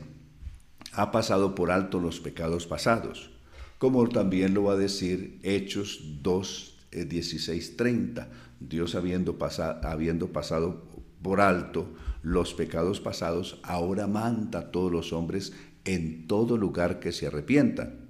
ha 0.94 1.12
pasado 1.12 1.56
por 1.56 1.72
alto 1.72 2.00
los 2.00 2.20
pecados 2.20 2.68
pasados, 2.68 3.32
como 3.78 4.08
también 4.08 4.54
lo 4.54 4.64
va 4.64 4.74
a 4.74 4.78
decir 4.78 5.40
Hechos 5.42 6.02
2, 6.22 6.78
16, 6.92 7.78
30 7.78 8.30
Dios 8.60 8.96
habiendo, 8.96 9.38
habiendo 9.84 10.32
pasado 10.32 10.84
por 11.22 11.42
alto 11.42 11.94
los 12.24 12.54
pecados 12.54 13.00
pasados, 13.00 13.60
ahora 13.64 14.08
manda 14.08 14.60
a 14.60 14.72
todos 14.72 14.92
los 14.92 15.14
hombres 15.14 15.54
en 15.86 16.28
todo 16.28 16.58
lugar 16.58 17.00
que 17.00 17.12
se 17.12 17.28
arrepientan. 17.28 18.08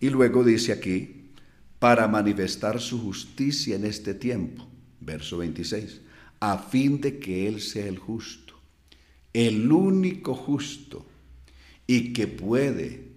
Y 0.00 0.10
luego 0.10 0.44
dice 0.44 0.72
aquí, 0.72 1.30
para 1.78 2.08
manifestar 2.08 2.80
su 2.80 3.00
justicia 3.00 3.76
en 3.76 3.84
este 3.84 4.14
tiempo, 4.14 4.66
verso 5.00 5.38
26, 5.38 6.00
a 6.40 6.58
fin 6.58 7.00
de 7.00 7.18
que 7.18 7.46
Él 7.46 7.60
sea 7.60 7.86
el 7.86 7.98
justo, 7.98 8.54
el 9.32 9.70
único 9.70 10.34
justo, 10.34 11.06
y 11.86 12.12
que 12.12 12.26
puede 12.26 13.08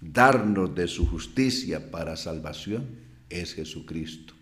darnos 0.00 0.74
de 0.74 0.88
su 0.88 1.06
justicia 1.06 1.90
para 1.90 2.16
salvación, 2.16 2.86
es 3.28 3.54
Jesucristo 3.54 4.34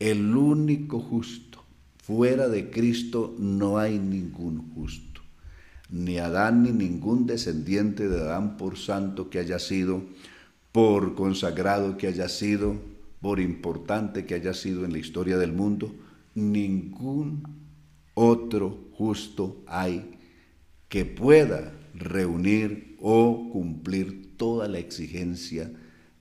el 0.00 0.34
único 0.34 0.98
justo. 0.98 1.62
Fuera 2.02 2.48
de 2.48 2.70
Cristo 2.70 3.36
no 3.38 3.78
hay 3.78 3.98
ningún 3.98 4.72
justo, 4.74 5.20
ni 5.90 6.18
Adán 6.18 6.64
ni 6.64 6.72
ningún 6.72 7.26
descendiente 7.26 8.08
de 8.08 8.20
Adán 8.20 8.56
por 8.56 8.76
santo 8.76 9.30
que 9.30 9.38
haya 9.38 9.60
sido, 9.60 10.02
por 10.72 11.14
consagrado 11.14 11.96
que 11.98 12.08
haya 12.08 12.28
sido, 12.28 12.74
por 13.20 13.38
importante 13.38 14.24
que 14.24 14.34
haya 14.34 14.54
sido 14.54 14.84
en 14.84 14.92
la 14.92 14.98
historia 14.98 15.36
del 15.36 15.52
mundo, 15.52 15.94
ningún 16.34 17.42
otro 18.14 18.88
justo 18.92 19.62
hay 19.66 20.16
que 20.88 21.04
pueda 21.04 21.72
reunir 21.94 22.96
o 23.00 23.50
cumplir 23.52 24.36
toda 24.36 24.66
la 24.66 24.78
exigencia 24.78 25.70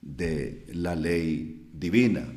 de 0.02 0.66
la 0.74 0.96
ley 0.96 1.70
divina 1.74 2.28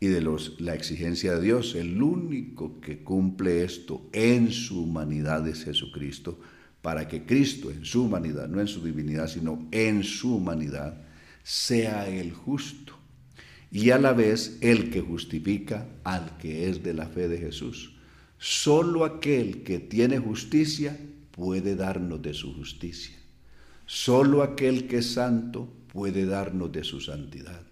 y 0.00 0.06
de 0.06 0.20
los, 0.20 0.60
la 0.60 0.74
exigencia 0.74 1.34
de 1.34 1.42
Dios. 1.42 1.74
El 1.74 2.02
único 2.02 2.80
que 2.80 3.02
cumple 3.02 3.64
esto 3.64 4.08
en 4.12 4.50
su 4.50 4.82
humanidad 4.82 5.46
es 5.48 5.64
Jesucristo, 5.64 6.38
para 6.82 7.08
que 7.08 7.24
Cristo 7.24 7.70
en 7.70 7.84
su 7.84 8.04
humanidad, 8.04 8.48
no 8.48 8.60
en 8.60 8.68
su 8.68 8.84
divinidad, 8.84 9.28
sino 9.28 9.66
en 9.70 10.04
su 10.04 10.36
humanidad, 10.36 11.02
sea 11.42 12.08
el 12.08 12.32
justo 12.32 12.94
y 13.74 13.90
a 13.90 13.98
la 13.98 14.12
vez 14.12 14.58
el 14.60 14.90
que 14.90 15.00
justifica 15.00 15.88
al 16.04 16.38
que 16.38 16.68
es 16.68 16.84
de 16.84 16.94
la 16.94 17.06
fe 17.06 17.26
de 17.26 17.38
Jesús. 17.38 17.96
Solo 18.38 19.04
aquel 19.04 19.64
que 19.64 19.80
tiene 19.80 20.18
justicia 20.18 20.96
puede 21.32 21.74
darnos 21.74 22.22
de 22.22 22.34
su 22.34 22.54
justicia. 22.54 23.16
Solo 23.86 24.42
aquel 24.42 24.86
que 24.86 24.98
es 24.98 25.14
santo 25.14 25.72
puede 25.92 26.24
darnos 26.24 26.70
de 26.70 26.84
su 26.84 27.00
santidad. 27.00 27.62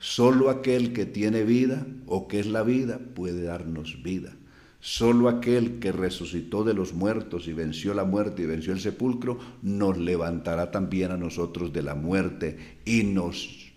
Solo 0.00 0.48
aquel 0.48 0.94
que 0.94 1.04
tiene 1.04 1.44
vida 1.44 1.86
o 2.06 2.26
que 2.26 2.40
es 2.40 2.46
la 2.46 2.62
vida 2.62 2.98
puede 3.14 3.42
darnos 3.42 4.02
vida. 4.02 4.34
Solo 4.80 5.28
aquel 5.28 5.78
que 5.78 5.92
resucitó 5.92 6.64
de 6.64 6.72
los 6.72 6.94
muertos 6.94 7.46
y 7.46 7.52
venció 7.52 7.92
la 7.92 8.04
muerte 8.04 8.42
y 8.42 8.46
venció 8.46 8.72
el 8.72 8.80
sepulcro, 8.80 9.38
nos 9.60 9.98
levantará 9.98 10.70
también 10.70 11.10
a 11.10 11.18
nosotros 11.18 11.74
de 11.74 11.82
la 11.82 11.94
muerte 11.94 12.78
y 12.86 13.02
nos 13.02 13.70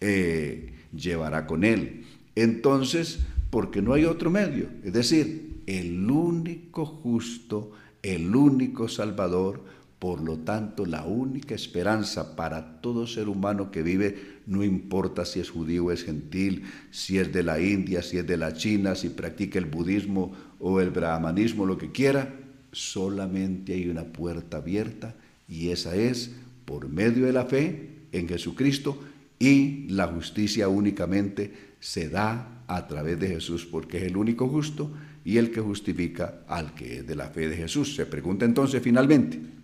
eh, 0.00 0.72
llevará 0.92 1.46
con 1.46 1.62
él. 1.62 2.04
Entonces, 2.34 3.20
porque 3.50 3.80
no 3.80 3.92
hay 3.92 4.04
otro 4.04 4.30
medio, 4.30 4.68
es 4.82 4.92
decir, 4.92 5.62
el 5.66 6.10
único 6.10 6.86
justo, 6.86 7.70
el 8.02 8.34
único 8.34 8.88
salvador, 8.88 9.62
por 9.98 10.22
lo 10.22 10.38
tanto, 10.38 10.86
la 10.86 11.04
única 11.04 11.54
esperanza 11.54 12.36
para 12.36 12.80
todo 12.80 13.06
ser 13.06 13.28
humano 13.28 13.72
que 13.72 13.82
vive, 13.82 14.38
no 14.46 14.62
importa 14.62 15.24
si 15.24 15.40
es 15.40 15.50
judío 15.50 15.90
es 15.90 16.04
gentil, 16.04 16.64
si 16.92 17.18
es 17.18 17.32
de 17.32 17.42
la 17.42 17.60
India, 17.60 18.02
si 18.02 18.18
es 18.18 18.26
de 18.26 18.36
la 18.36 18.52
China, 18.52 18.94
si 18.94 19.08
practica 19.08 19.58
el 19.58 19.66
budismo 19.66 20.32
o 20.60 20.80
el 20.80 20.90
brahmanismo, 20.90 21.66
lo 21.66 21.78
que 21.78 21.90
quiera, 21.90 22.32
solamente 22.70 23.72
hay 23.72 23.88
una 23.88 24.04
puerta 24.04 24.58
abierta 24.58 25.16
y 25.48 25.70
esa 25.70 25.96
es 25.96 26.30
por 26.64 26.88
medio 26.88 27.26
de 27.26 27.32
la 27.32 27.46
fe 27.46 27.90
en 28.12 28.28
Jesucristo 28.28 29.02
y 29.40 29.88
la 29.88 30.06
justicia 30.06 30.68
únicamente 30.68 31.52
se 31.80 32.08
da 32.08 32.62
a 32.68 32.86
través 32.86 33.18
de 33.18 33.28
Jesús 33.28 33.66
porque 33.66 33.96
es 33.98 34.04
el 34.04 34.16
único 34.16 34.48
justo 34.48 34.92
y 35.24 35.38
el 35.38 35.50
que 35.50 35.60
justifica 35.60 36.42
al 36.46 36.74
que 36.74 36.98
es 36.98 37.06
de 37.06 37.16
la 37.16 37.30
fe 37.30 37.48
de 37.48 37.56
Jesús. 37.56 37.96
Se 37.96 38.06
pregunta 38.06 38.44
entonces 38.44 38.82
finalmente, 38.82 39.57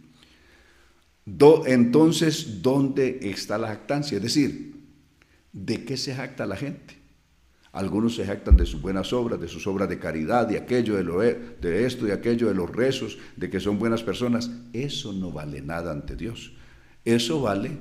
entonces, 1.27 2.63
¿dónde 2.63 3.21
está 3.23 3.59
la 3.59 3.69
jactancia? 3.69 4.17
Es 4.17 4.23
decir, 4.23 4.75
¿de 5.53 5.85
qué 5.85 5.97
se 5.97 6.15
jacta 6.15 6.47
la 6.47 6.57
gente? 6.57 7.05
Algunos 7.73 8.15
se 8.15 8.25
jactan 8.25 8.57
de 8.57 8.67
sus 8.67 8.81
buenas 8.81 9.13
obras, 9.13 9.41
de 9.41 9.49
sus 9.49 9.67
obras 9.67 9.89
de 9.89 9.99
caridad, 9.99 10.47
de 10.47 10.59
aquello, 10.59 10.95
de, 10.95 11.03
lo, 11.03 11.19
de 11.21 11.87
esto, 11.87 12.07
y 12.07 12.13
aquello, 12.13 12.47
de 12.47 12.55
los 12.55 12.71
rezos, 12.71 13.19
de 13.37 13.51
que 13.51 13.59
son 13.59 13.81
buenas 13.81 14.05
personas. 14.05 14.49
Eso 14.73 15.13
no 15.13 15.33
vale 15.33 15.61
nada 15.61 15.91
ante 15.91 16.15
Dios. 16.15 16.53
Eso 17.05 17.41
vale, 17.41 17.73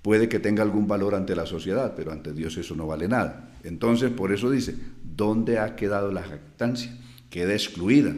puede 0.00 0.30
que 0.30 0.38
tenga 0.38 0.62
algún 0.62 0.86
valor 0.86 1.14
ante 1.14 1.36
la 1.36 1.44
sociedad, 1.44 1.92
pero 1.94 2.10
ante 2.10 2.32
Dios 2.32 2.56
eso 2.56 2.74
no 2.74 2.86
vale 2.86 3.06
nada. 3.06 3.50
Entonces, 3.64 4.10
por 4.10 4.32
eso 4.32 4.50
dice, 4.50 4.74
¿dónde 5.04 5.58
ha 5.58 5.76
quedado 5.76 6.10
la 6.10 6.22
jactancia? 6.22 6.96
Queda 7.28 7.52
excluida. 7.52 8.14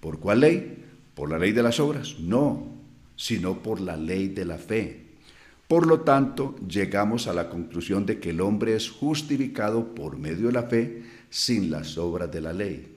¿Por 0.00 0.20
cuál 0.20 0.40
ley? 0.40 0.84
¿Por 1.14 1.28
la 1.30 1.38
ley 1.38 1.52
de 1.52 1.62
las 1.62 1.80
obras? 1.80 2.16
No, 2.18 2.75
sino 3.16 3.62
por 3.62 3.80
la 3.80 3.96
ley 3.96 4.28
de 4.28 4.44
la 4.44 4.58
fe. 4.58 5.06
Por 5.68 5.86
lo 5.86 6.02
tanto, 6.02 6.54
llegamos 6.68 7.26
a 7.26 7.32
la 7.32 7.48
conclusión 7.48 8.06
de 8.06 8.20
que 8.20 8.30
el 8.30 8.40
hombre 8.40 8.76
es 8.76 8.88
justificado 8.88 9.94
por 9.94 10.16
medio 10.16 10.46
de 10.46 10.52
la 10.52 10.62
fe 10.64 11.02
sin 11.28 11.70
las 11.70 11.98
obras 11.98 12.30
de 12.30 12.40
la 12.40 12.52
ley. 12.52 12.96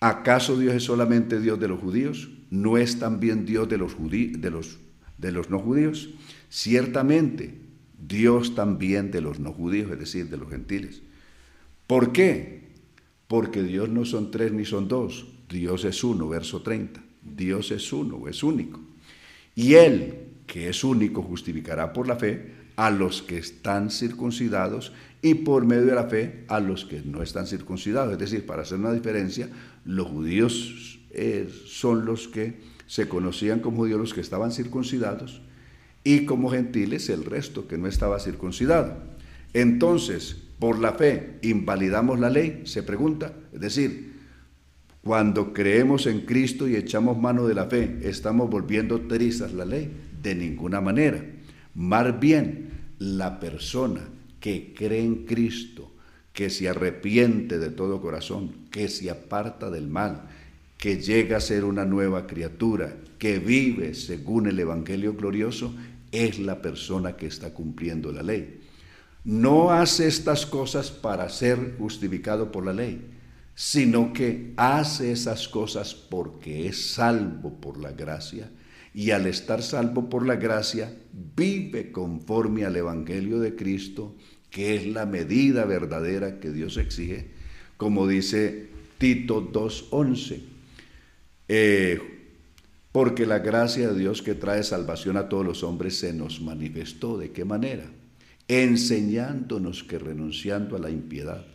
¿Acaso 0.00 0.58
Dios 0.58 0.74
es 0.74 0.84
solamente 0.84 1.40
Dios 1.40 1.58
de 1.58 1.68
los 1.68 1.80
judíos? 1.80 2.28
¿No 2.50 2.76
es 2.76 2.98
también 2.98 3.46
Dios 3.46 3.68
de 3.68 3.78
los, 3.78 5.50
no 5.50 5.58
judíos? 5.58 6.10
Ciertamente, 6.50 7.54
Dios 8.06 8.54
también 8.54 9.10
de 9.10 9.22
los 9.22 9.40
no 9.40 9.52
judíos, 9.52 9.90
es 9.90 9.98
decir, 9.98 10.28
de 10.28 10.36
los 10.36 10.50
gentiles. 10.50 11.00
¿Por 11.86 12.12
qué? 12.12 12.66
Porque 13.26 13.62
Dios 13.62 13.88
no 13.88 14.04
son 14.04 14.30
tres 14.30 14.52
ni 14.52 14.66
son 14.66 14.88
dos, 14.88 15.26
Dios 15.48 15.84
es 15.84 16.04
uno, 16.04 16.28
verso 16.28 16.60
30. 16.60 17.02
Dios 17.22 17.70
es 17.70 17.92
uno, 17.92 18.28
es 18.28 18.42
único. 18.42 18.80
Y 19.56 19.74
Él, 19.74 20.14
que 20.46 20.68
es 20.68 20.84
único, 20.84 21.22
justificará 21.22 21.92
por 21.92 22.06
la 22.06 22.14
fe 22.14 22.52
a 22.76 22.90
los 22.90 23.22
que 23.22 23.38
están 23.38 23.90
circuncidados 23.90 24.92
y 25.22 25.34
por 25.34 25.64
medio 25.64 25.86
de 25.86 25.94
la 25.94 26.04
fe 26.04 26.44
a 26.46 26.60
los 26.60 26.84
que 26.84 27.00
no 27.02 27.22
están 27.22 27.46
circuncidados. 27.46 28.12
Es 28.12 28.18
decir, 28.18 28.46
para 28.46 28.62
hacer 28.62 28.78
una 28.78 28.92
diferencia, 28.92 29.48
los 29.84 30.06
judíos 30.08 31.00
eh, 31.10 31.48
son 31.64 32.04
los 32.04 32.28
que 32.28 32.60
se 32.86 33.08
conocían 33.08 33.60
como 33.60 33.78
judíos 33.78 33.98
los 33.98 34.14
que 34.14 34.20
estaban 34.20 34.52
circuncidados 34.52 35.40
y 36.04 36.26
como 36.26 36.50
gentiles 36.50 37.08
el 37.08 37.24
resto 37.24 37.66
que 37.66 37.78
no 37.78 37.88
estaba 37.88 38.20
circuncidado. 38.20 38.94
Entonces, 39.54 40.36
por 40.58 40.78
la 40.78 40.92
fe, 40.92 41.38
¿invalidamos 41.42 42.20
la 42.20 42.28
ley? 42.28 42.62
Se 42.66 42.82
pregunta. 42.82 43.32
Es 43.54 43.60
decir, 43.60 44.15
cuando 45.06 45.52
creemos 45.52 46.08
en 46.08 46.22
Cristo 46.22 46.66
y 46.66 46.74
echamos 46.74 47.16
mano 47.16 47.46
de 47.46 47.54
la 47.54 47.66
fe, 47.66 48.00
¿estamos 48.02 48.50
volviendo 48.50 49.02
trizas 49.02 49.52
la 49.52 49.64
ley? 49.64 49.88
De 50.20 50.34
ninguna 50.34 50.80
manera. 50.80 51.24
Más 51.76 52.18
bien, 52.18 52.70
la 52.98 53.38
persona 53.38 54.00
que 54.40 54.74
cree 54.74 55.04
en 55.04 55.24
Cristo, 55.24 55.92
que 56.32 56.50
se 56.50 56.68
arrepiente 56.68 57.60
de 57.60 57.70
todo 57.70 58.00
corazón, 58.00 58.50
que 58.72 58.88
se 58.88 59.08
aparta 59.08 59.70
del 59.70 59.86
mal, 59.86 60.22
que 60.76 61.00
llega 61.00 61.36
a 61.36 61.40
ser 61.40 61.64
una 61.64 61.84
nueva 61.84 62.26
criatura, 62.26 62.96
que 63.16 63.38
vive 63.38 63.94
según 63.94 64.48
el 64.48 64.58
Evangelio 64.58 65.14
glorioso, 65.14 65.72
es 66.10 66.40
la 66.40 66.60
persona 66.60 67.14
que 67.14 67.28
está 67.28 67.54
cumpliendo 67.54 68.10
la 68.10 68.24
ley. 68.24 68.58
No 69.24 69.70
hace 69.70 70.08
estas 70.08 70.46
cosas 70.46 70.90
para 70.90 71.28
ser 71.28 71.76
justificado 71.78 72.50
por 72.50 72.66
la 72.66 72.72
ley 72.72 73.15
sino 73.56 74.12
que 74.12 74.52
hace 74.58 75.10
esas 75.10 75.48
cosas 75.48 75.94
porque 75.94 76.68
es 76.68 76.92
salvo 76.92 77.58
por 77.58 77.80
la 77.80 77.90
gracia 77.92 78.50
y 78.92 79.12
al 79.12 79.26
estar 79.26 79.62
salvo 79.62 80.10
por 80.10 80.26
la 80.26 80.36
gracia 80.36 80.94
vive 81.34 81.90
conforme 81.90 82.66
al 82.66 82.76
Evangelio 82.76 83.40
de 83.40 83.56
Cristo, 83.56 84.14
que 84.50 84.76
es 84.76 84.86
la 84.86 85.06
medida 85.06 85.64
verdadera 85.64 86.38
que 86.38 86.50
Dios 86.50 86.76
exige, 86.76 87.28
como 87.78 88.06
dice 88.06 88.68
Tito 88.98 89.50
2.11. 89.50 90.40
Eh, 91.48 92.00
porque 92.92 93.24
la 93.24 93.38
gracia 93.38 93.88
de 93.88 93.98
Dios 93.98 94.20
que 94.20 94.34
trae 94.34 94.64
salvación 94.64 95.16
a 95.16 95.30
todos 95.30 95.46
los 95.46 95.62
hombres 95.62 95.98
se 95.98 96.12
nos 96.12 96.42
manifestó. 96.42 97.16
¿De 97.16 97.32
qué 97.32 97.46
manera? 97.46 97.84
Enseñándonos 98.48 99.82
que 99.82 99.98
renunciando 99.98 100.76
a 100.76 100.78
la 100.78 100.90
impiedad, 100.90 101.46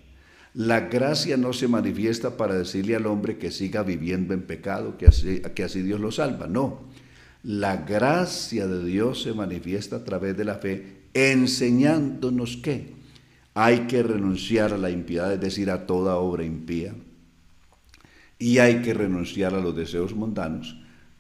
la 0.54 0.82
gracia 0.82 1.38
no 1.38 1.54
se 1.54 1.68
manifiesta 1.68 2.36
para 2.36 2.56
decirle 2.56 2.95
al 2.95 3.06
hombre 3.06 3.38
que 3.38 3.52
siga 3.52 3.84
viviendo 3.84 4.34
en 4.34 4.41
pecado, 4.41 4.97
que 4.97 5.06
así, 5.06 5.82
Dios 5.82 6.02
lo 6.02 6.12
salva. 6.12 6.47
No. 6.47 6.82
La 7.43 7.78
gracia 7.78 8.68
de 8.68 8.84
Dios 8.84 9.24
se 9.24 9.34
manifiesta 9.34 9.97
a 9.97 10.04
través 10.04 10.36
de 10.38 10.43
la 10.43 10.56
fe, 10.56 11.04
enseñándonos 11.14 12.58
que 12.58 12.93
hay 13.54 13.82
que 13.82 14.04
renunciar 14.04 14.74
a 14.74 14.78
la 14.78 14.89
impiedad, 14.89 15.34
es 15.34 15.39
decir, 15.39 15.72
a 15.72 15.86
toda 15.88 16.18
obra 16.18 16.43
impía, 16.43 16.93
y 18.38 18.58
hay 18.60 18.82
que 18.82 18.93
renunciar 18.93 19.54
a 19.54 19.62
los 19.62 19.76
deseos 19.76 20.14
mundanos 20.14 20.78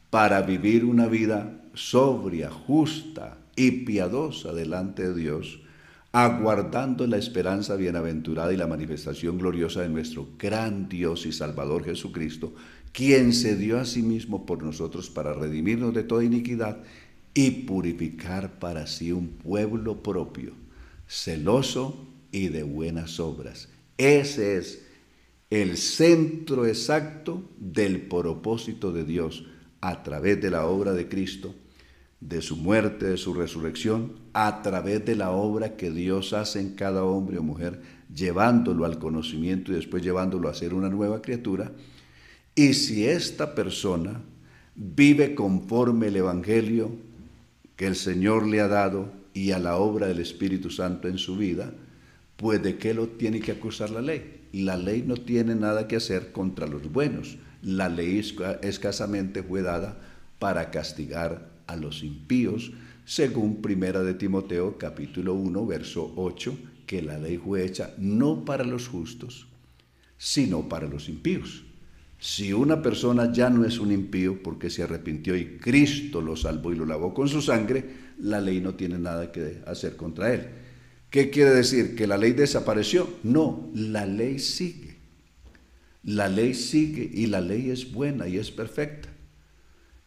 para 0.09 0.41
vivir 0.41 0.85
una 0.85 1.07
vida 1.07 1.61
sobria, 1.73 2.51
justa 2.51 3.37
y 3.55 3.71
piadosa 3.71 4.53
delante 4.53 5.07
de 5.07 5.15
Dios 5.15 5.60
aguardando 6.11 7.07
la 7.07 7.17
esperanza 7.17 7.75
bienaventurada 7.75 8.51
y 8.51 8.57
la 8.57 8.67
manifestación 8.67 9.37
gloriosa 9.37 9.81
de 9.81 9.89
nuestro 9.89 10.27
gran 10.37 10.89
Dios 10.89 11.25
y 11.25 11.31
Salvador 11.31 11.85
Jesucristo, 11.85 12.53
quien 12.91 13.33
se 13.33 13.55
dio 13.55 13.79
a 13.79 13.85
sí 13.85 14.01
mismo 14.01 14.45
por 14.45 14.61
nosotros 14.61 15.09
para 15.09 15.33
redimirnos 15.33 15.93
de 15.93 16.03
toda 16.03 16.25
iniquidad 16.25 16.83
y 17.33 17.51
purificar 17.51 18.59
para 18.59 18.87
sí 18.87 19.13
un 19.13 19.29
pueblo 19.29 20.03
propio, 20.03 20.51
celoso 21.07 22.07
y 22.31 22.49
de 22.49 22.63
buenas 22.63 23.21
obras. 23.21 23.69
Ese 23.97 24.57
es 24.57 24.85
el 25.49 25.77
centro 25.77 26.65
exacto 26.65 27.49
del 27.57 28.01
propósito 28.01 28.91
de 28.91 29.05
Dios 29.05 29.45
a 29.79 30.03
través 30.03 30.41
de 30.41 30.49
la 30.49 30.65
obra 30.65 30.91
de 30.91 31.07
Cristo 31.07 31.55
de 32.21 32.41
su 32.41 32.55
muerte, 32.55 33.07
de 33.07 33.17
su 33.17 33.33
resurrección, 33.33 34.13
a 34.33 34.61
través 34.61 35.03
de 35.03 35.15
la 35.15 35.31
obra 35.31 35.75
que 35.75 35.91
Dios 35.91 36.33
hace 36.33 36.61
en 36.61 36.75
cada 36.75 37.03
hombre 37.03 37.39
o 37.39 37.43
mujer, 37.43 37.81
llevándolo 38.15 38.85
al 38.85 38.99
conocimiento 38.99 39.71
y 39.71 39.75
después 39.75 40.03
llevándolo 40.03 40.47
a 40.47 40.53
ser 40.53 40.73
una 40.73 40.87
nueva 40.87 41.21
criatura. 41.21 41.71
Y 42.55 42.73
si 42.73 43.05
esta 43.07 43.55
persona 43.55 44.21
vive 44.75 45.35
conforme 45.35 46.07
el 46.07 46.15
Evangelio 46.15 46.91
que 47.75 47.87
el 47.87 47.95
Señor 47.95 48.45
le 48.45 48.61
ha 48.61 48.67
dado 48.67 49.11
y 49.33 49.51
a 49.51 49.59
la 49.59 49.77
obra 49.77 50.07
del 50.07 50.19
Espíritu 50.19 50.69
Santo 50.69 51.07
en 51.07 51.17
su 51.17 51.37
vida, 51.37 51.73
pues 52.37 52.61
de 52.61 52.77
qué 52.77 52.93
lo 52.93 53.07
tiene 53.07 53.39
que 53.39 53.51
acusar 53.51 53.89
la 53.89 54.01
ley. 54.01 54.47
La 54.53 54.77
ley 54.77 55.03
no 55.05 55.15
tiene 55.15 55.55
nada 55.55 55.87
que 55.87 55.95
hacer 55.95 56.31
contra 56.31 56.67
los 56.67 56.91
buenos. 56.91 57.37
La 57.61 57.89
ley 57.89 58.21
escasamente 58.61 59.43
fue 59.43 59.61
dada 59.61 59.97
para 60.39 60.71
castigar 60.71 61.50
a 61.71 61.77
los 61.77 62.03
impíos, 62.03 62.71
según 63.05 63.61
Primera 63.61 64.03
de 64.03 64.13
Timoteo 64.13 64.77
capítulo 64.77 65.33
1, 65.33 65.65
verso 65.65 66.13
8, 66.17 66.57
que 66.85 67.01
la 67.01 67.17
ley 67.17 67.37
fue 67.37 67.65
hecha 67.65 67.93
no 67.97 68.43
para 68.43 68.65
los 68.65 68.89
justos, 68.89 69.47
sino 70.17 70.67
para 70.67 70.87
los 70.87 71.07
impíos. 71.07 71.63
Si 72.19 72.51
una 72.51 72.81
persona 72.81 73.31
ya 73.31 73.49
no 73.49 73.65
es 73.65 73.79
un 73.79 73.91
impío 73.91 74.43
porque 74.43 74.69
se 74.69 74.83
arrepintió 74.83 75.35
y 75.35 75.57
Cristo 75.57 76.21
lo 76.21 76.35
salvó 76.35 76.71
y 76.71 76.75
lo 76.75 76.85
lavó 76.85 77.13
con 77.13 77.29
su 77.29 77.41
sangre, 77.41 77.83
la 78.19 78.41
ley 78.41 78.59
no 78.59 78.75
tiene 78.75 78.99
nada 78.99 79.31
que 79.31 79.61
hacer 79.65 79.95
contra 79.95 80.33
él. 80.33 80.47
¿Qué 81.09 81.29
quiere 81.29 81.51
decir? 81.51 81.95
¿Que 81.95 82.05
la 82.05 82.17
ley 82.17 82.33
desapareció? 82.33 83.09
No, 83.23 83.71
la 83.73 84.05
ley 84.05 84.39
sigue. 84.39 84.97
La 86.03 86.27
ley 86.27 86.53
sigue 86.53 87.09
y 87.11 87.27
la 87.27 87.39
ley 87.39 87.69
es 87.69 87.91
buena 87.91 88.27
y 88.27 88.37
es 88.37 88.51
perfecta 88.51 89.10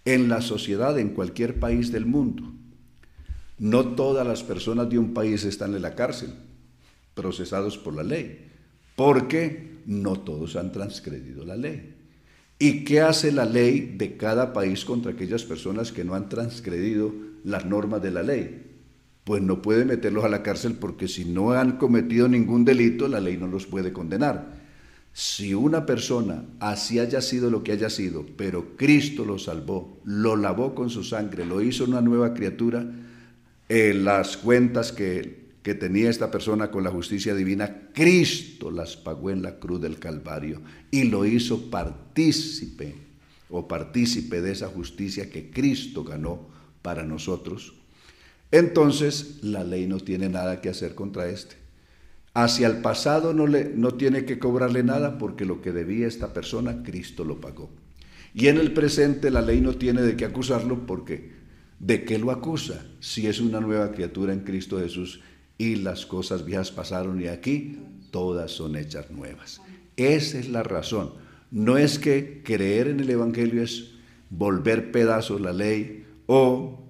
en 0.05 0.29
la 0.29 0.41
sociedad, 0.41 0.99
en 0.99 1.11
cualquier 1.11 1.59
país 1.59 1.91
del 1.93 2.07
mundo. 2.07 2.53
No 3.59 3.95
todas 3.95 4.27
las 4.27 4.43
personas 4.43 4.91
de 4.91 4.99
un 4.99 5.15
país 5.15 5.45
están 5.45 5.75
en 5.75 5.83
la 5.83 5.95
cárcel, 5.95 6.35
procesados 7.15 7.79
por 7.79 7.95
la 7.95 8.03
ley, 8.03 8.49
porque 8.97 9.79
no 9.87 10.17
todos 10.21 10.57
han 10.57 10.73
transgredido 10.73 11.45
la 11.45 11.57
ley. 11.57 11.95
¿Y 12.59 12.85
qué 12.85 13.01
hace 13.01 13.33
la 13.33 13.45
ley 13.45 13.95
de 13.97 14.17
cada 14.17 14.53
país 14.53 14.85
contra 14.85 15.13
aquellas 15.13 15.45
personas 15.45 15.93
que 15.93 16.05
no 16.05 16.15
han 16.15 16.29
transgredido 16.29 17.13
las 17.45 17.65
normas 17.65 18.03
de 18.03 18.11
la 18.11 18.23
ley? 18.23 18.63
Pues 19.25 19.43
no 19.43 19.63
puede 19.63 19.85
meterlos 19.85 20.25
a 20.25 20.29
la 20.29 20.43
cárcel 20.43 20.75
porque 20.75 21.09
si 21.09 21.25
no 21.25 21.53
han 21.53 21.79
cometido 21.79 22.29
ningún 22.29 22.65
delito, 22.65 23.09
la 23.09 23.21
ley 23.21 23.37
no 23.37 23.47
los 23.47 23.67
puede 23.67 23.93
condenar. 23.93 24.64
Si 25.17 25.55
una 25.55 25.87
persona, 25.87 26.45
así 26.59 26.99
haya 26.99 27.21
sido 27.21 27.49
lo 27.49 27.63
que 27.63 27.71
haya 27.71 27.89
sido, 27.89 28.27
pero 28.37 28.77
Cristo 28.77 29.25
lo 29.25 29.39
salvó, 29.39 30.01
lo 30.05 30.35
lavó 30.35 30.75
con 30.75 30.91
su 30.91 31.05
sangre, 31.05 31.47
lo 31.47 31.63
hizo 31.63 31.85
una 31.85 32.01
nueva 32.01 32.35
criatura, 32.35 32.85
eh, 33.69 33.95
las 33.95 34.37
cuentas 34.37 34.91
que, 34.91 35.53
que 35.63 35.77
tenía 35.77 36.11
esta 36.11 36.33
persona 36.33 36.73
con 36.73 36.83
la 36.83 36.91
justicia 36.91 37.33
divina, 37.33 37.91
Cristo 37.95 38.73
las 38.73 38.97
pagó 38.97 39.31
en 39.31 39.43
la 39.43 39.61
cruz 39.61 39.81
del 39.81 40.01
Calvario 40.01 40.61
y 40.91 41.05
lo 41.05 41.25
hizo 41.25 41.71
partícipe 41.71 42.97
o 43.51 43.69
partícipe 43.69 44.43
de 44.43 44.51
esa 44.51 44.67
justicia 44.67 45.31
que 45.31 45.49
Cristo 45.49 46.03
ganó 46.03 46.49
para 46.83 47.05
nosotros. 47.05 47.75
Entonces 48.51 49.39
la 49.43 49.63
ley 49.63 49.87
no 49.87 50.01
tiene 50.01 50.29
nada 50.29 50.61
que 50.61 50.71
hacer 50.71 50.97
contra 50.97 51.29
este. 51.29 51.64
Hacia 52.35 52.67
el 52.67 52.79
pasado 52.79 53.33
no, 53.33 53.47
le, 53.47 53.71
no 53.75 53.93
tiene 53.93 54.25
que 54.25 54.39
cobrarle 54.39 54.83
nada 54.83 55.19
porque 55.19 55.45
lo 55.45 55.63
que 55.63 55.73
debía 55.73 56.09
esta 56.09 56.33
persona, 56.33 56.83
Cristo 56.83 57.25
lo 57.25 57.41
pagó. 57.41 57.71
Y 58.35 58.49
en 58.49 58.59
el 58.59 58.73
presente 58.73 59.31
la 59.31 59.41
ley 59.41 59.61
no 59.61 59.75
tiene 59.75 60.03
de 60.03 60.17
qué 60.17 60.25
acusarlo 60.25 60.85
porque 60.87 61.33
¿de 61.79 62.05
qué 62.05 62.19
lo 62.19 62.33
acusa? 62.33 62.85
Si 62.99 63.27
es 63.29 63.41
una 63.41 63.61
nueva 63.61 63.93
criatura 63.93 64.33
en 64.33 64.41
Cristo 64.41 64.81
Jesús 64.81 65.21
y 65.59 65.77
las 65.77 66.07
cosas 66.07 66.45
viejas 66.45 66.73
pasaron 66.73 67.21
y 67.21 67.29
aquí 67.29 67.79
todas 68.11 68.51
son 68.51 68.75
hechas 68.75 69.11
nuevas. 69.11 69.61
Esa 69.97 70.39
es 70.39 70.49
la 70.49 70.65
razón. 70.65 71.13
No 71.53 71.79
es 71.79 72.01
que 72.01 72.43
creer 72.43 72.89
en 72.89 73.01
el 73.01 73.11
Evangelio 73.11 73.63
es 73.63 73.93
volver 74.31 74.91
pedazos 74.91 75.41
la 75.41 75.53
ley 75.53 76.05
o 76.27 76.81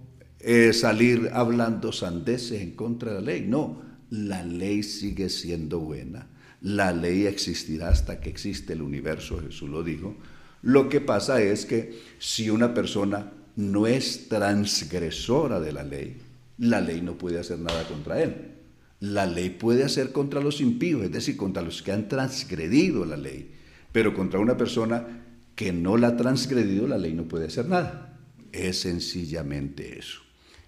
eh, 0.40 0.72
salir 0.72 1.30
hablando 1.34 1.92
sandeces 1.92 2.62
en 2.62 2.70
contra 2.70 3.12
de 3.12 3.20
la 3.20 3.32
ley. 3.32 3.46
No, 3.46 3.82
la 4.14 4.44
ley 4.44 4.82
sigue 4.82 5.28
siendo 5.28 5.80
buena. 5.80 6.28
La 6.60 6.92
ley 6.92 7.26
existirá 7.26 7.88
hasta 7.88 8.20
que 8.20 8.30
existe 8.30 8.72
el 8.72 8.82
universo, 8.82 9.40
Jesús 9.40 9.68
lo 9.68 9.82
dijo. 9.82 10.16
Lo 10.62 10.88
que 10.88 11.00
pasa 11.00 11.42
es 11.42 11.66
que 11.66 11.98
si 12.18 12.48
una 12.48 12.72
persona 12.72 13.32
no 13.56 13.86
es 13.86 14.28
transgresora 14.28 15.60
de 15.60 15.72
la 15.72 15.82
ley, 15.82 16.16
la 16.58 16.80
ley 16.80 17.02
no 17.02 17.18
puede 17.18 17.40
hacer 17.40 17.58
nada 17.58 17.86
contra 17.88 18.22
él. 18.22 18.52
La 19.00 19.26
ley 19.26 19.50
puede 19.50 19.82
hacer 19.82 20.12
contra 20.12 20.40
los 20.40 20.60
impíos, 20.60 21.02
es 21.02 21.12
decir, 21.12 21.36
contra 21.36 21.62
los 21.62 21.82
que 21.82 21.92
han 21.92 22.08
transgredido 22.08 23.04
la 23.04 23.16
ley. 23.16 23.50
Pero 23.92 24.14
contra 24.14 24.38
una 24.38 24.56
persona 24.56 25.24
que 25.56 25.72
no 25.72 25.96
la 25.96 26.08
ha 26.08 26.16
transgredido, 26.16 26.86
la 26.86 26.98
ley 26.98 27.12
no 27.12 27.24
puede 27.24 27.46
hacer 27.46 27.66
nada. 27.68 28.16
Es 28.52 28.80
sencillamente 28.80 29.98
eso. 29.98 30.20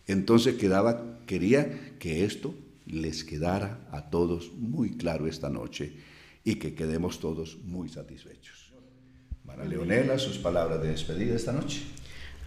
Entonces 0.09 0.57
quedaba, 0.57 1.21
quería 1.27 1.97
que 1.99 2.25
esto 2.25 2.55
les 2.87 3.25
quedara 3.25 3.87
a 3.91 4.11
todos 4.11 4.53
muy 4.53 4.97
claro 4.97 5.27
esta 5.27 5.51
noche 5.51 5.93
y 6.45 6.57
que 6.57 6.75
quedemos 6.75 7.19
todos 7.19 7.59
muy 7.65 7.89
satisfechos. 7.89 8.73
Mara 9.45 9.65
Leonela, 9.65 10.19
sus 10.19 10.39
palabras 10.39 10.83
de 10.83 10.89
despedida 10.89 11.35
esta 11.35 11.53
noche. 11.53 11.83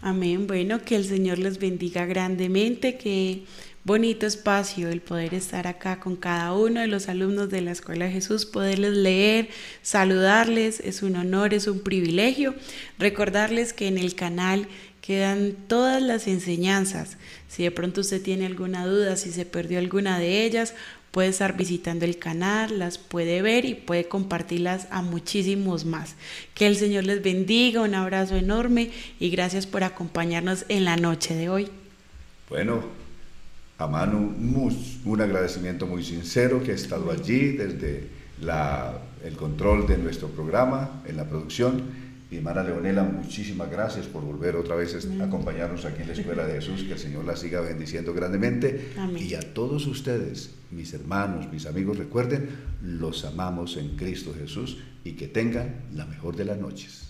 Amén. 0.02 0.48
Bueno, 0.48 0.82
que 0.84 0.96
el 0.96 1.04
Señor 1.04 1.40
les 1.40 1.60
bendiga 1.60 2.06
grandemente, 2.06 2.98
que 2.98 3.44
bonito 3.84 4.26
espacio 4.26 4.88
el 4.90 5.02
poder 5.02 5.34
estar 5.34 5.68
acá 5.68 6.00
con 6.00 6.16
cada 6.16 6.54
uno 6.54 6.80
de 6.80 6.88
los 6.88 7.10
alumnos 7.10 7.50
de 7.50 7.62
la 7.62 7.72
Escuela 7.72 8.06
de 8.06 8.12
Jesús, 8.12 8.46
poderles 8.46 8.94
leer, 8.94 9.50
saludarles, 9.82 10.80
es 10.80 11.04
un 11.04 11.18
honor, 11.18 11.54
es 11.54 11.68
un 11.68 11.82
privilegio. 11.82 12.56
Recordarles 12.98 13.74
que 13.74 13.88
en 13.88 13.98
el 13.98 14.16
canal 14.16 14.68
quedan 15.10 15.56
todas 15.66 16.04
las 16.04 16.28
enseñanzas. 16.28 17.18
Si 17.48 17.64
de 17.64 17.72
pronto 17.72 18.02
usted 18.02 18.22
tiene 18.22 18.46
alguna 18.46 18.86
duda, 18.86 19.16
si 19.16 19.32
se 19.32 19.44
perdió 19.44 19.80
alguna 19.80 20.20
de 20.20 20.46
ellas, 20.46 20.76
puede 21.10 21.30
estar 21.30 21.58
visitando 21.58 22.06
el 22.06 22.20
canal, 22.20 22.78
las 22.78 23.00
puede 23.00 23.42
ver 23.42 23.66
y 23.66 23.74
puede 23.74 24.08
compartirlas 24.08 24.88
a 24.92 25.02
muchísimos 25.02 25.84
más. 25.84 26.14
Que 26.54 26.68
el 26.68 26.76
Señor 26.76 27.06
les 27.06 27.24
bendiga, 27.24 27.82
un 27.82 27.96
abrazo 27.96 28.36
enorme 28.36 28.92
y 29.20 29.32
gracias 29.32 29.66
por 29.66 29.84
acompañarnos 29.84 30.66
en 30.70 30.86
la 30.86 30.96
noche 30.96 31.34
de 31.34 31.50
hoy. 31.50 31.70
Bueno, 32.48 32.84
a 33.80 33.88
Manu, 33.88 34.36
un 35.06 35.22
agradecimiento 35.22 35.88
muy 35.88 36.04
sincero 36.04 36.62
que 36.62 36.74
ha 36.74 36.76
estado 36.76 37.10
allí 37.10 37.54
desde 37.54 38.10
el 39.26 39.36
control 39.36 39.88
de 39.88 39.98
nuestro 39.98 40.28
programa, 40.28 41.02
en 41.08 41.18
la 41.18 41.28
producción 41.28 42.09
y 42.32 42.38
hermana 42.38 42.64
Leonela, 42.64 43.04
muchísimas 43.04 43.72
gracias 43.72 44.06
por 44.06 44.24
volver 44.24 44.56
otra 44.56 44.76
vez 44.76 44.94
a 44.94 45.24
acompañarnos 45.24 45.86
aquí 45.86 46.04
en 46.04 46.10
la 46.10 46.14
Escuela 46.14 46.46
de 46.46 46.54
Jesús. 46.54 46.84
Que 46.84 46.94
el 46.94 47.00
Señor 47.00 47.26
la 47.26 47.36
siga 47.36 47.60
bendiciendo 47.62 48.14
grandemente. 48.14 48.94
Y 49.18 49.34
a 49.34 49.54
todos 49.54 49.88
ustedes, 49.88 50.52
mis 50.70 50.94
hermanos, 50.94 51.52
mis 51.52 51.66
amigos, 51.66 51.98
recuerden, 51.98 52.50
los 52.84 53.26
amamos 53.26 53.78
en 53.78 53.96
Cristo 53.96 54.34
Jesús 54.38 54.78
y 55.04 55.14
que 55.14 55.28
tengan 55.28 55.86
la 55.96 56.06
mejor 56.06 56.36
de 56.36 56.46
las 56.46 56.60
noches. 56.60 57.09